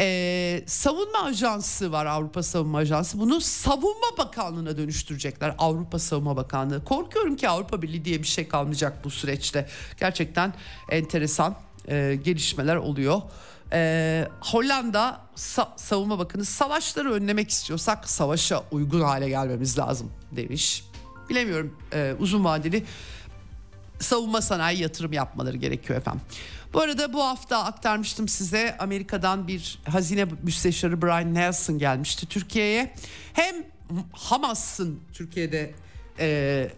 Ee, 0.00 0.62
savunma 0.66 1.18
ajansı 1.24 1.92
var 1.92 2.06
Avrupa 2.06 2.42
Savunma 2.42 2.78
Ajansı. 2.78 3.20
Bunu 3.20 3.40
savunma 3.40 4.18
bakanlığına 4.18 4.76
dönüştürecekler. 4.76 5.54
Avrupa 5.58 5.98
Savunma 5.98 6.36
Bakanlığı. 6.36 6.84
Korkuyorum 6.84 7.36
ki 7.36 7.48
Avrupa 7.48 7.82
Birliği 7.82 8.04
diye 8.04 8.22
bir 8.22 8.26
şey 8.26 8.48
kalmayacak 8.48 9.04
bu 9.04 9.10
süreçte. 9.10 9.68
Gerçekten 10.00 10.54
enteresan 10.90 11.56
e, 11.88 12.18
gelişmeler 12.24 12.76
oluyor. 12.76 13.22
Ee, 13.72 14.28
Hollanda 14.40 15.20
Sa- 15.36 15.68
Savunma 15.76 16.18
Bakanı 16.18 16.44
savaşları 16.44 17.12
önlemek 17.12 17.50
istiyorsak 17.50 18.10
savaşa 18.10 18.62
uygun 18.70 19.00
hale 19.00 19.28
gelmemiz 19.28 19.78
lazım 19.78 20.10
demiş. 20.32 20.84
Bilemiyorum 21.28 21.76
e, 21.92 22.14
uzun 22.18 22.44
vadeli 22.44 22.84
savunma 24.00 24.42
sanayi 24.42 24.80
yatırım 24.82 25.12
yapmaları 25.12 25.56
gerekiyor 25.56 25.98
efendim. 25.98 26.20
Bu 26.72 26.80
arada 26.80 27.12
bu 27.12 27.24
hafta 27.24 27.64
aktarmıştım 27.64 28.28
size 28.28 28.76
Amerika'dan 28.78 29.48
bir 29.48 29.78
hazine 29.88 30.26
müsteşarı 30.42 31.02
Brian 31.02 31.34
Nelson 31.34 31.78
gelmişti 31.78 32.26
Türkiye'ye. 32.26 32.94
Hem 33.32 33.56
Hamas'ın 34.12 35.00
Türkiye'de 35.12 35.74
e, 36.18 36.70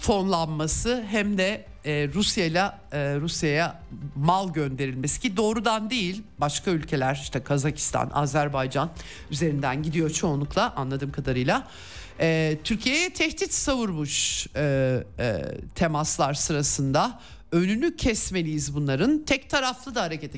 fonlanması 0.00 1.04
hem 1.10 1.38
de 1.38 1.66
e, 1.84 2.08
Rusya'yla 2.14 2.80
e, 2.92 2.98
Rusya'ya 3.16 3.80
mal 4.16 4.52
gönderilmesi 4.52 5.20
ki 5.20 5.36
doğrudan 5.36 5.90
değil 5.90 6.22
başka 6.38 6.70
ülkeler 6.70 7.20
işte 7.22 7.42
Kazakistan, 7.42 8.10
Azerbaycan 8.14 8.90
üzerinden 9.30 9.82
gidiyor 9.82 10.10
çoğunlukla 10.10 10.72
anladığım 10.76 11.12
kadarıyla. 11.12 11.68
E, 12.20 12.58
Türkiye'ye 12.64 13.10
tehdit 13.12 13.52
savurmuş 13.52 14.46
e, 14.56 15.04
e, 15.18 15.42
temaslar 15.74 16.34
sırasında 16.34 17.20
önünü 17.52 17.96
kesmeliyiz 17.96 18.74
bunların 18.74 19.24
tek 19.24 19.50
taraflı 19.50 19.94
da 19.94 20.02
hareket 20.02 20.34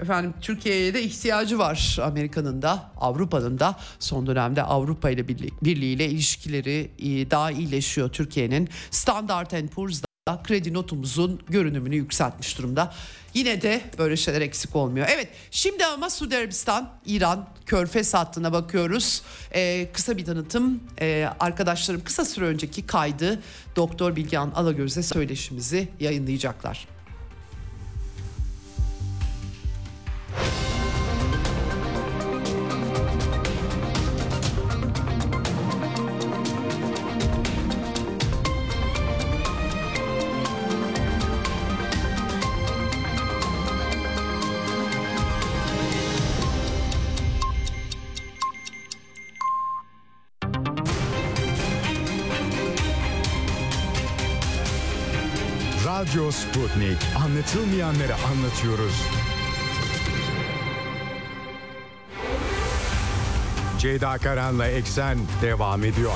Efendim 0.00 0.34
Türkiye'ye 0.40 0.94
de 0.94 1.02
ihtiyacı 1.02 1.58
var 1.58 1.98
Amerika'nın 2.02 2.62
da 2.62 2.92
Avrupa'nın 2.96 3.58
da 3.58 3.76
son 3.98 4.26
dönemde 4.26 4.62
Avrupa 4.62 5.10
ile 5.10 5.28
Birliği 5.28 5.92
ile 5.92 6.06
ilişkileri 6.06 6.90
e, 6.98 7.30
daha 7.30 7.50
iyileşiyor 7.50 8.08
Türkiye'nin. 8.08 8.68
Standard 8.90 9.68
Poor's 9.68 10.09
da 10.30 10.42
kredi 10.42 10.74
notumuzun 10.74 11.40
görünümünü 11.48 11.96
yükseltmiş 11.96 12.58
durumda. 12.58 12.92
Yine 13.34 13.62
de 13.62 13.80
böyle 13.98 14.16
şeyler 14.16 14.40
eksik 14.40 14.76
olmuyor. 14.76 15.06
Evet 15.10 15.28
şimdi 15.50 15.86
ama 15.86 16.10
Suudi 16.10 16.36
Arabistan, 16.36 16.90
İran, 17.06 17.48
Körfez 17.66 18.14
hattına 18.14 18.52
bakıyoruz. 18.52 19.22
Ee, 19.54 19.88
kısa 19.92 20.16
bir 20.16 20.24
tanıtım. 20.24 20.80
Ee, 21.00 21.28
arkadaşlarım 21.40 22.04
kısa 22.04 22.24
süre 22.24 22.44
önceki 22.44 22.86
kaydı 22.86 23.42
Doktor 23.76 24.16
Bilgehan 24.16 24.50
Alagöz'e 24.50 25.02
söyleşimizi 25.02 25.88
yayınlayacaklar. 26.00 26.99
Sputnik. 56.50 56.98
Anlatılmayanları 57.24 58.14
anlatıyoruz. 58.14 58.94
Ceyda 63.78 64.18
Karan'la 64.18 64.66
Eksen 64.66 65.18
devam 65.42 65.84
ediyor. 65.84 66.12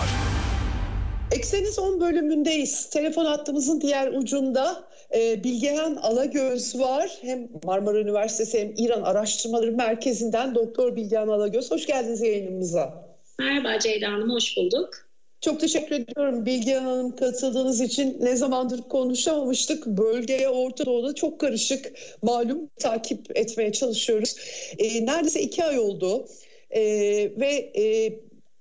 Eksen'in 1.32 1.70
son 1.70 2.00
bölümündeyiz. 2.00 2.90
Telefon 2.90 3.24
hattımızın 3.24 3.80
diğer 3.80 4.12
ucunda 4.12 4.84
e, 5.14 5.44
Bilgehan 5.44 5.96
Alagöz 5.96 6.78
var. 6.78 7.10
Hem 7.20 7.48
Marmara 7.64 7.98
Üniversitesi 7.98 8.60
hem 8.60 8.74
İran 8.76 9.02
Araştırmaları 9.02 9.72
Merkezi'nden 9.72 10.54
Doktor 10.54 10.96
Bilgehan 10.96 11.28
Alagöz. 11.28 11.70
Hoş 11.70 11.86
geldiniz 11.86 12.20
yayınımıza. 12.20 13.04
Merhaba 13.38 13.78
Ceyda 13.78 14.06
Hanım, 14.06 14.30
hoş 14.30 14.56
bulduk. 14.56 15.13
Çok 15.44 15.60
teşekkür 15.60 15.94
ediyorum 15.94 16.46
Bilge 16.46 16.74
Hanım 16.74 17.16
katıldığınız 17.16 17.80
için. 17.80 18.16
Ne 18.20 18.36
zamandır 18.36 18.82
konuşamamıştık. 18.82 19.86
Bölgeye 19.86 20.48
Orta 20.48 20.86
Doğu'da 20.86 21.14
çok 21.14 21.40
karışık 21.40 21.92
malum 22.22 22.70
takip 22.78 23.38
etmeye 23.38 23.72
çalışıyoruz. 23.72 24.36
E, 24.78 25.06
neredeyse 25.06 25.40
iki 25.40 25.64
ay 25.64 25.78
oldu 25.78 26.28
e, 26.70 26.82
ve 27.40 27.72
e, 27.76 28.12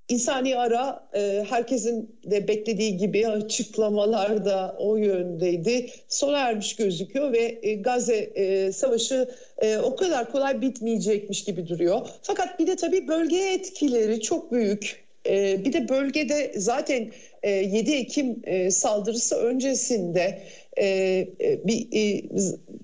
insani 0.10 0.58
ara 0.58 1.10
e, 1.14 1.46
herkesin 1.50 2.20
de 2.26 2.48
beklediği 2.48 2.98
gibi 2.98 3.28
açıklamalar 3.28 4.46
da 4.46 4.76
o 4.80 4.96
yöndeydi. 4.96 5.90
Sona 6.08 6.38
ermiş 6.38 6.76
gözüküyor 6.76 7.34
ve 7.34 7.60
e, 7.62 7.76
Gazze 7.76 8.16
e, 8.16 8.72
savaşı 8.72 9.30
e, 9.58 9.78
o 9.78 9.96
kadar 9.96 10.32
kolay 10.32 10.62
bitmeyecekmiş 10.62 11.44
gibi 11.44 11.68
duruyor. 11.68 12.08
Fakat 12.22 12.60
bir 12.60 12.68
de 12.68 12.76
tabii 12.76 13.08
bölgeye 13.08 13.54
etkileri 13.54 14.22
çok 14.22 14.52
büyük. 14.52 15.03
Ee, 15.28 15.66
bir 15.66 15.74
de 15.74 15.90
bölgede 15.90 16.54
zaten 16.56 17.12
7 17.44 17.92
e, 17.92 17.96
Ekim 17.96 18.42
e, 18.44 18.72
saldırısı 18.72 19.36
öncesinde 19.36 20.42
e, 20.80 21.28
bir 21.64 21.88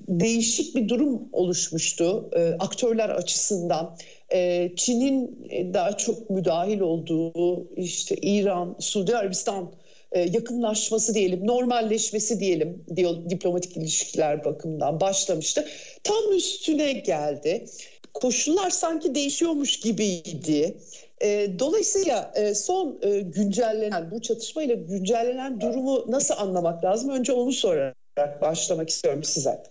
değişik 0.07 0.75
bir 0.75 0.89
durum 0.89 1.29
oluşmuştu 1.33 2.29
aktörler 2.59 3.09
açısından. 3.09 3.97
Çin'in 4.75 5.49
daha 5.73 5.97
çok 5.97 6.29
müdahil 6.29 6.79
olduğu 6.79 7.67
işte 7.77 8.15
İran, 8.21 8.75
Suudi 8.79 9.15
Arabistan 9.15 9.71
yakınlaşması 10.15 11.13
diyelim, 11.13 11.47
normalleşmesi 11.47 12.39
diyelim 12.39 12.85
diplomatik 13.29 13.77
ilişkiler 13.77 14.45
bakımından 14.45 15.01
başlamıştı. 15.01 15.65
Tam 16.03 16.33
üstüne 16.37 16.91
geldi. 16.91 17.65
Koşullar 18.13 18.69
sanki 18.69 19.15
değişiyormuş 19.15 19.79
gibiydi. 19.79 20.75
E, 21.21 21.59
dolayısıyla 21.59 22.31
e, 22.35 22.55
son 22.55 22.99
e, 23.01 23.19
güncellenen 23.19 24.11
bu 24.11 24.21
çatışmayla 24.21 24.75
güncellenen 24.75 25.61
durumu 25.61 26.05
nasıl 26.07 26.33
anlamak 26.37 26.83
lazım? 26.83 27.09
Önce 27.09 27.33
onu 27.33 27.51
sorarak 27.51 28.41
başlamak 28.41 28.89
istiyorum 28.89 29.23
size. 29.23 29.63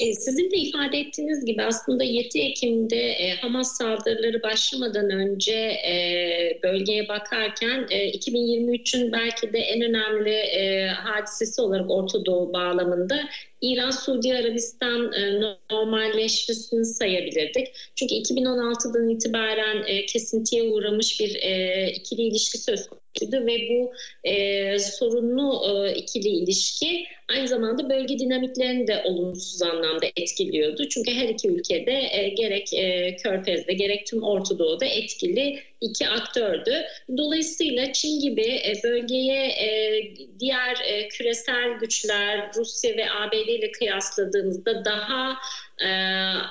E, 0.00 0.12
sizin 0.14 0.50
de 0.50 0.56
ifade 0.56 0.98
ettiğiniz 0.98 1.44
gibi 1.44 1.62
aslında 1.62 2.04
7 2.04 2.38
Ekim'de 2.38 2.96
e, 2.96 3.30
Hamas 3.36 3.76
saldırıları 3.76 4.42
başlamadan 4.42 5.10
önce 5.10 5.52
e, 5.52 6.60
bölgeye 6.62 7.08
bakarken 7.08 7.86
e, 7.90 8.10
2023'ün 8.10 9.12
belki 9.12 9.52
de 9.52 9.58
en 9.58 9.82
önemli 9.82 10.34
e, 10.34 10.86
hadisesi 10.86 11.62
olarak 11.62 11.90
Orta 11.90 12.24
Doğu 12.26 12.52
bağlamında 12.52 13.20
İran-Suudi 13.60 14.34
Arabistan 14.34 15.12
e, 15.12 15.40
normalleşmesini 15.70 16.84
sayabilirdik. 16.84 17.66
Çünkü 17.94 18.14
2016'dan 18.14 19.08
itibaren 19.08 19.84
e, 19.86 20.06
kesintiye 20.06 20.62
uğramış 20.62 21.20
bir 21.20 21.34
e, 21.34 21.90
ikili 21.92 22.22
ilişki 22.22 22.58
söz 22.58 22.88
konusuydu 23.14 23.46
ve 23.46 23.68
bu 23.68 23.92
e, 24.24 24.78
sorunlu 24.78 25.62
e, 25.68 25.94
ikili 25.94 26.28
ilişki 26.28 27.04
aynı 27.28 27.48
zamanda 27.48 27.90
bölge 27.90 28.18
dinamiklerini 28.18 28.86
de 28.86 29.02
olumsuz 29.04 29.62
anlamda 29.62 30.06
etkiliyordu. 30.16 30.88
Çünkü 30.88 31.10
her 31.10 31.28
iki 31.28 31.48
ülkede 31.48 32.08
e, 32.12 32.28
gerek 32.28 32.74
e, 32.74 33.16
Körfez'de 33.16 33.72
gerek 33.72 34.06
tüm 34.06 34.22
Orta 34.22 34.58
Doğu'da 34.58 34.84
etkili 34.84 35.62
iki 35.80 36.08
aktördü. 36.08 36.82
Dolayısıyla 37.16 37.92
Çin 37.92 38.20
gibi 38.20 38.42
e, 38.42 38.72
bölgeye 38.84 39.46
e, 39.46 40.02
diğer 40.40 40.76
e, 40.86 41.08
küresel 41.08 41.78
güçler 41.80 42.50
Rusya 42.56 42.96
ve 42.96 43.10
ABD 43.10 43.48
ile 43.48 43.72
kıyasladığımızda 43.72 44.84
daha 44.84 45.36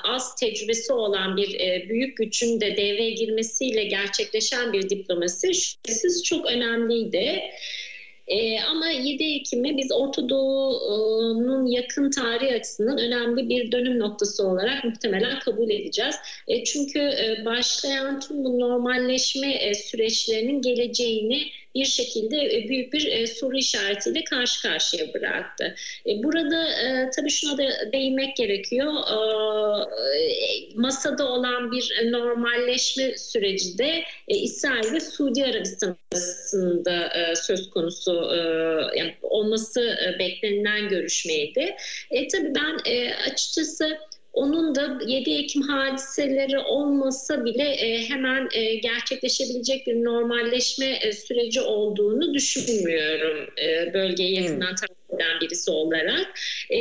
az 0.04 0.36
tecrübesi 0.36 0.94
olan 0.94 1.38
bir 1.38 1.58
büyük 1.90 2.18
gücün 2.18 2.62
de 2.62 2.78
devreye 2.78 3.12
girmesiyle 3.12 3.84
gerçekleşen 3.84 4.74
bir 4.74 4.90
diplomasi 4.90 5.54
şüphesiz 5.54 6.24
çok 6.24 6.46
önemliydi. 6.46 7.42
E, 8.28 8.62
ama 8.62 8.88
7 8.88 9.24
Ekim'i 9.24 9.78
biz 9.78 9.92
Orta 9.92 10.30
Doğu'nun 10.30 11.66
yakın 11.66 12.12
tarihi 12.12 12.56
açısından 12.56 12.98
önemli 12.98 13.50
bir 13.50 13.72
dönüm 13.72 14.00
noktası 14.00 14.48
olarak 14.48 14.84
muhtemelen 14.84 15.40
kabul 15.40 15.70
edeceğiz. 15.70 16.16
E, 16.48 16.64
çünkü 16.64 17.00
e, 17.00 17.46
başlayan 17.46 18.20
tüm 18.20 18.44
bu 18.44 18.60
normalleşme 18.60 19.54
e, 19.54 19.74
süreçlerinin 19.74 20.62
geleceğini 20.62 21.44
bir 21.76 21.86
şekilde 21.86 22.38
e, 22.38 22.70
büyük 22.70 22.94
bir 22.94 23.12
e, 23.12 23.28
soru 23.28 23.58
işaretiyle 23.58 24.24
karşı 24.24 24.62
karşıya 24.62 25.14
bıraktı. 25.14 25.76
E, 26.08 26.24
burada 26.24 26.68
tabii 27.16 27.30
şuna 27.30 27.58
da 27.58 27.92
değinmek 27.94 28.36
gerekiyor. 28.36 28.94
Masada 30.76 31.28
olan 31.28 31.72
bir 31.72 32.12
normalleşme 32.12 33.18
süreci 33.18 33.78
de 33.78 34.04
İsrail 34.28 34.94
ve 34.94 35.00
Suudi 35.00 35.46
Arabistan 35.46 35.98
arasında 36.14 37.12
söz 37.36 37.70
konusu 37.70 38.32
yani 38.98 39.16
olması 39.22 39.98
beklenilen 40.20 40.90
görüşmeydi. 40.90 41.76
E, 42.12 42.28
tabii 42.28 42.56
ben 42.56 42.78
açıkçası 43.32 43.98
onun 44.34 44.76
da 44.76 45.00
7 45.08 45.32
Ekim 45.32 45.62
hadiseleri 45.62 46.60
olmasa 46.60 47.46
bile 47.46 47.64
e, 47.64 48.10
hemen 48.10 48.50
e, 48.54 48.76
gerçekleşebilecek 48.76 49.88
bir 49.88 50.04
normalleşme 50.04 50.86
e, 50.86 51.12
süreci 51.12 51.62
olduğunu 51.62 52.34
düşünmüyorum 52.34 53.50
e, 53.62 53.94
bölgeyi 53.94 54.36
yakından 54.36 54.76
takip 54.76 55.03
eden 55.16 55.42
birisi 55.42 55.72
olarak. 55.72 56.40
E, 56.70 56.78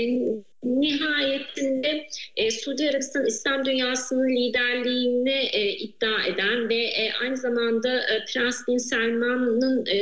nihayetinde 0.64 2.06
e, 2.36 2.50
Suudi 2.50 2.90
Arabistan 2.90 3.26
İslam 3.26 3.64
dünyasının 3.64 4.28
liderliğini 4.28 5.50
e, 5.52 5.72
iddia 5.72 6.26
eden 6.26 6.68
ve 6.68 6.84
e, 6.84 7.12
aynı 7.22 7.36
zamanda 7.36 8.00
e, 8.00 8.24
Prens 8.24 8.68
Bin 8.68 8.78
Selman'ın 8.78 9.86
e, 9.86 9.96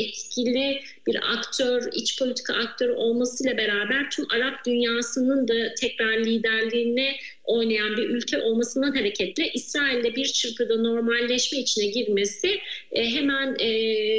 etkili 0.00 0.80
bir 1.06 1.20
aktör, 1.38 1.88
iç 1.92 2.18
politika 2.18 2.54
aktörü 2.54 2.92
olmasıyla 2.92 3.56
beraber 3.56 4.10
tüm 4.10 4.26
Arap 4.34 4.66
dünyasının 4.66 5.48
da 5.48 5.74
tekrar 5.80 6.18
liderliğine 6.18 7.16
oynayan 7.44 7.96
bir 7.96 8.08
ülke 8.08 8.42
olmasından 8.42 8.92
hareketle 8.92 9.50
İsrail'de 9.54 10.14
bir 10.14 10.26
çırpıda 10.26 10.76
normalleşme 10.76 11.58
içine 11.58 11.86
girmesi 11.86 12.58
e, 12.92 13.10
hemen 13.10 13.56
e, 13.58 13.70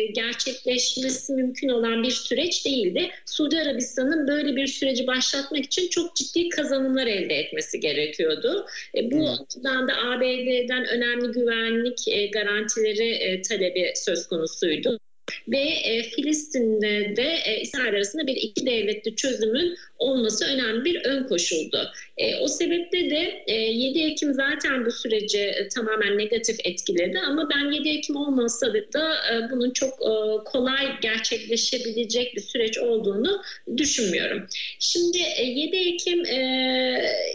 gerçekleşmesi 0.05 1.34
mümkün 1.34 1.69
olan 1.69 2.03
bir 2.03 2.11
süreç 2.11 2.65
değildi. 2.65 3.09
Suudi 3.26 3.59
Arabistan'ın 3.59 4.28
böyle 4.28 4.55
bir 4.55 4.67
süreci 4.67 5.07
başlatmak 5.07 5.65
için 5.65 5.89
çok 5.89 6.15
ciddi 6.15 6.49
kazanımlar 6.49 7.07
elde 7.07 7.36
etmesi 7.36 7.80
gerekiyordu. 7.80 8.65
E, 8.97 9.11
bu 9.11 9.30
açıdan 9.30 9.88
da 9.88 9.93
ABD'den 9.93 10.86
önemli 10.86 11.32
güvenlik 11.32 12.07
e, 12.07 12.28
garantileri 12.28 13.09
e, 13.09 13.41
talebi 13.41 13.91
söz 13.95 14.28
konusuydu 14.28 14.99
ve 15.47 15.59
e, 15.59 16.03
Filistin'de 16.03 17.15
de 17.15 17.36
e, 17.45 17.61
İsrail 17.61 17.95
arasında 17.95 18.28
bir 18.28 18.36
iki 18.36 18.65
devletli 18.65 19.15
çözümün 19.15 19.76
olması 19.99 20.45
önemli 20.45 20.86
bir 20.86 21.05
ön 21.05 21.28
koşuldu. 21.28 21.91
E, 22.17 22.36
o 22.36 22.47
sebeple 22.47 23.09
de 23.09 23.43
e, 23.47 23.53
7 23.53 23.99
Ekim 23.99 24.34
zaten 24.34 24.86
bu 24.86 24.91
süreci 24.91 25.39
e, 25.39 25.67
tamamen 25.67 26.17
negatif 26.17 26.55
etkiledi 26.63 27.19
ama 27.19 27.49
ben 27.49 27.71
7 27.71 27.89
Ekim 27.89 28.15
olmasa 28.15 28.74
da 28.74 29.13
e, 29.34 29.51
bunun 29.51 29.71
çok 29.71 29.89
e, 29.89 30.43
kolay 30.45 30.99
gerçekleşebilecek 31.01 32.36
bir 32.36 32.41
süreç 32.41 32.78
olduğunu 32.78 33.41
düşünmüyorum. 33.78 34.47
Şimdi 34.80 35.17
e, 35.38 35.43
7 35.43 35.76
Ekim 35.76 36.26
e, 36.26 36.39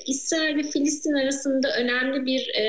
İsrail 0.07 0.57
ve 0.57 0.63
Filistin 0.63 1.13
arasında 1.13 1.77
önemli 1.79 2.27
bir 2.27 2.49
e, 2.49 2.65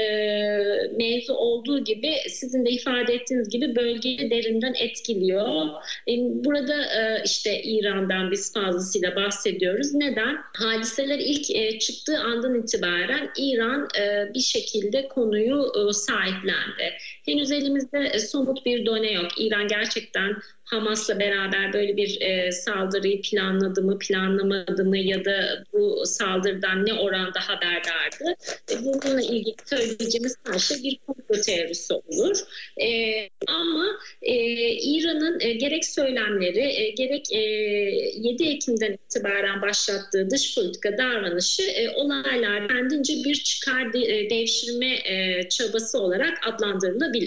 mevzu 0.98 1.34
olduğu 1.34 1.84
gibi 1.84 2.14
sizin 2.30 2.66
de 2.66 2.70
ifade 2.70 3.14
ettiğiniz 3.14 3.50
gibi 3.50 3.76
bölgeyi 3.76 4.32
derinden 4.32 4.74
etkiliyor. 5.10 5.68
E, 6.08 6.14
burada 6.46 6.84
e, 6.84 7.24
işte 7.26 7.62
İran'dan 7.64 8.32
biz 8.32 8.54
fazlasıyla 8.54 9.16
bahsediyoruz. 9.16 9.94
Neden? 9.94 10.38
Hadiseler 10.58 11.20
ilk 11.20 11.52
e, 11.52 11.80
çıktığı 11.80 12.20
andan 12.20 12.56
itibaren 12.56 13.30
İran 13.38 13.88
bir 14.34 14.40
şekilde 14.40 15.08
konuyu 15.08 15.72
sahiplendi. 15.94 16.94
Henüz 17.30 17.52
elimizde 17.52 18.20
somut 18.20 18.66
bir 18.66 18.86
done 18.86 19.12
yok. 19.12 19.28
İran 19.38 19.68
gerçekten 19.68 20.36
Hamas'la 20.70 21.20
beraber 21.20 21.74
böyle 21.74 21.98
bir 21.98 22.22
e, 22.22 22.52
saldırıyı 22.52 23.22
planladı 23.22 23.82
mı, 23.82 24.00
planlamadı 24.00 24.86
mı 24.86 24.98
ya 24.98 25.26
da 25.26 25.64
bu 25.74 26.06
saldırıdan 26.06 26.86
ne 26.86 26.94
oranda 26.94 27.40
haberdardı? 27.40 28.36
E, 28.72 28.86
bununla 28.86 29.22
ilgili 29.22 29.56
söyleyeceğimiz 29.66 30.36
her 30.52 30.60
şey 30.60 30.78
bir 30.84 31.00
komplo 31.08 31.42
teorisi 31.42 31.94
olur. 31.94 32.38
E, 32.82 32.88
ama 33.48 33.86
e, 34.22 34.36
İran'ın 34.72 35.40
e, 35.40 35.54
gerek 35.54 35.86
söylemleri, 35.86 36.60
e, 36.60 36.90
gerek 36.90 37.26
e, 37.32 37.40
7 37.40 38.44
Ekim'den 38.44 38.94
itibaren 38.94 39.62
başlattığı 39.62 40.30
dış 40.30 40.56
politika 40.56 40.98
davranışı 40.98 41.64
e, 41.64 41.90
olaylar 41.90 42.68
kendince 42.68 43.14
bir 43.14 43.36
çıkar 43.36 43.94
de, 43.94 44.00
e, 44.00 44.30
devşirme 44.30 44.96
e, 45.06 45.50
çabası 45.50 46.00
olarak 46.00 46.48
adlandırılabilir. 46.48 47.19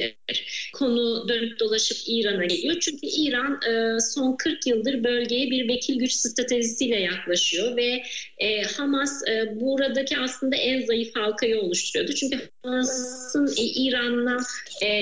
Konu 0.72 1.28
dönüp 1.28 1.60
dolaşıp 1.60 1.98
İran'a 2.06 2.44
geliyor. 2.44 2.76
Çünkü 2.80 3.06
İran 3.06 3.60
e, 3.68 4.00
son 4.00 4.36
40 4.36 4.66
yıldır 4.66 5.04
bölgeye 5.04 5.50
bir 5.50 5.68
vekil 5.68 5.98
güç 5.98 6.12
stratejisiyle 6.12 7.00
yaklaşıyor 7.00 7.76
ve 7.76 8.02
e, 8.38 8.62
Hamas 8.62 9.28
e, 9.28 9.60
buradaki 9.60 10.18
aslında 10.18 10.56
en 10.56 10.86
zayıf 10.86 11.16
halkayı 11.16 11.60
oluşturuyordu. 11.60 12.14
Çünkü 12.14 12.40
Hamas'ın 12.62 13.48
İran'la 13.56 14.36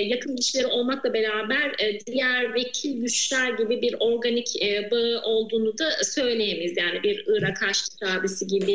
yakın 0.07 0.37
ilişkileri 0.37 0.67
olmakla 0.67 1.15
beraber 1.15 1.73
diğer 2.07 2.55
vekil 2.55 3.01
güçler 3.01 3.53
gibi 3.53 3.83
bir 3.83 3.95
organik 4.01 4.47
bağı 4.91 5.23
olduğunu 5.23 5.79
da 5.79 5.91
söyleyemeyiz. 6.05 6.77
Yani 6.77 7.03
bir 7.03 7.25
Irak 7.27 7.63
Haçlı 7.63 8.09
Şabesi 8.09 8.47
gibi 8.47 8.73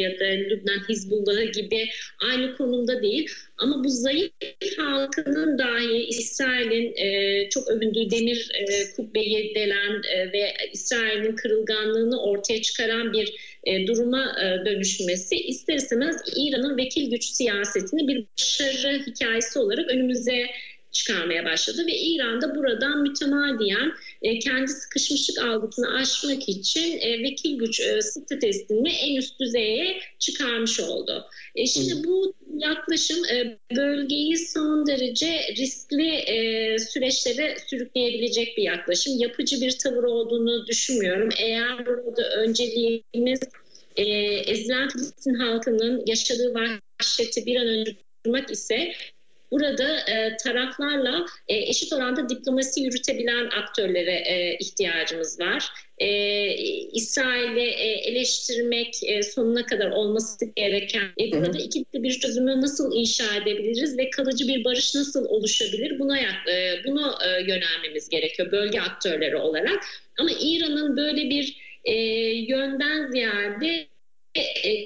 ya 0.00 0.20
da 0.20 0.24
Lübnan 0.24 0.88
Hizbullah'ı 0.88 1.44
gibi 1.44 1.90
aynı 2.30 2.56
konumda 2.56 3.02
değil. 3.02 3.30
Ama 3.58 3.84
bu 3.84 3.88
zayıf 3.88 4.32
halkının 4.78 5.58
dahi 5.58 6.06
İsrail'in 6.08 6.96
e, 6.96 7.48
çok 7.48 7.68
övündüğü 7.68 8.10
demir 8.10 8.50
e, 8.54 8.94
kubbeyi 8.96 9.54
delen 9.54 10.02
e, 10.14 10.32
ve 10.32 10.54
İsrail'in 10.72 11.36
kırılganlığını 11.36 12.22
ortaya 12.22 12.62
çıkaran 12.62 13.12
bir 13.12 13.58
e, 13.64 13.86
duruma 13.86 14.36
e, 14.42 14.66
dönüşmesi 14.66 15.36
ister 15.36 15.74
istemez 15.74 16.16
İran'ın 16.36 16.76
vekil 16.76 17.10
güç 17.10 17.24
siyasetini 17.24 18.08
bir 18.08 18.26
başarı 18.32 19.02
hikayesi 19.06 19.58
olarak 19.58 19.90
önümüze 19.90 20.46
çıkarmaya 20.92 21.44
başladı. 21.44 21.86
Ve 21.86 21.92
İran'da 21.92 22.54
buradan 22.54 23.02
mütemadiyen 23.02 23.92
e, 24.24 24.38
kendi 24.38 24.68
sıkışmışlık 24.68 25.38
algısını 25.38 25.94
aşmak 25.94 26.48
için 26.48 26.98
e, 27.00 27.22
vekil 27.22 27.58
güç 27.58 27.80
e, 27.80 28.02
stratejisini 28.02 28.88
en 28.88 29.16
üst 29.16 29.40
düzeye 29.40 30.00
çıkarmış 30.18 30.80
oldu. 30.80 31.24
E, 31.54 31.66
şimdi 31.66 32.04
bu 32.04 32.34
yaklaşım 32.58 33.24
e, 33.24 33.58
bölgeyi 33.76 34.38
son 34.38 34.86
derece 34.86 35.40
riskli 35.56 36.08
e, 36.08 36.78
süreçlere 36.78 37.56
sürükleyebilecek 37.66 38.56
bir 38.56 38.62
yaklaşım. 38.62 39.18
Yapıcı 39.18 39.60
bir 39.60 39.78
tavır 39.78 40.04
olduğunu 40.04 40.66
düşünmüyorum. 40.66 41.28
Eğer 41.38 41.86
burada 41.86 42.28
önceliğimiz 42.36 43.40
e, 43.96 44.04
ezilen 44.52 44.88
Filistin 44.88 45.34
halkının 45.34 46.02
yaşadığı 46.06 46.54
vahşeti 46.54 47.46
bir 47.46 47.56
an 47.56 47.66
önce 47.66 47.96
durmak 48.26 48.50
ise 48.50 48.92
Burada 49.54 49.98
e, 49.98 50.36
taraflarla 50.36 51.26
e, 51.48 51.56
eşit 51.56 51.92
oranda 51.92 52.28
diplomasi 52.28 52.80
yürütebilen 52.80 53.46
aktörlere 53.62 54.12
e, 54.12 54.56
ihtiyacımız 54.60 55.40
var. 55.40 55.68
E, 55.98 56.08
İsrail'i 56.92 57.60
e, 57.60 57.88
eleştirmek 57.88 58.94
e, 59.06 59.22
sonuna 59.22 59.66
kadar 59.66 59.90
olması 59.90 60.44
gereken 60.56 61.08
e, 61.20 61.32
burada 61.32 61.58
ikili 61.58 62.02
bir 62.02 62.20
çözümü 62.20 62.60
nasıl 62.60 62.94
inşa 62.94 63.36
edebiliriz 63.36 63.98
ve 63.98 64.10
kalıcı 64.10 64.48
bir 64.48 64.64
barış 64.64 64.94
nasıl 64.94 65.24
oluşabilir 65.24 65.98
buna 65.98 66.18
e, 66.18 66.24
bunu 66.86 67.14
e, 67.24 67.28
yönelmemiz 67.40 68.08
gerekiyor 68.08 68.52
bölge 68.52 68.80
aktörleri 68.80 69.36
olarak. 69.36 69.84
Ama 70.18 70.30
İran'ın 70.40 70.96
böyle 70.96 71.30
bir 71.30 71.56
e, 71.84 71.94
yönden 72.48 73.10
ziyade 73.10 73.86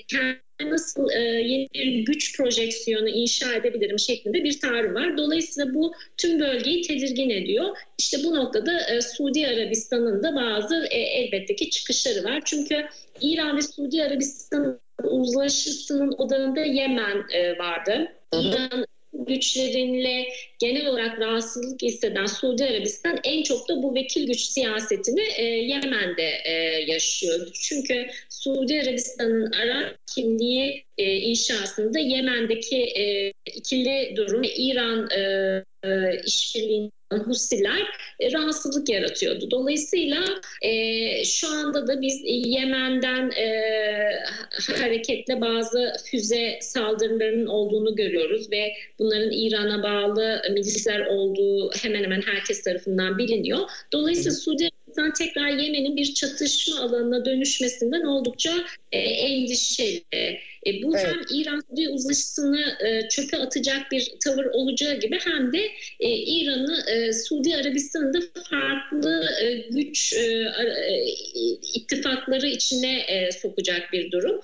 kendi 0.09 0.38
nasıl 0.61 1.11
e, 1.11 1.20
yeni 1.20 1.68
bir 1.74 2.05
güç 2.05 2.36
projeksiyonu 2.36 3.09
inşa 3.09 3.55
edebilirim 3.55 3.99
şeklinde 3.99 4.44
bir 4.44 4.61
tavrı 4.61 4.94
var. 4.94 5.18
Dolayısıyla 5.18 5.74
bu 5.74 5.92
tüm 6.16 6.40
bölgeyi 6.40 6.82
tedirgin 6.82 7.30
ediyor. 7.30 7.76
İşte 7.99 8.18
bu 8.24 8.36
noktada 8.36 8.80
e, 8.80 9.01
Suudi 9.01 9.46
Arabistan'ın 9.46 10.22
da 10.22 10.34
bazı 10.34 10.86
e, 10.90 10.99
elbette 10.99 11.57
ki 11.57 11.70
çıkışları 11.70 12.24
var. 12.24 12.42
Çünkü 12.44 12.86
İran 13.20 13.57
ve 13.57 13.62
Suudi 13.62 14.05
Arabistan 14.05 14.80
uzlaşısının 15.05 16.12
odağında 16.18 16.61
Yemen 16.61 17.24
e, 17.32 17.59
vardı. 17.59 18.12
İran 18.34 18.86
güçlerinle 19.12 20.28
genel 20.59 20.86
olarak 20.86 21.20
rahatsızlık 21.20 21.82
hisseden 21.82 22.26
Suudi 22.26 22.64
Arabistan 22.64 23.20
en 23.24 23.42
çok 23.42 23.68
da 23.68 23.82
bu 23.82 23.94
vekil 23.94 24.26
güç 24.26 24.40
siyasetini 24.40 25.22
e, 25.36 25.44
Yemen'de 25.44 26.30
e, 26.44 26.53
yaşıyor. 26.86 27.49
Çünkü 27.53 28.07
Suudi 28.55 28.80
Arabistan'ın 28.82 29.53
Arap 29.53 29.96
kimliği 30.14 30.84
e, 30.99 31.16
inşasında 31.16 31.99
Yemen'deki 31.99 32.76
e, 32.76 33.32
ikili 33.46 34.16
durum 34.16 34.42
ve 34.42 34.55
İran 34.55 35.11
e, 35.11 35.22
e, 35.84 36.20
işbirliğinden 36.24 37.18
Husiler 37.26 37.86
e, 38.20 38.32
rahatsızlık 38.32 38.88
yaratıyordu. 38.88 39.51
Dolayısıyla 39.51 40.24
e, 40.62 41.24
şu 41.24 41.49
anda 41.49 41.86
da 41.86 42.03
biz 42.03 42.20
Yemen'den 42.24 43.30
e, 43.30 43.49
hareketle 44.78 45.40
bazı 45.40 45.92
füze 46.11 46.59
saldırılarının 46.61 47.46
olduğunu 47.46 47.96
görüyoruz 47.96 48.51
ve 48.51 48.72
bunların 48.99 49.30
İran'a 49.32 49.82
bağlı 49.82 50.42
milisler 50.51 51.07
olduğu 51.07 51.70
hemen 51.82 52.05
hemen 52.05 52.22
herkes 52.22 52.62
tarafından 52.62 53.18
biliniyor. 53.18 53.61
Dolayısıyla 53.92 54.32
Suudi 54.32 54.68
Arabistan 54.99 55.12
tekrar 55.12 55.49
Yemen'in 55.49 55.96
bir 55.96 56.14
çatışma 56.14 56.80
alanına 56.80 57.24
dönüşmesinden 57.24 58.03
oldukça 58.03 58.53
e, 58.92 58.99
endişeli. 58.99 60.05
E, 60.66 60.82
bu 60.82 60.96
evet. 60.96 61.07
hem 61.07 61.38
İran 61.38 61.62
uzlaşısını 61.92 62.61
e, 62.86 63.09
çöpe 63.09 63.36
atacak 63.36 63.92
bir 63.92 64.12
tavır 64.24 64.44
olacağı 64.44 65.01
gibi 65.01 65.18
hem 65.24 65.53
de 65.53 65.61
e, 66.01 66.09
İran'ı 66.09 66.90
e, 66.90 67.12
Suudi 67.12 67.57
Arabistan'ın 67.57 68.14
da 68.14 68.18
farklı 68.51 69.24
e, 69.42 69.55
güç 69.70 70.12
e, 70.12 70.22
e, 70.22 71.05
ittifakları 71.74 72.46
içine 72.46 72.99
e, 72.99 73.32
sokacak 73.32 73.92
bir 73.92 74.11
durum. 74.11 74.40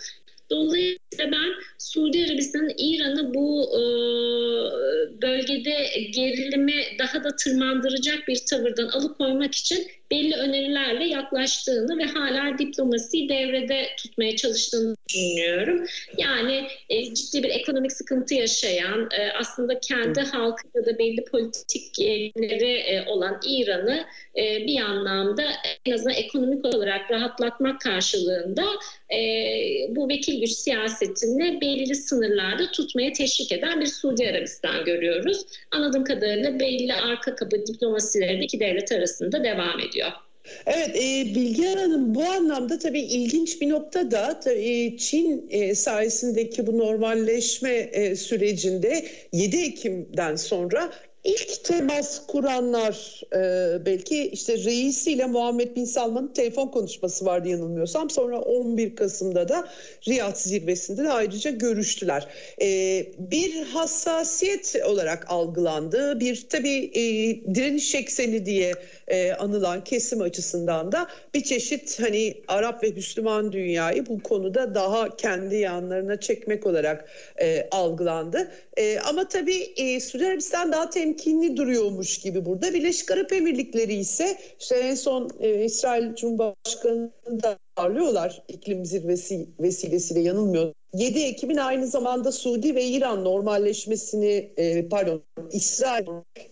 Dolayısıyla 0.54 1.32
ben 1.32 1.52
Suudi 1.78 2.24
Arabistan'ın 2.24 2.72
İran'ı 2.78 3.34
bu 3.34 3.70
e, 3.72 3.82
bölgede 5.22 5.76
gerilimi 6.14 6.74
daha 6.98 7.24
da 7.24 7.36
tırmandıracak 7.36 8.28
bir 8.28 8.38
tavırdan 8.50 8.88
alıkoymak 8.88 9.54
için 9.54 9.86
belli 10.10 10.34
önerilerle 10.34 11.04
yaklaştığını 11.04 11.98
ve 11.98 12.04
hala 12.04 12.58
diplomasiyi 12.58 13.28
devrede 13.28 13.86
tutmaya 13.98 14.36
çalıştığını 14.36 14.96
düşünüyorum. 15.14 15.86
Yani 16.18 16.68
e, 16.88 17.14
ciddi 17.14 17.42
bir 17.42 17.50
ekonomik 17.50 17.92
sıkıntı 17.92 18.34
yaşayan, 18.34 19.08
e, 19.18 19.32
aslında 19.40 19.80
kendi 19.80 20.20
halkı 20.20 20.86
da 20.86 20.98
belli 20.98 21.24
politikleri 21.24 22.72
e, 22.72 23.04
olan 23.08 23.40
İran'ı 23.48 24.04
e, 24.36 24.66
bir 24.66 24.80
anlamda 24.80 25.42
en 25.86 25.92
azından 25.92 26.14
ekonomik 26.14 26.64
olarak 26.64 27.10
rahatlatmak 27.10 27.80
karşılığında 27.80 28.64
e, 29.14 29.18
bu 29.88 30.08
vekil 30.08 30.40
güç 30.40 30.50
siyasetini 30.50 31.60
belli 31.60 31.94
sınırlarda 31.94 32.70
tutmaya 32.70 33.12
teşvik 33.12 33.52
eden 33.52 33.80
bir 33.80 33.86
Suudi 33.86 34.28
Arabistan 34.28 34.84
görüyoruz. 34.84 35.42
Anladığım 35.70 36.04
kadarıyla 36.04 36.60
belli 36.60 36.94
arka 36.94 37.34
kapı 37.34 37.66
diplomasileri 37.66 38.40
de 38.40 38.44
iki 38.44 38.60
devlet 38.60 38.92
arasında 38.92 39.44
devam 39.44 39.80
ediyor. 39.80 40.12
Evet 40.66 40.96
e, 40.96 41.34
Bilgehan 41.34 41.76
Hanım 41.76 42.14
bu 42.14 42.24
anlamda 42.24 42.78
tabii 42.78 43.00
ilginç 43.00 43.60
bir 43.60 43.68
nokta 43.68 44.10
da 44.10 44.40
tabii 44.40 44.96
Çin 44.98 45.46
e, 45.50 45.74
sayesindeki 45.74 46.66
bu 46.66 46.78
normalleşme 46.78 47.72
e, 47.72 48.16
sürecinde 48.16 49.06
7 49.32 49.56
Ekim'den 49.56 50.36
sonra 50.36 50.92
İlk 51.24 51.64
temas 51.64 52.26
kuranlar 52.26 53.20
e, 53.32 53.86
belki 53.86 54.28
işte 54.28 54.58
reisiyle 54.64 55.26
Muhammed 55.26 55.76
Bin 55.76 55.84
Salman'ın 55.84 56.28
telefon 56.28 56.68
konuşması 56.68 57.24
vardı 57.24 57.48
yanılmıyorsam. 57.48 58.10
Sonra 58.10 58.38
11 58.40 58.96
Kasım'da 58.96 59.48
da 59.48 59.68
Riyad 60.08 60.36
zirvesinde 60.36 61.04
de 61.04 61.10
ayrıca 61.10 61.50
görüştüler. 61.50 62.28
E, 62.60 62.66
bir 63.18 63.62
hassasiyet 63.62 64.76
olarak 64.86 65.30
algılandı. 65.30 66.20
Bir 66.20 66.46
tabii 66.48 66.90
e, 66.94 67.04
direniş 67.54 67.94
ekseni 67.94 68.46
diye 68.46 68.72
e, 69.08 69.32
anılan 69.32 69.84
kesim 69.84 70.20
açısından 70.20 70.92
da 70.92 71.08
bir 71.34 71.42
çeşit 71.42 72.00
hani 72.00 72.34
Arap 72.48 72.82
ve 72.82 72.90
Müslüman 72.90 73.52
dünyayı 73.52 74.06
bu 74.06 74.22
konuda 74.22 74.74
daha 74.74 75.16
kendi 75.16 75.56
yanlarına 75.56 76.20
çekmek 76.20 76.66
olarak 76.66 77.08
e, 77.40 77.68
algılandı. 77.70 78.50
E, 78.76 78.98
ama 78.98 79.28
tabii 79.28 79.72
e, 79.76 80.00
Suudi 80.00 80.26
Arabistan 80.26 80.72
daha 80.72 80.90
temkinli 80.90 81.13
duruyormuş 81.56 82.18
gibi 82.18 82.44
burada. 82.44 82.74
Birleşik 82.74 83.10
Arap 83.10 83.32
Emirlikleri 83.32 83.94
ise 83.94 84.38
işte 84.60 84.76
en 84.76 84.94
son 84.94 85.30
e, 85.40 85.64
İsrail 85.64 86.14
Cumhurbaşkanı'nı 86.14 87.42
da 87.42 87.58
ağırlıyorlar 87.76 88.42
iklim 88.48 88.84
zirvesi 88.84 89.48
vesilesiyle 89.60 90.20
yanılmıyor. 90.20 90.72
7 90.94 91.20
Ekim'in 91.20 91.56
aynı 91.56 91.86
zamanda 91.86 92.32
Suudi 92.32 92.74
ve 92.74 92.84
İran 92.84 93.24
normalleşmesini 93.24 94.52
e, 94.56 94.88
pardon 94.88 95.22
İsrail 95.52 96.06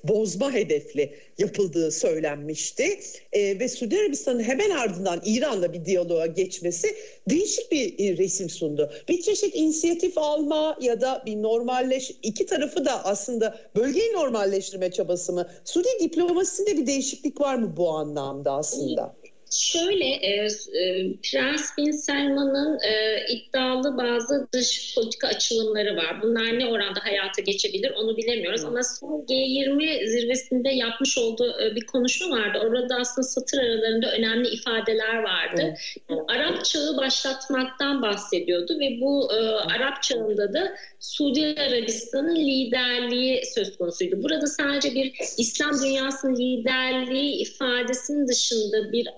bozma 0.05 0.53
hedefli 0.53 1.14
yapıldığı 1.38 1.90
söylenmişti. 1.90 3.01
E, 3.32 3.61
ve 3.61 3.68
Suudi 3.68 3.99
Arabistan'ın 3.99 4.43
hemen 4.43 4.70
ardından 4.70 5.22
İran'la 5.24 5.72
bir 5.72 5.84
diyaloğa 5.84 6.26
geçmesi 6.26 6.88
değişik 7.30 7.72
bir 7.72 7.99
e, 7.99 8.16
resim 8.16 8.51
sundu. 8.51 8.90
Bir 9.09 9.22
çeşit 9.22 9.55
inisiyatif 9.55 10.18
alma 10.18 10.78
ya 10.80 11.01
da 11.01 11.22
bir 11.26 11.43
normalleş 11.43 12.12
iki 12.22 12.47
tarafı 12.47 12.84
da 12.84 13.05
aslında 13.05 13.59
bölgeyi 13.76 14.12
normalleştirme 14.12 14.90
çabası 14.90 15.32
mı? 15.32 15.49
Suudi 15.64 15.88
diplomasisinde 16.01 16.76
bir 16.76 16.86
değişiklik 16.86 17.40
var 17.40 17.55
mı 17.55 17.74
bu 17.76 17.90
anlamda 17.90 18.53
aslında? 18.53 19.16
Şöyle 19.53 20.05
e, 20.05 20.46
e, 20.74 21.16
Prens 21.22 21.78
Bin 21.78 21.90
Selman'ın 21.90 22.78
e, 22.80 23.24
iddialı 23.28 23.98
bazı 23.98 24.48
dış 24.53 24.94
politika 24.94 25.28
açılımları 25.28 25.96
var. 25.96 26.22
Bunlar 26.22 26.59
ne 26.59 26.66
oranda 26.66 27.00
hayata 27.05 27.42
geçebilir 27.42 27.90
onu 27.90 28.16
bilemiyoruz. 28.16 28.64
Ama 28.64 28.82
son 28.82 29.26
G20 29.28 30.07
zirvesinde 30.07 30.68
yapmış 30.68 31.18
olduğu 31.18 31.61
e, 31.61 31.74
bir 31.74 31.86
konuşma 31.86 32.36
vardı. 32.36 32.59
Orada 32.64 32.96
aslında 32.96 33.26
satır 33.26 33.59
aralarında 33.59 34.12
önemli 34.12 34.48
ifadeler 34.48 35.22
vardı. 35.22 35.74
Yani 36.11 36.20
Arap 36.28 36.64
çağı 36.64 36.96
başlatmaktan 36.96 38.03
bahsediyordu 38.03 38.78
ve 38.80 39.00
bu 39.00 39.32
e, 39.32 39.36
Arap 39.76 40.03
çağında 40.03 40.53
da 40.53 40.72
Suudi 41.00 41.55
Arabistan'ın 41.59 42.36
liderliği 42.36 43.42
söz 43.55 43.76
konusuydu. 43.76 44.22
Burada 44.22 44.46
sadece 44.46 44.94
bir 44.94 45.12
İslam 45.38 45.82
dünyasının 45.82 46.36
liderliği 46.36 47.42
ifadesinin 47.42 48.28
dışında 48.28 48.92
bir 48.92 49.09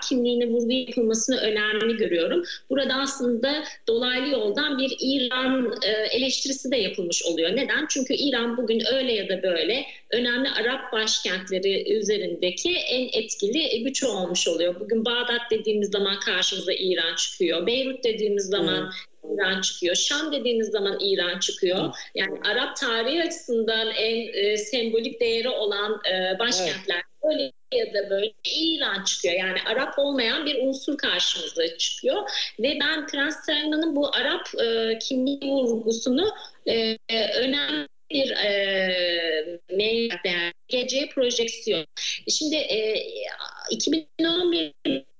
kimliğine 0.00 0.46
vurgu 0.46 0.72
yapılmasını 0.72 1.36
önemli 1.36 1.96
görüyorum. 1.96 2.44
Burada 2.70 2.94
aslında 2.94 3.64
dolaylı 3.88 4.28
yoldan 4.28 4.78
bir 4.78 4.96
İran 5.00 5.74
e, 5.82 5.90
eleştirisi 6.16 6.70
de 6.70 6.76
yapılmış 6.76 7.22
oluyor. 7.22 7.56
Neden? 7.56 7.86
Çünkü 7.88 8.14
İran 8.14 8.56
bugün 8.56 8.82
öyle 8.94 9.12
ya 9.12 9.28
da 9.28 9.42
böyle 9.42 9.84
önemli 10.10 10.48
Arap 10.50 10.92
başkentleri 10.92 11.92
üzerindeki 11.94 12.74
en 12.74 13.22
etkili 13.22 13.82
güç 13.82 14.04
olmuş 14.04 14.48
oluyor. 14.48 14.80
Bugün 14.80 15.04
Bağdat 15.04 15.50
dediğimiz 15.50 15.90
zaman 15.90 16.20
karşımıza 16.20 16.72
İran 16.72 17.16
çıkıyor. 17.16 17.66
Beyrut 17.66 18.04
dediğimiz 18.04 18.44
zaman 18.44 18.92
İran 19.34 19.60
çıkıyor. 19.60 19.94
Şam 19.94 20.32
dediğiniz 20.32 20.68
zaman 20.68 20.98
İran 21.00 21.38
çıkıyor. 21.38 21.94
Yani 22.14 22.38
Arap 22.44 22.76
tarihi 22.76 23.22
açısından 23.22 23.90
en 23.90 24.32
e, 24.32 24.56
sembolik 24.56 25.20
değeri 25.20 25.48
olan 25.48 26.00
e, 26.12 26.38
başkentler 26.38 27.02
evet. 27.24 27.34
öyle 27.34 27.52
da 27.94 28.10
böyle 28.10 28.32
İran 28.44 29.04
çıkıyor. 29.04 29.34
Yani 29.34 29.58
Arap 29.66 29.98
olmayan 29.98 30.46
bir 30.46 30.62
unsur 30.62 30.98
karşımıza 30.98 31.78
çıkıyor. 31.78 32.30
Ve 32.60 32.78
ben 32.80 33.06
Prens 33.06 33.48
bu 33.96 34.14
Arap 34.14 34.48
e, 34.60 34.98
kimliği 34.98 35.52
vurgusunu 35.52 36.34
e, 36.66 36.96
önemli 37.38 37.88
bir 38.10 38.30
e, 38.30 39.60
değer, 40.24 40.52
gece 40.68 41.08
projeksiyon. 41.08 41.86
Şimdi 42.28 42.56
e, 42.56 43.04
2011 43.70 44.72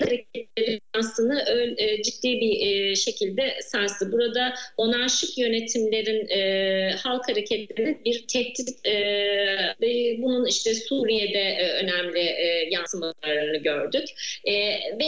hareketleri 0.02 0.80
aslında 0.94 1.40
e, 1.76 2.02
ciddi 2.02 2.40
bir 2.40 2.66
e, 2.66 2.96
şekilde 2.96 3.58
sarstı. 3.62 4.12
Burada 4.12 4.54
monarşik 4.78 5.38
yönetimlerin 5.38 6.28
e, 6.28 6.92
halk 6.96 7.28
hareketlerinin 7.28 8.04
bir 8.04 8.26
tehdit 8.26 8.68
ve 9.80 10.16
bunun 10.22 10.46
işte 10.46 10.74
Suriye'de 10.74 11.72
önemli 11.82 12.34
yansımalarını 12.70 13.56
gördük. 13.56 14.04
Ve 14.98 15.04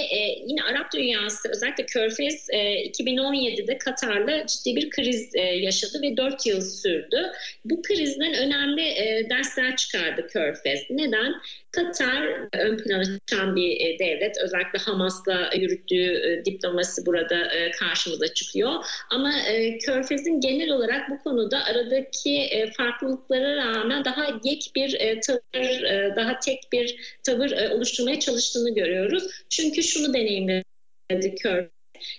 yine 0.47 0.63
Arap 0.63 0.93
dünyası 0.93 1.49
özellikle 1.49 1.87
Körfez 1.87 2.51
e, 2.51 2.57
2017'de 2.87 3.79
Katar'la 3.79 4.47
ciddi 4.47 4.77
bir 4.77 4.91
kriz 4.91 5.35
yaşadı 5.35 6.03
ve 6.03 6.17
4 6.17 6.47
yıl 6.47 6.61
sürdü. 6.61 7.31
Bu 7.65 7.83
krizden 7.83 8.35
önemli 8.35 8.85
dersler 9.31 9.77
çıkardı 9.77 10.27
Körfez. 10.27 10.81
Neden? 10.91 11.35
Katar 11.75 12.49
ön 12.53 12.77
plana 12.77 13.05
çıkan 13.05 13.57
bir 13.57 13.81
e, 13.81 13.99
devlet. 13.99 14.37
Özellikle 14.45 14.79
Hamas'la 14.79 15.51
yürüttüğü 15.57 16.13
e, 16.13 16.45
diplomasi 16.45 17.07
burada 17.07 17.55
e, 17.55 17.71
karşımıza 17.71 18.35
çıkıyor. 18.35 18.85
Ama 19.11 19.33
Körfez'in 19.81 20.41
genel 20.41 20.71
olarak 20.71 21.11
bu 21.11 21.19
konuda 21.19 21.65
aradaki 21.65 22.51
farklılıklara 22.77 23.57
rağmen 23.57 24.05
daha 24.05 24.27
yek 24.45 24.71
bir 24.77 25.21
tavır, 25.21 25.83
daha 26.17 26.39
tek 26.39 26.59
bir 26.73 27.17
tavır 27.23 27.71
oluşturmaya 27.71 28.21
çalıştığını 28.21 28.75
görüyoruz. 28.75 29.25
Çünkü 29.51 29.83
şunu 29.83 30.15
deneyimledi 30.15 31.35
Körfez. 31.43 31.71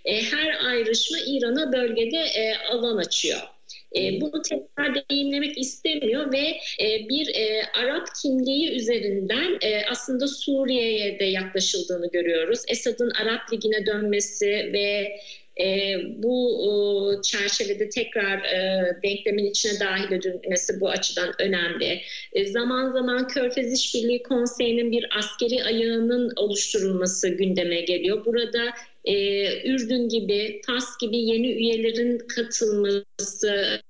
Her 0.06 0.66
ayrışma 0.66 1.18
İran'a 1.28 1.74
bölgede 1.74 2.28
alan 2.72 2.98
açıyor. 2.98 3.55
E, 3.96 4.22
bunu 4.22 4.42
tekrar 4.42 4.96
deneyimlemek 4.96 5.58
istemiyor 5.58 6.34
ve 6.34 6.48
e, 6.86 7.10
bir 7.10 7.36
e, 7.36 7.62
Arap 7.84 8.08
kimliği 8.22 8.72
üzerinden 8.76 9.58
e, 9.62 9.86
aslında 9.92 10.28
Suriye'ye 10.28 11.20
de 11.20 11.26
yaklaşıldığını 11.26 12.12
görüyoruz. 12.12 12.60
Esad'ın 12.68 13.10
Arap 13.10 13.54
Ligi'ne 13.54 13.86
dönmesi 13.86 14.70
ve 14.74 15.18
e, 15.60 15.96
bu 16.16 16.62
e, 16.66 17.22
çerçevede 17.22 17.90
tekrar 17.90 18.38
e, 18.38 18.82
denklemin 19.04 19.46
içine 19.46 19.80
dahil 19.80 20.12
edilmesi 20.12 20.82
bu 20.82 20.90
açıdan 20.90 21.34
önemli. 21.40 22.02
E, 22.34 22.46
zaman 22.46 22.92
zaman 22.92 23.28
Körfez 23.28 23.74
İşbirliği 23.74 24.24
Konseyi'nin 24.24 24.92
bir 24.92 25.08
askeri 25.18 25.64
ayağının 25.64 26.34
oluşturulması 26.36 27.30
gündeme 27.30 27.82
geliyor. 27.82 28.26
Burada 28.26 28.64
e, 29.06 29.70
Ürdün 29.70 30.10
gibi, 30.10 30.62
Fas 30.66 30.98
gibi 31.02 31.18
yeni 31.18 31.52
üyelerin 31.52 32.18
katılması 32.18 33.82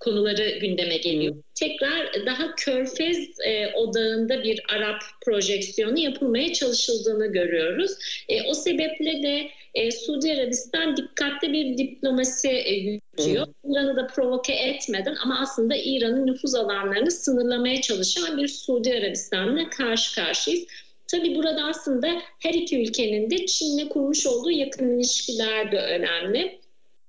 konuları 0.00 0.58
gündeme 0.58 0.96
geliyor. 0.96 1.34
Tekrar 1.54 2.26
daha 2.26 2.54
körfez 2.54 3.18
e, 3.46 3.74
odağında 3.74 4.42
bir 4.42 4.62
Arap 4.76 5.02
projeksiyonu 5.24 5.98
yapılmaya 5.98 6.52
çalışıldığını 6.52 7.26
görüyoruz. 7.26 7.92
E, 8.28 8.42
o 8.42 8.54
sebeple 8.54 9.22
de 9.22 9.50
e, 9.74 9.90
Suudi 9.90 10.32
Arabistan 10.32 10.96
dikkatli 10.96 11.52
bir 11.52 11.78
diplomasi 11.78 12.48
e, 12.48 12.74
yürütüyor. 12.74 13.46
İran'ı 13.64 13.96
da 13.96 14.06
provoke 14.06 14.52
etmeden 14.52 15.16
ama 15.22 15.40
aslında 15.40 15.74
İran'ın 15.76 16.26
nüfuz 16.26 16.54
alanlarını 16.54 17.10
sınırlamaya 17.10 17.80
çalışan 17.80 18.38
bir 18.38 18.48
Suudi 18.48 18.92
Arabistan'la 18.92 19.70
karşı 19.70 20.14
karşıyayız. 20.14 20.66
Tabii 21.10 21.34
burada 21.34 21.64
aslında 21.64 22.08
her 22.42 22.54
iki 22.54 22.82
ülkenin 22.82 23.30
de 23.30 23.46
Çin'le 23.46 23.88
kurmuş 23.88 24.26
olduğu 24.26 24.50
yakın 24.50 24.98
ilişkiler 24.98 25.72
de 25.72 25.78
önemli. 25.78 26.63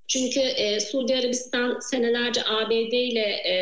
Çünkü 0.08 0.40
e, 0.40 0.80
Suudi 0.80 1.16
Arabistan 1.16 1.80
senelerce 1.80 2.42
ABD 2.46 2.94
ile 2.94 3.42
e, 3.44 3.54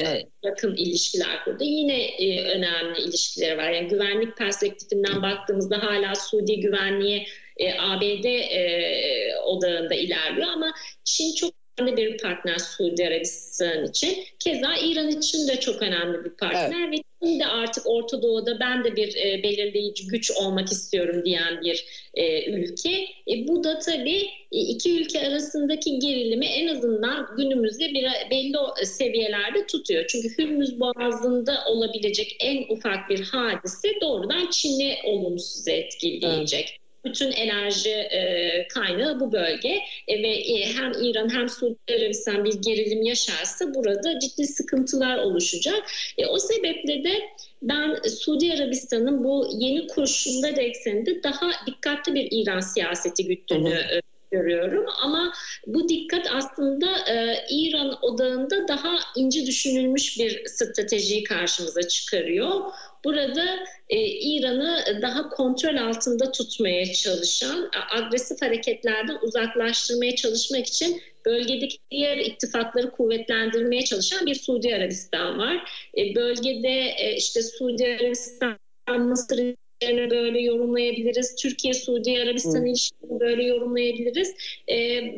evet. 0.00 0.26
yakın 0.42 0.76
ilişkiler 0.76 1.44
kurdu. 1.44 1.64
Yine 1.64 2.04
e, 2.04 2.44
önemli 2.44 3.00
ilişkileri 3.00 3.58
var. 3.58 3.70
Yani 3.70 3.88
güvenlik 3.88 4.36
perspektifinden 4.36 5.22
baktığımızda 5.22 5.82
hala 5.82 6.14
Suudi 6.14 6.60
güvenliği 6.60 7.26
e, 7.56 7.80
ABD 7.80 8.24
e, 8.24 9.36
odağında 9.44 9.94
ilerliyor 9.94 10.48
ama 10.48 10.72
Çin 11.04 11.34
çok 11.34 11.59
önemli 11.80 11.96
bir 11.96 12.18
partner 12.18 12.58
Suudi 12.58 13.06
Arabistan 13.06 13.84
için. 13.84 14.18
Keza 14.38 14.74
İran 14.76 15.08
için 15.08 15.48
de 15.48 15.60
çok 15.60 15.82
önemli 15.82 16.24
bir 16.24 16.30
partner 16.30 16.88
evet. 16.88 16.98
ve 16.98 17.02
Çin 17.22 17.40
de 17.40 17.46
artık 17.46 17.86
Orta 17.86 18.22
Doğu'da 18.22 18.60
ben 18.60 18.84
de 18.84 18.96
bir 18.96 19.16
e, 19.16 19.42
belirleyici 19.42 20.06
güç 20.06 20.30
olmak 20.30 20.72
istiyorum 20.72 21.24
diyen 21.24 21.60
bir 21.64 21.86
e, 22.14 22.50
ülke. 22.50 22.90
E, 23.28 23.48
bu 23.48 23.64
da 23.64 23.78
tabii 23.78 24.28
e, 24.52 24.58
iki 24.58 25.00
ülke 25.00 25.28
arasındaki 25.28 25.98
gerilimi 25.98 26.46
en 26.46 26.66
azından 26.66 27.26
günümüzde 27.36 27.88
bir 27.88 28.06
belli 28.30 28.86
seviyelerde 28.86 29.66
tutuyor. 29.66 30.04
Çünkü 30.08 30.38
Hürmüz 30.38 30.80
Boğazı'nda 30.80 31.64
olabilecek 31.66 32.36
en 32.40 32.74
ufak 32.74 33.10
bir 33.10 33.20
hadise 33.20 33.88
doğrudan 34.00 34.50
Çin'i 34.50 34.96
olumsuz 35.04 35.68
etkileyecek. 35.68 36.68
Evet 36.70 36.79
bütün 37.04 37.32
enerji 37.32 37.90
e, 37.90 38.68
kaynağı 38.68 39.20
bu 39.20 39.32
bölge 39.32 39.78
e, 40.08 40.22
ve 40.22 40.28
e, 40.28 40.66
hem 40.66 40.92
İran 41.02 41.34
hem 41.34 41.48
Suudi 41.48 41.78
Arabistan 41.90 42.44
bir 42.44 42.54
gerilim 42.54 43.02
yaşarsa 43.02 43.74
burada 43.74 44.18
ciddi 44.18 44.46
sıkıntılar 44.46 45.18
oluşacak. 45.18 45.90
E, 46.18 46.26
o 46.26 46.38
sebeple 46.38 47.04
de 47.04 47.20
ben 47.62 47.96
Suudi 48.08 48.52
Arabistan'ın 48.52 49.24
bu 49.24 49.48
yeni 49.52 49.86
kurşunlar 49.86 50.56
ekseninde 50.56 51.22
daha 51.22 51.50
dikkatli 51.66 52.14
bir 52.14 52.28
İran 52.30 52.60
siyaseti 52.60 53.26
güttüğünü 53.26 53.74
e, 53.74 54.00
görüyorum 54.30 54.86
ama 55.02 55.32
bu 55.66 55.88
dikkat 55.88 56.26
aslında 56.34 56.86
e, 57.08 57.44
İran 57.50 57.98
odağında 58.02 58.68
daha 58.68 58.98
ince 59.16 59.46
düşünülmüş 59.46 60.18
bir 60.18 60.46
stratejiyi 60.46 61.24
karşımıza 61.24 61.82
çıkarıyor. 61.82 62.60
Burada 63.04 63.44
e, 63.88 63.98
İran'ı 64.06 65.02
daha 65.02 65.28
kontrol 65.28 65.76
altında 65.76 66.32
tutmaya 66.32 66.92
çalışan, 66.92 67.70
agresif 67.90 68.42
hareketlerden 68.42 69.18
uzaklaştırmaya 69.22 70.16
çalışmak 70.16 70.66
için 70.66 71.02
bölgedeki 71.26 71.78
diğer 71.90 72.16
ittifakları 72.16 72.90
kuvvetlendirmeye 72.90 73.84
çalışan 73.84 74.26
bir 74.26 74.34
Suudi 74.34 74.74
Arabistan 74.74 75.38
var. 75.38 75.70
E, 75.98 76.14
bölgede 76.14 76.94
e, 76.98 77.16
işte 77.16 77.42
Suudi 77.42 77.98
Arabistan, 78.00 78.58
Mısır 78.98 79.54
ilişkilerini 79.80 80.10
böyle 80.10 80.40
yorumlayabiliriz. 80.40 81.34
Türkiye-Suudi 81.34 82.22
Arabistan 82.22 82.66
ilişkilerini 82.66 83.20
böyle 83.20 83.44
yorumlayabiliriz. 83.44 84.34
E, 84.68 84.76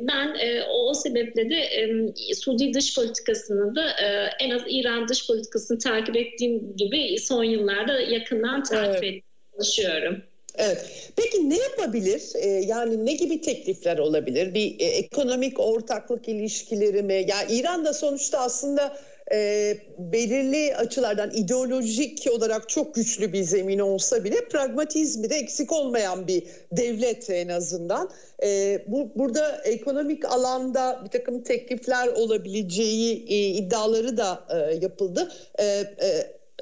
ben 0.09 0.35
e, 0.35 0.63
o, 0.63 0.91
o 0.91 0.95
sebeple 0.95 1.51
de 1.51 1.57
e, 1.57 2.35
Suudi 2.35 2.75
dış 2.75 2.95
politikasını 2.95 3.75
da 3.75 3.91
e, 3.91 4.31
en 4.41 4.51
az 4.51 4.63
İran 4.69 5.09
dış 5.09 5.27
politikasını 5.27 5.79
takip 5.79 6.17
ettiğim 6.17 6.77
gibi 6.77 7.19
son 7.19 7.45
yıllarda 7.45 8.01
yakından 8.01 8.63
takip 8.63 9.05
evet. 9.05 9.23
çalışıyorum. 9.55 10.23
Evet. 10.57 11.11
Peki 11.17 11.51
ne 11.51 11.59
yapabilir? 11.59 12.23
Ee, 12.35 12.49
yani 12.49 13.07
ne 13.07 13.13
gibi 13.13 13.41
teklifler 13.41 13.99
olabilir? 13.99 14.55
Bir 14.55 14.81
e, 14.81 14.85
ekonomik 14.85 15.61
ortaklık 15.61 16.29
ilişkileri 16.29 17.03
mi? 17.03 17.15
Ya 17.15 17.23
yani 17.29 17.53
İran 17.53 17.85
da 17.85 17.93
sonuçta 17.93 18.39
aslında 18.39 18.99
e, 19.33 19.77
belirli 19.99 20.77
açılardan 20.77 21.31
ideolojik 21.31 22.29
olarak 22.31 22.69
çok 22.69 22.95
güçlü 22.95 23.33
bir 23.33 23.43
zemin 23.43 23.79
olsa 23.79 24.25
bile 24.25 24.49
pragmatizmi 24.49 25.31
de 25.31 25.37
eksik 25.37 25.73
olmayan 25.73 26.27
bir 26.27 26.43
devlet 26.73 27.31
en 27.31 27.49
azından. 27.49 28.11
E, 28.43 28.79
bu 28.87 29.13
Burada 29.15 29.63
ekonomik 29.65 30.25
alanda 30.25 31.01
bir 31.05 31.11
takım 31.11 31.43
teklifler 31.43 32.09
olabileceği 32.09 33.25
e, 33.29 33.37
iddiaları 33.37 34.17
da 34.17 34.45
e, 34.51 34.75
yapıldı. 34.75 35.33
E, 35.59 35.65
e, 35.65 35.87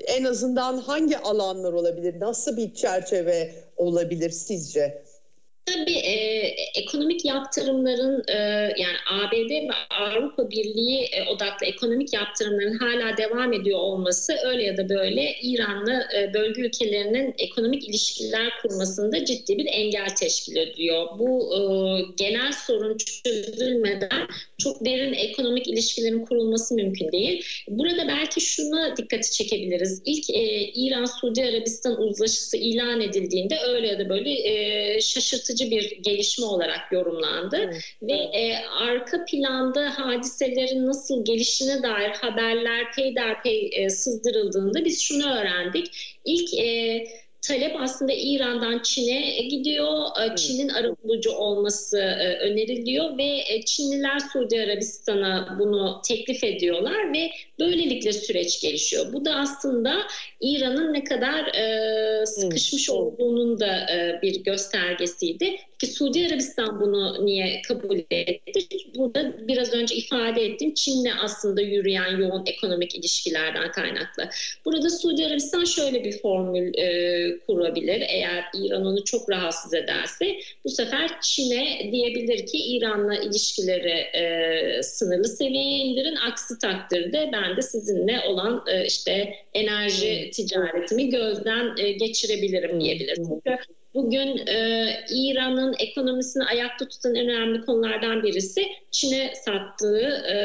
en 0.07 0.25
azından 0.25 0.79
hangi 0.79 1.19
alanlar 1.19 1.73
olabilir? 1.73 2.21
Nasıl 2.21 2.57
bir 2.57 2.75
çerçeve 2.75 3.51
olabilir 3.77 4.31
sizce? 4.31 5.03
Tabii 5.75 5.99
e, 5.99 6.15
ekonomik 6.75 7.25
yaptırımların 7.25 8.25
e, 8.29 8.35
yani 8.79 8.97
ABD 9.11 9.51
ve 9.51 9.71
Avrupa 9.91 10.51
Birliği 10.51 11.05
e, 11.05 11.29
odaklı 11.29 11.67
ekonomik 11.67 12.13
yaptırımların 12.13 12.79
hala 12.79 13.17
devam 13.17 13.53
ediyor 13.53 13.79
olması 13.79 14.37
öyle 14.45 14.63
ya 14.63 14.77
da 14.77 14.89
böyle 14.89 15.35
İran'la 15.43 16.03
e, 16.17 16.35
bölge 16.35 16.63
ülkelerinin 16.63 17.35
ekonomik 17.39 17.89
ilişkiler 17.89 18.53
kurmasında 18.63 19.25
ciddi 19.25 19.59
bir 19.59 19.67
engel 19.67 20.09
teşkil 20.21 20.57
ediyor. 20.57 21.07
Bu 21.19 21.55
e, 21.55 21.61
genel 22.17 22.53
sorun 22.53 22.97
çözülmeden 22.99 24.27
çok 24.59 24.85
derin 24.85 25.13
ekonomik 25.13 25.69
ilişkilerin 25.69 26.25
kurulması 26.25 26.75
mümkün 26.75 27.13
değil. 27.13 27.45
Burada 27.69 28.09
belki 28.09 28.41
şuna 28.41 28.97
dikkati 28.97 29.33
çekebiliriz. 29.33 30.03
İlk 30.05 30.31
e, 30.31 30.71
İran-Suudi 30.75 31.45
Arabistan 31.45 32.01
uzlaşısı 32.03 32.57
ilan 32.57 33.01
edildiğinde 33.01 33.59
öyle 33.69 33.87
ya 33.87 33.99
da 33.99 34.09
böyle 34.09 34.31
e, 34.31 35.01
şaşırtıcı 35.01 35.60
şaşırtıcı 35.61 35.71
bir 35.71 36.03
gelişme 36.03 36.47
olarak 36.47 36.93
yorumlandı. 36.93 37.57
Evet. 37.57 37.97
Ve 38.03 38.39
e, 38.39 38.67
arka 38.67 39.25
planda 39.25 39.99
hadiselerin 39.99 40.87
nasıl 40.87 41.25
gelişine 41.25 41.83
dair 41.83 42.11
haberler 42.11 42.93
peyderpey 42.97 43.71
e, 43.73 43.91
sızdırıldığında 43.91 44.85
biz 44.85 45.03
şunu 45.03 45.33
öğrendik. 45.33 46.17
İlk 46.25 46.55
e, 46.55 47.07
talep 47.43 47.77
aslında 47.81 48.13
İran'dan 48.13 48.83
Çin'e 48.83 49.43
gidiyor. 49.43 50.07
E, 50.23 50.37
Çin'in 50.37 50.69
arabulucu 50.69 51.31
olması 51.31 51.99
e, 51.99 52.39
öneriliyor 52.39 53.19
ve 53.19 53.39
e, 53.49 53.63
Çinliler 53.65 54.19
Suudi 54.19 54.63
Arabistan'a 54.63 55.57
bunu 55.59 56.01
teklif 56.09 56.45
ediyorlar 56.45 57.13
ve 57.13 57.31
böylelikle 57.61 58.13
süreç 58.13 58.61
gelişiyor. 58.61 59.13
Bu 59.13 59.25
da 59.25 59.35
aslında 59.35 59.95
İran'ın 60.41 60.95
ne 60.95 61.05
kadar 61.05 61.53
sıkışmış 62.27 62.91
olduğunun 62.91 63.61
da 63.61 63.87
bir 64.23 64.45
göstergesiydi. 64.45 65.57
Ki 65.81 65.87
Suudi 65.87 66.27
Arabistan 66.27 66.81
bunu 66.81 67.27
niye 67.27 67.63
kabul 67.63 67.99
etti? 68.11 68.61
Burada 68.97 69.49
biraz 69.49 69.73
önce 69.73 69.95
ifade 69.95 70.45
ettim. 70.45 70.75
Çin'le 70.75 71.11
aslında 71.23 71.61
yürüyen 71.61 72.17
yoğun 72.19 72.43
ekonomik 72.47 72.95
ilişkilerden 72.95 73.73
kaynaklı. 73.73 74.29
Burada 74.65 74.91
Suudi 74.91 75.27
Arabistan 75.27 75.65
şöyle 75.65 76.05
bir 76.05 76.19
formül 76.19 76.79
e, 76.79 77.39
kurabilir. 77.47 78.03
Eğer 78.09 78.45
İran 78.55 78.87
onu 78.87 79.05
çok 79.05 79.31
rahatsız 79.31 79.75
ederse 79.75 80.37
bu 80.65 80.69
sefer 80.69 81.11
Çin'e 81.23 81.93
diyebilir 81.93 82.47
ki 82.47 82.59
İran'la 82.59 83.17
ilişkileri 83.17 83.91
e, 83.91 84.83
sınırlı 84.83 85.29
seviyeye 85.29 85.79
indirin. 85.79 86.17
Aksi 86.17 86.59
takdirde 86.59 87.31
ben 87.33 87.57
de 87.57 87.63
sizinle 87.63 88.21
olan 88.29 88.65
e, 88.67 88.87
işte 88.87 89.35
enerji 89.55 90.31
ticaretimi 90.31 91.11
gözden 91.11 91.77
e, 91.79 91.93
geçirebilirim 91.93 92.81
diyebilir. 92.81 93.17
Çünkü 93.17 93.59
Bugün 93.95 94.47
e, 94.47 94.87
İran'ın 95.11 95.75
ekonomisini 95.79 96.45
ayakta 96.45 96.89
tutan 96.89 97.15
en 97.15 97.29
önemli 97.29 97.61
konulardan 97.61 98.23
birisi 98.23 98.67
Çin'e 98.91 99.33
sattığı 99.35 100.01
e, 100.09 100.37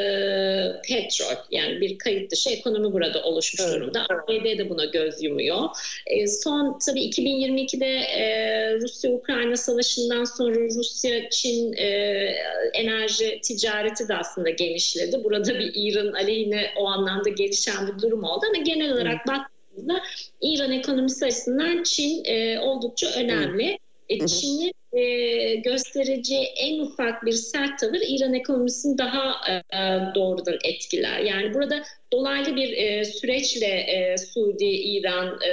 petrol. 0.87 1.35
Yani 1.51 1.81
bir 1.81 1.97
kayıt 1.97 2.31
dışı 2.31 2.49
ekonomi 2.49 2.93
burada 2.93 3.23
oluşmuş 3.23 3.61
evet. 3.65 3.75
durumda. 3.75 4.05
ABD 4.09 4.57
de 4.57 4.69
buna 4.69 4.85
göz 4.85 5.23
yumuyor. 5.23 5.69
E, 6.07 6.27
son 6.27 6.79
tabii 6.85 7.09
2022'de 7.09 7.95
e, 7.95 8.25
Rusya-Ukrayna 8.73 9.55
savaşından 9.55 10.23
sonra 10.23 10.55
Rusya-Çin 10.55 11.73
e, 11.73 11.87
enerji 12.73 13.41
ticareti 13.43 14.07
de 14.07 14.15
aslında 14.15 14.49
genişledi. 14.49 15.23
Burada 15.23 15.59
bir 15.59 15.71
İran 15.75 16.13
aleyhine 16.13 16.69
o 16.77 16.87
anlamda 16.87 17.29
gelişen 17.29 17.87
bir 17.87 18.01
durum 18.01 18.23
oldu 18.23 18.45
ama 18.53 18.63
genel 18.63 18.93
olarak 18.93 19.15
evet. 19.15 19.27
bak 19.27 19.54
baktığımızda 19.75 20.01
İran 20.41 20.71
ekonomisi 20.71 21.25
açısından 21.25 21.83
Çin 21.83 22.23
e, 22.25 22.59
oldukça 22.59 23.07
önemli. 23.19 23.79
E, 24.09 24.27
Çin'in 24.27 24.73
e, 24.93 25.55
göstereceği 25.55 26.45
en 26.45 26.79
ufak 26.79 27.25
bir 27.25 27.31
sert 27.31 27.79
tavır 27.79 28.01
İran 28.07 28.33
ekonomisini 28.33 28.97
daha 28.97 29.35
e, 29.49 29.55
doğrudan 30.15 30.57
etkiler. 30.63 31.19
Yani 31.19 31.53
burada 31.53 31.83
dolaylı 32.13 32.55
bir 32.55 32.77
e, 32.77 33.05
süreçle 33.05 33.67
e, 33.67 34.17
Suudi-İran 34.17 35.39
e, 35.41 35.51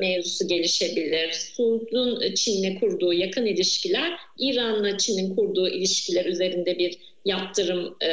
mevzusu 0.00 0.48
gelişebilir. 0.48 1.32
Suud'un 1.32 2.34
Çin'le 2.34 2.80
kurduğu 2.80 3.12
yakın 3.12 3.46
ilişkiler, 3.46 4.12
İran'la 4.38 4.98
Çin'in 4.98 5.36
kurduğu 5.36 5.68
ilişkiler 5.68 6.24
üzerinde 6.24 6.78
bir 6.78 6.98
yaptırım 7.24 7.96
e, 8.00 8.08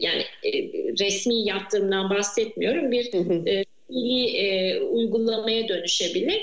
yani 0.00 0.22
e, 0.44 0.52
resmi 1.00 1.34
yaptırımdan 1.34 2.10
bahsetmiyorum 2.10 2.92
bir 2.92 3.14
e, 3.46 3.64
fiili 3.92 4.36
e, 4.36 4.80
uygulamaya 4.80 5.68
dönüşebilir. 5.68 6.42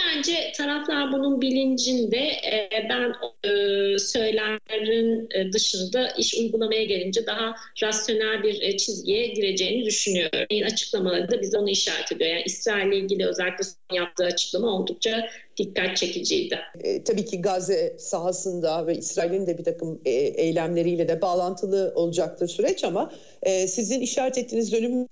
Bence 0.00 0.52
taraflar 0.56 1.12
bunun 1.12 1.40
bilincinde. 1.40 2.18
E, 2.18 2.68
ben 2.88 3.12
e, 3.50 3.98
söylemlerin 3.98 5.28
e, 5.34 5.52
dışında 5.52 6.10
iş 6.18 6.34
uygulamaya 6.34 6.84
gelince 6.84 7.26
daha 7.26 7.54
rasyonel 7.82 8.42
bir 8.42 8.76
çizgiye 8.76 9.26
gireceğini 9.26 9.84
düşünüyorum. 9.84 10.66
Açıklamaları 10.66 11.30
da 11.30 11.40
bize 11.40 11.58
onu 11.58 11.70
işaret 11.70 12.12
ediyor. 12.12 12.30
Yani 12.30 12.42
İsrail 12.46 12.86
ile 12.86 12.96
ilgili 12.96 13.26
özellikle 13.26 13.64
yaptığı 13.92 14.24
açıklama 14.24 14.66
oldukça 14.66 15.28
dikkat 15.56 15.96
çekiciydi. 15.96 16.58
E, 16.80 17.04
tabii 17.04 17.24
ki 17.24 17.40
Gazze 17.40 17.96
sahasında 17.98 18.86
ve 18.86 18.94
İsrail'in 18.94 19.46
de 19.46 19.58
bir 19.58 19.64
takım 19.64 20.00
e, 20.04 20.10
eylemleriyle 20.10 21.08
de 21.08 21.22
bağlantılı 21.22 21.92
olacaktır 21.94 22.48
süreç 22.48 22.84
ama 22.84 23.12
e, 23.42 23.66
sizin 23.66 24.00
işaret 24.00 24.38
ettiğiniz 24.38 24.72
dönüm 24.72 25.06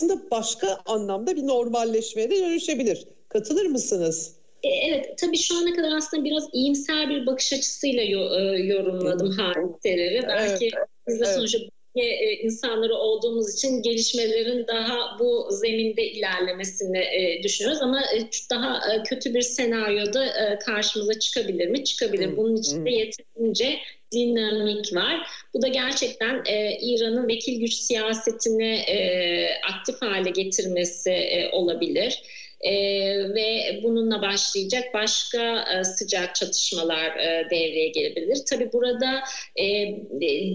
noktasında 0.00 0.30
başka 0.30 0.78
anlamda 0.86 1.36
bir 1.36 1.46
normalleşmeye 1.46 2.30
de 2.30 2.36
dönüşebilir. 2.36 3.04
Katılır 3.28 3.66
mısınız? 3.66 4.36
E, 4.62 4.68
evet, 4.68 5.18
tabii 5.18 5.38
şu 5.38 5.56
ana 5.56 5.72
kadar 5.72 5.92
aslında 5.96 6.24
biraz 6.24 6.48
iyimser 6.52 7.10
bir 7.10 7.26
bakış 7.26 7.52
açısıyla 7.52 8.02
e, 8.02 8.58
yorumladım 8.58 9.30
hadiseleri. 9.30 10.22
Belki 10.28 10.70
evet, 10.76 10.88
biz 11.08 11.20
de 11.20 11.24
evet. 11.24 11.34
sonuçta 11.34 11.58
e, 11.96 12.32
insanları 12.32 12.94
olduğumuz 12.94 13.54
için 13.54 13.82
gelişmelerin 13.82 14.66
daha 14.66 15.18
bu 15.18 15.48
zeminde 15.50 16.10
ilerlemesini 16.10 17.04
düşünüyoruz 17.42 17.82
ama 17.82 18.02
daha 18.50 19.02
kötü 19.02 19.34
bir 19.34 19.42
senaryoda 19.42 20.58
karşımıza 20.58 21.18
çıkabilir 21.18 21.68
mi? 21.68 21.84
Çıkabilir. 21.84 22.36
Bunun 22.36 22.56
için 22.56 22.86
de 22.86 22.90
yeterince 22.90 23.78
dinamik 24.12 24.94
var. 24.94 25.26
Bu 25.54 25.62
da 25.62 25.68
gerçekten 25.68 26.42
İran'ın 26.80 27.28
vekil 27.28 27.60
güç 27.60 27.72
siyasetini 27.72 28.84
aktif 29.68 30.02
hale 30.02 30.30
getirmesi 30.30 31.48
olabilir 31.52 32.22
e, 32.60 32.72
ve 33.34 33.80
bununla 33.82 34.22
başlayacak 34.22 34.94
başka 34.94 35.64
e, 35.74 35.84
sıcak 35.84 36.34
çatışmalar 36.34 37.16
e, 37.16 37.46
devreye 37.50 37.88
gelebilir. 37.88 38.38
Tabi 38.50 38.72
burada 38.72 39.22
e, 39.56 39.64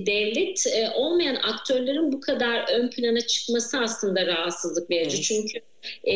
devlet 0.05 0.67
e, 0.67 0.89
olmayan 0.89 1.35
aktörlerin 1.35 2.11
bu 2.11 2.19
kadar 2.19 2.65
ön 2.73 2.89
plana 2.89 3.21
çıkması 3.21 3.79
aslında 3.79 4.25
rahatsızlık 4.25 4.89
verici. 4.89 5.21
Çünkü 5.21 5.59
e, 6.03 6.15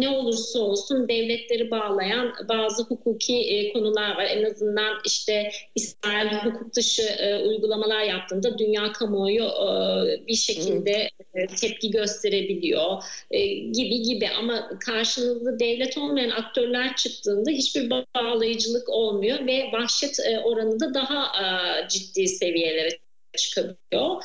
ne 0.00 0.08
olursa 0.08 0.58
olsun 0.58 1.08
devletleri 1.08 1.70
bağlayan 1.70 2.32
bazı 2.48 2.82
hukuki 2.82 3.36
e, 3.36 3.72
konular 3.72 4.16
var. 4.16 4.24
En 4.24 4.44
azından 4.44 4.98
işte 5.06 5.50
İsrail 5.74 6.28
hukuk 6.28 6.74
dışı 6.74 7.02
e, 7.02 7.36
uygulamalar 7.36 8.02
yaptığında 8.02 8.58
dünya 8.58 8.92
kamuoyu 8.92 9.44
e, 9.44 10.26
bir 10.26 10.34
şekilde 10.34 11.10
e, 11.34 11.46
tepki 11.46 11.90
gösterebiliyor 11.90 13.02
e, 13.30 13.46
gibi 13.46 14.02
gibi 14.02 14.28
ama 14.38 14.78
karşınızda 14.86 15.58
devlet 15.58 15.98
olmayan 15.98 16.30
aktörler 16.30 16.96
çıktığında 16.96 17.50
hiçbir 17.50 17.90
bağlayıcılık 17.90 18.88
olmuyor 18.88 19.46
ve 19.46 19.64
vahşet 19.72 20.20
e, 20.20 20.38
oranı 20.38 20.80
da 20.80 20.94
daha 20.94 21.24
e, 21.24 21.88
ciddi 21.88 22.28
seviyelere 22.28 23.03
çıkabiliyor. 23.36 24.22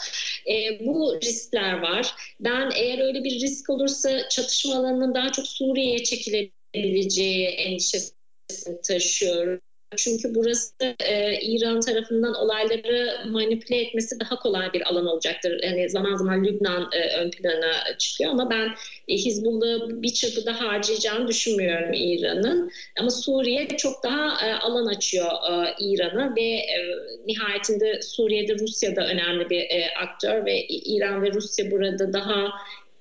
E, 0.49 0.86
bu 0.86 1.19
riskler 1.22 1.73
var. 1.73 2.14
Ben 2.40 2.72
eğer 2.76 2.99
öyle 2.99 3.23
bir 3.23 3.41
risk 3.41 3.69
olursa 3.69 4.30
çatışma 4.30 4.76
alanının 4.76 5.15
daha 5.15 5.31
çok 5.31 5.48
Suriye'ye 5.48 6.03
çekilebileceği 6.03 7.48
endişesini 7.48 8.81
taşıyorum. 8.88 9.61
Çünkü 9.98 10.36
burası 10.36 10.74
e, 10.99 11.40
İran 11.41 11.82
tarafından 11.82 12.34
olayları 12.34 13.30
manipüle 13.30 13.82
etmesi 13.82 14.20
daha 14.20 14.40
kolay 14.40 14.74
bir 14.74 14.90
alan 14.90 15.06
olacaktır. 15.06 15.64
Yani 15.64 15.90
zaman 15.90 16.16
zaman 16.16 16.44
Lübnan 16.44 16.90
e, 16.91 17.18
ön 17.18 17.32
plana 17.32 17.98
çıkıyor 17.98 18.32
ama 18.32 18.49
ben 18.49 18.70
e, 19.07 19.14
Hizbullah'ı 19.18 20.02
bir 20.02 20.14
çırpıda 20.14 20.61
harcayacağını 20.61 21.28
düşünmüyorum 21.28 21.94
İran'ın. 21.94 22.72
Ama 22.99 23.10
Suriye 23.10 23.68
çok 23.68 24.03
daha 24.03 24.48
e, 24.48 24.53
alan 24.53 24.86
açıyor 24.86 25.32
e, 25.52 25.76
İran'a 25.80 26.36
ve 26.36 26.41
e, 26.41 26.78
nihayetinde 27.26 28.02
Suriye'de 28.02 28.60
Rusya 28.60 28.95
da 28.95 29.07
önemli 29.07 29.49
bir 29.49 29.61
e, 29.61 29.86
aktör 30.02 30.45
ve 30.45 30.68
İran 30.68 31.24
ve 31.24 31.32
Rusya 31.32 31.72
burada 31.72 32.14
daha 32.14 32.49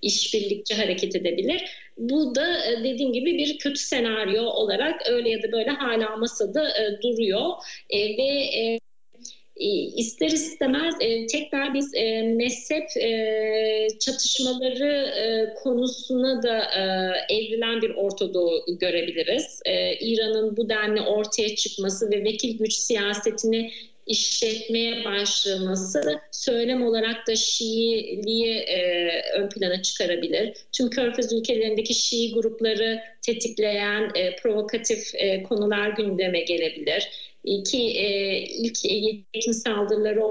işbirlikçi 0.03 0.75
hareket 0.75 1.17
edebilir. 1.17 1.65
Bu 1.99 2.35
da 2.35 2.65
e, 2.67 2.85
dediğim 2.85 3.13
gibi 3.13 3.39
bir 3.39 3.59
kötü 3.59 3.81
senaryo 3.81 4.43
olarak 4.43 5.09
öyle 5.11 5.31
ya 5.31 5.43
da 5.43 5.53
böyle 5.53 5.71
hala 5.71 6.17
masada 6.17 6.69
e, 6.69 7.03
duruyor 7.03 7.51
e, 7.91 7.99
ve 7.99 8.79
ister 9.97 10.31
istemez 10.31 10.95
tekrar 11.33 11.75
biz 11.75 11.93
mezhep 12.25 12.89
çatışmaları 14.01 15.15
konusuna 15.63 16.43
da 16.43 16.65
evrilen 17.29 17.83
bir 17.83 17.91
Ortadoğu 17.91 18.65
görebiliriz. 18.81 19.61
İran'ın 20.01 20.57
bu 20.57 20.69
denli 20.69 21.01
ortaya 21.01 21.57
çıkması 21.57 22.11
ve 22.11 22.25
vekil 22.25 22.59
güç 22.59 22.73
siyasetini 22.73 23.71
işletmeye 24.09 25.05
başlaması 25.05 26.21
söylem 26.33 26.87
olarak 26.87 27.27
da 27.27 27.37
Şiiliği 27.37 28.55
e, 28.55 29.09
ön 29.35 29.49
plana 29.49 29.83
çıkarabilir. 29.83 30.53
Tüm 30.73 30.91
Körfez 30.91 31.33
ülkelerindeki 31.33 31.95
Şii 31.95 32.35
grupları 32.35 33.01
tetikleyen 33.23 34.11
e, 34.15 34.37
provokatif 34.37 35.15
e, 35.15 35.43
konular 35.43 35.89
gündeme 35.89 36.41
gelebilir. 36.41 37.09
Ki 37.65 37.79
e, 37.79 38.39
ilk 38.39 38.85
yetim 39.35 39.53
saldırıları 39.53 40.25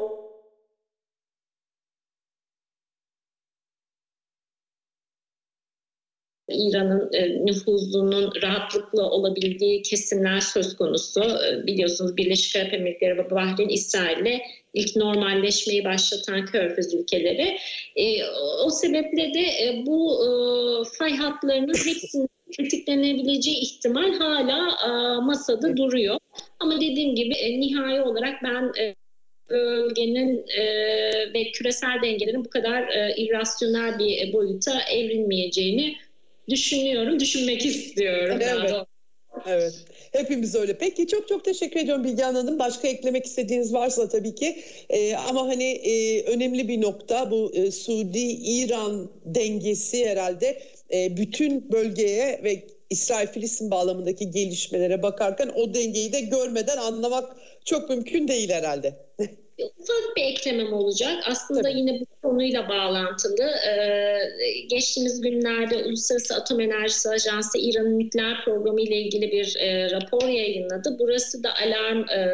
İran'ın 6.50 7.10
e, 7.14 7.46
nüfuzunun 7.46 8.34
rahatlıkla 8.42 9.10
olabildiği 9.10 9.82
kesimler 9.82 10.40
söz 10.40 10.76
konusu. 10.76 11.22
E, 11.22 11.68
biliyorsunuz 11.68 12.18
Birleşik 12.18 12.56
Arap 12.56 12.74
Emirlikleri 12.74 13.18
ve 13.18 13.32
Bahreyn 13.32 13.70
İsrail'le 13.70 14.42
ilk 14.74 14.96
normalleşmeyi 14.96 15.86
başlatan 15.86 16.46
körfez 16.46 16.94
ülkeleri. 16.94 17.58
E, 17.96 18.26
o 18.66 18.70
sebeple 18.70 19.34
de 19.34 19.40
e, 19.40 19.84
bu 19.86 20.24
e, 20.24 20.30
fay 20.98 21.16
hatlarının 21.16 21.74
hepsinin 21.86 22.30
kritiklenebileceği 22.58 23.58
ihtimal 23.58 24.14
hala 24.14 24.78
e, 24.88 25.22
masada 25.22 25.78
duruyor. 25.78 26.18
Ama 26.60 26.76
dediğim 26.82 27.16
gibi 27.16 27.34
e, 27.34 27.60
nihai 27.60 28.02
olarak 28.02 28.44
ben 28.44 28.72
e, 28.82 28.96
bölgenin 29.50 30.46
e, 30.58 30.64
ve 31.34 31.52
küresel 31.52 32.02
dengelerin 32.04 32.46
bu 32.46 32.50
kadar 32.50 32.88
e, 32.88 33.16
irrasyonel 33.18 34.00
bir 34.00 34.34
boyuta 34.34 34.82
evrilmeyeceğini 34.92 35.96
düşünüyorum, 36.50 37.20
düşünmek 37.20 37.66
istiyorum. 37.66 38.40
Evet. 38.42 38.72
Evet. 39.46 39.86
Hepimiz 40.12 40.56
öyle. 40.56 40.78
Peki 40.78 41.08
çok 41.08 41.28
çok 41.28 41.46
teşekkür 41.46 41.80
ediyorum 41.80 42.04
Bilgehan 42.04 42.36
Hanım. 42.36 42.60
Başka 42.60 42.88
eklemek 42.88 43.26
istediğiniz 43.26 43.74
varsa 43.74 44.10
tabii 44.10 44.36
ki. 44.36 44.64
Ee, 44.90 45.16
ama 45.16 45.48
hani 45.48 45.64
e, 45.64 46.24
önemli 46.24 46.68
bir 46.68 46.82
nokta 46.82 47.32
bu 47.32 47.52
e, 47.54 47.72
Suudi-İran 47.72 49.12
dengesi 49.26 50.06
herhalde 50.06 50.62
e, 50.94 51.18
bütün 51.18 51.72
bölgeye 51.72 52.42
ve 52.44 52.64
İsrail-Filistin 52.90 53.72
bağlamındaki 53.72 54.32
gelişmelere 54.32 55.04
bakarken 55.04 55.52
o 55.56 55.74
dengeyi 55.74 56.14
de 56.14 56.22
görmeden 56.22 56.78
anlamak 56.78 57.38
çok 57.66 57.90
mümkün 57.90 58.28
değil 58.28 58.50
herhalde. 58.50 58.94
Ufak 59.88 60.18
bir 60.18 60.24
eklemem 60.24 60.74
olacak. 60.74 61.24
Aslında 61.26 61.62
Tabii. 61.62 61.78
yine 61.78 62.00
bu 62.00 62.06
konuyla 62.30 62.70
bağlantılı. 62.70 63.50
Ee, 63.70 64.18
geçtiğimiz 64.70 65.22
günlerde 65.22 65.78
Uluslararası 65.78 66.36
Atom 66.36 66.60
Enerjisi 66.60 67.10
Ajansı 67.10 67.58
İran'ın 67.58 68.00
nükleer 68.00 68.46
programı 68.46 68.82
ile 68.82 68.96
ilgili 68.96 69.32
bir 69.32 69.56
e, 69.60 69.92
rapor 69.92 70.28
yayınladı. 70.28 70.96
Burası 71.00 71.44
da 71.44 71.50
alarm 71.56 72.10
e, 72.10 72.28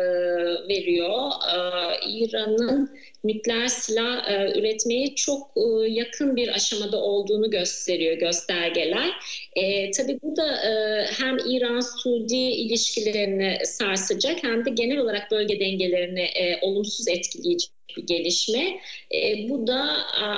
veriyor. 0.69 1.31
E, 1.53 2.09
İran'ın 2.09 2.89
nükleer 3.23 3.67
silah 3.67 4.31
e, 4.31 4.59
üretmeye 4.59 5.15
çok 5.15 5.51
e, 5.57 5.89
yakın 5.89 6.35
bir 6.35 6.47
aşamada 6.47 6.97
olduğunu 6.97 7.51
gösteriyor 7.51 8.17
göstergeler. 8.17 9.09
E, 9.55 9.91
tabii 9.91 10.19
bu 10.23 10.35
da 10.35 10.67
e, 10.67 11.03
hem 11.05 11.37
İran-Suudi 11.37 12.35
ilişkilerini 12.35 13.57
sarsacak 13.65 14.43
hem 14.43 14.65
de 14.65 14.69
genel 14.69 14.97
olarak 14.97 15.31
bölge 15.31 15.59
dengelerini 15.59 16.21
e, 16.21 16.59
olumsuz 16.61 17.07
etkileyecek 17.07 17.42
bir 17.43 17.69
gelişme. 18.01 18.79
E, 19.15 19.49
bu 19.49 19.67
da 19.67 19.83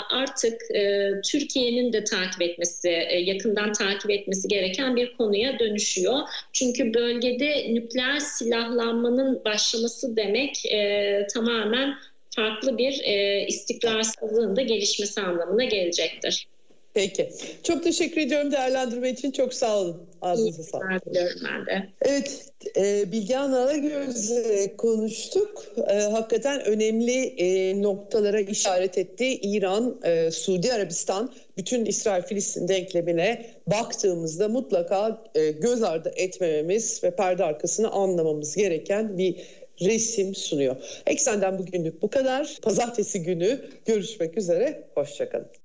artık 0.09 0.61
e, 0.75 1.11
Türkiye'nin 1.31 1.93
de 1.93 2.03
takip 2.03 2.41
etmesi, 2.41 2.89
e, 2.89 3.19
yakından 3.19 3.73
takip 3.73 4.11
etmesi 4.11 4.47
gereken 4.47 4.95
bir 4.95 5.17
konuya 5.17 5.59
dönüşüyor. 5.59 6.19
Çünkü 6.53 6.93
bölgede 6.93 7.73
nükleer 7.73 8.19
silahlanmanın 8.19 9.41
başlaması 9.45 10.15
demek 10.15 10.65
e, 10.65 11.27
tamamen 11.33 11.95
farklı 12.35 12.77
bir 12.77 13.01
e, 13.03 13.45
istikrarsızlığın 13.47 14.55
da 14.55 14.61
gelişmesi 14.61 15.21
anlamına 15.21 15.63
gelecektir. 15.63 16.47
Peki. 16.95 17.29
Çok 17.63 17.83
teşekkür 17.83 18.21
ediyorum 18.21 18.51
değerlendirme 18.51 19.09
için. 19.09 19.31
Çok 19.31 19.53
sağ 19.53 19.79
olun. 19.79 20.09
Ağzınıza 20.21 20.63
sağlık. 20.63 20.85
ben 21.15 21.65
de. 21.65 21.89
Evet, 22.01 22.45
e, 22.77 23.11
Bilgehan 23.11 23.51
Alagöz'le 23.51 24.77
konuştuk. 24.77 25.65
E, 25.89 25.93
hakikaten 25.93 26.65
önemli 26.65 27.25
e, 27.25 27.81
noktalara 27.81 28.39
işaret 28.39 28.97
etti. 28.97 29.25
İran, 29.25 30.01
e, 30.03 30.31
Suudi 30.31 30.73
Arabistan, 30.73 31.33
bütün 31.57 31.85
İsrail-Filistin 31.85 32.67
denklemine 32.67 33.45
baktığımızda 33.67 34.47
mutlaka 34.49 35.23
e, 35.35 35.51
göz 35.51 35.83
ardı 35.83 36.11
etmememiz 36.15 37.03
ve 37.03 37.15
perde 37.15 37.43
arkasını 37.43 37.91
anlamamız 37.91 38.55
gereken 38.55 39.17
bir 39.17 39.35
resim 39.81 40.35
sunuyor. 40.35 40.75
Eksenden 41.07 41.59
bugünlük 41.59 42.01
bu 42.01 42.09
kadar. 42.09 42.57
Pazartesi 42.61 43.23
günü 43.23 43.59
görüşmek 43.85 44.37
üzere. 44.37 44.87
Hoşçakalın. 44.95 45.64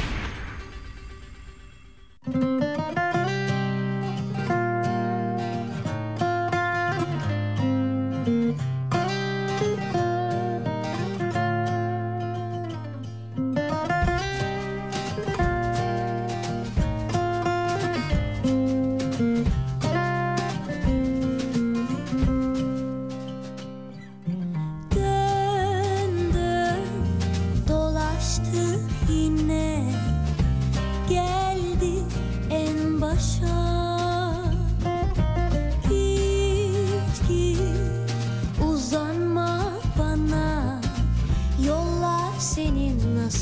Thank 2.23 2.63
you. 2.63 2.70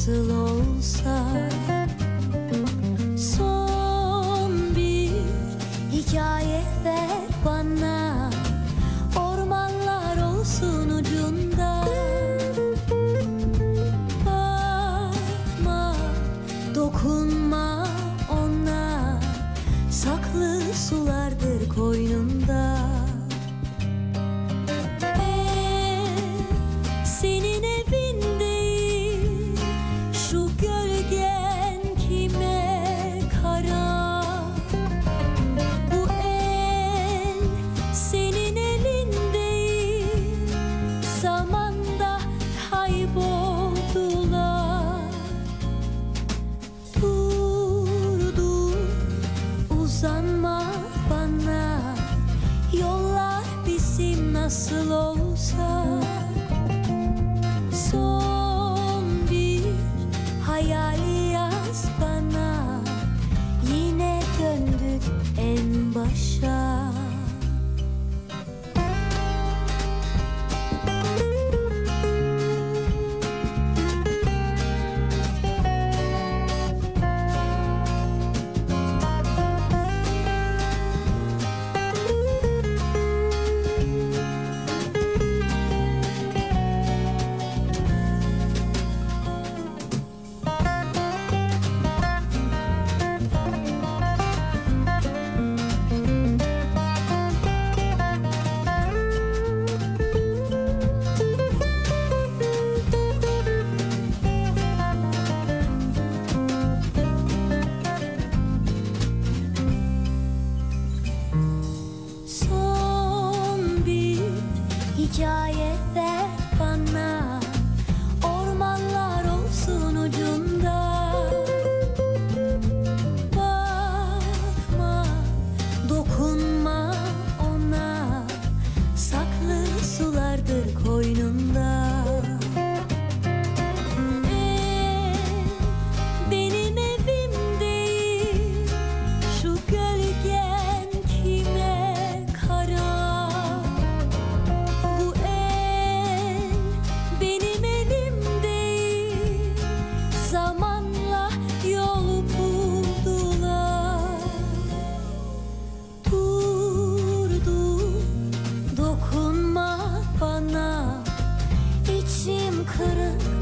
Nasıl 0.10 0.30
olsa 0.30 1.29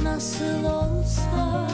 nasıl 0.03 0.63
olsa. 0.63 1.67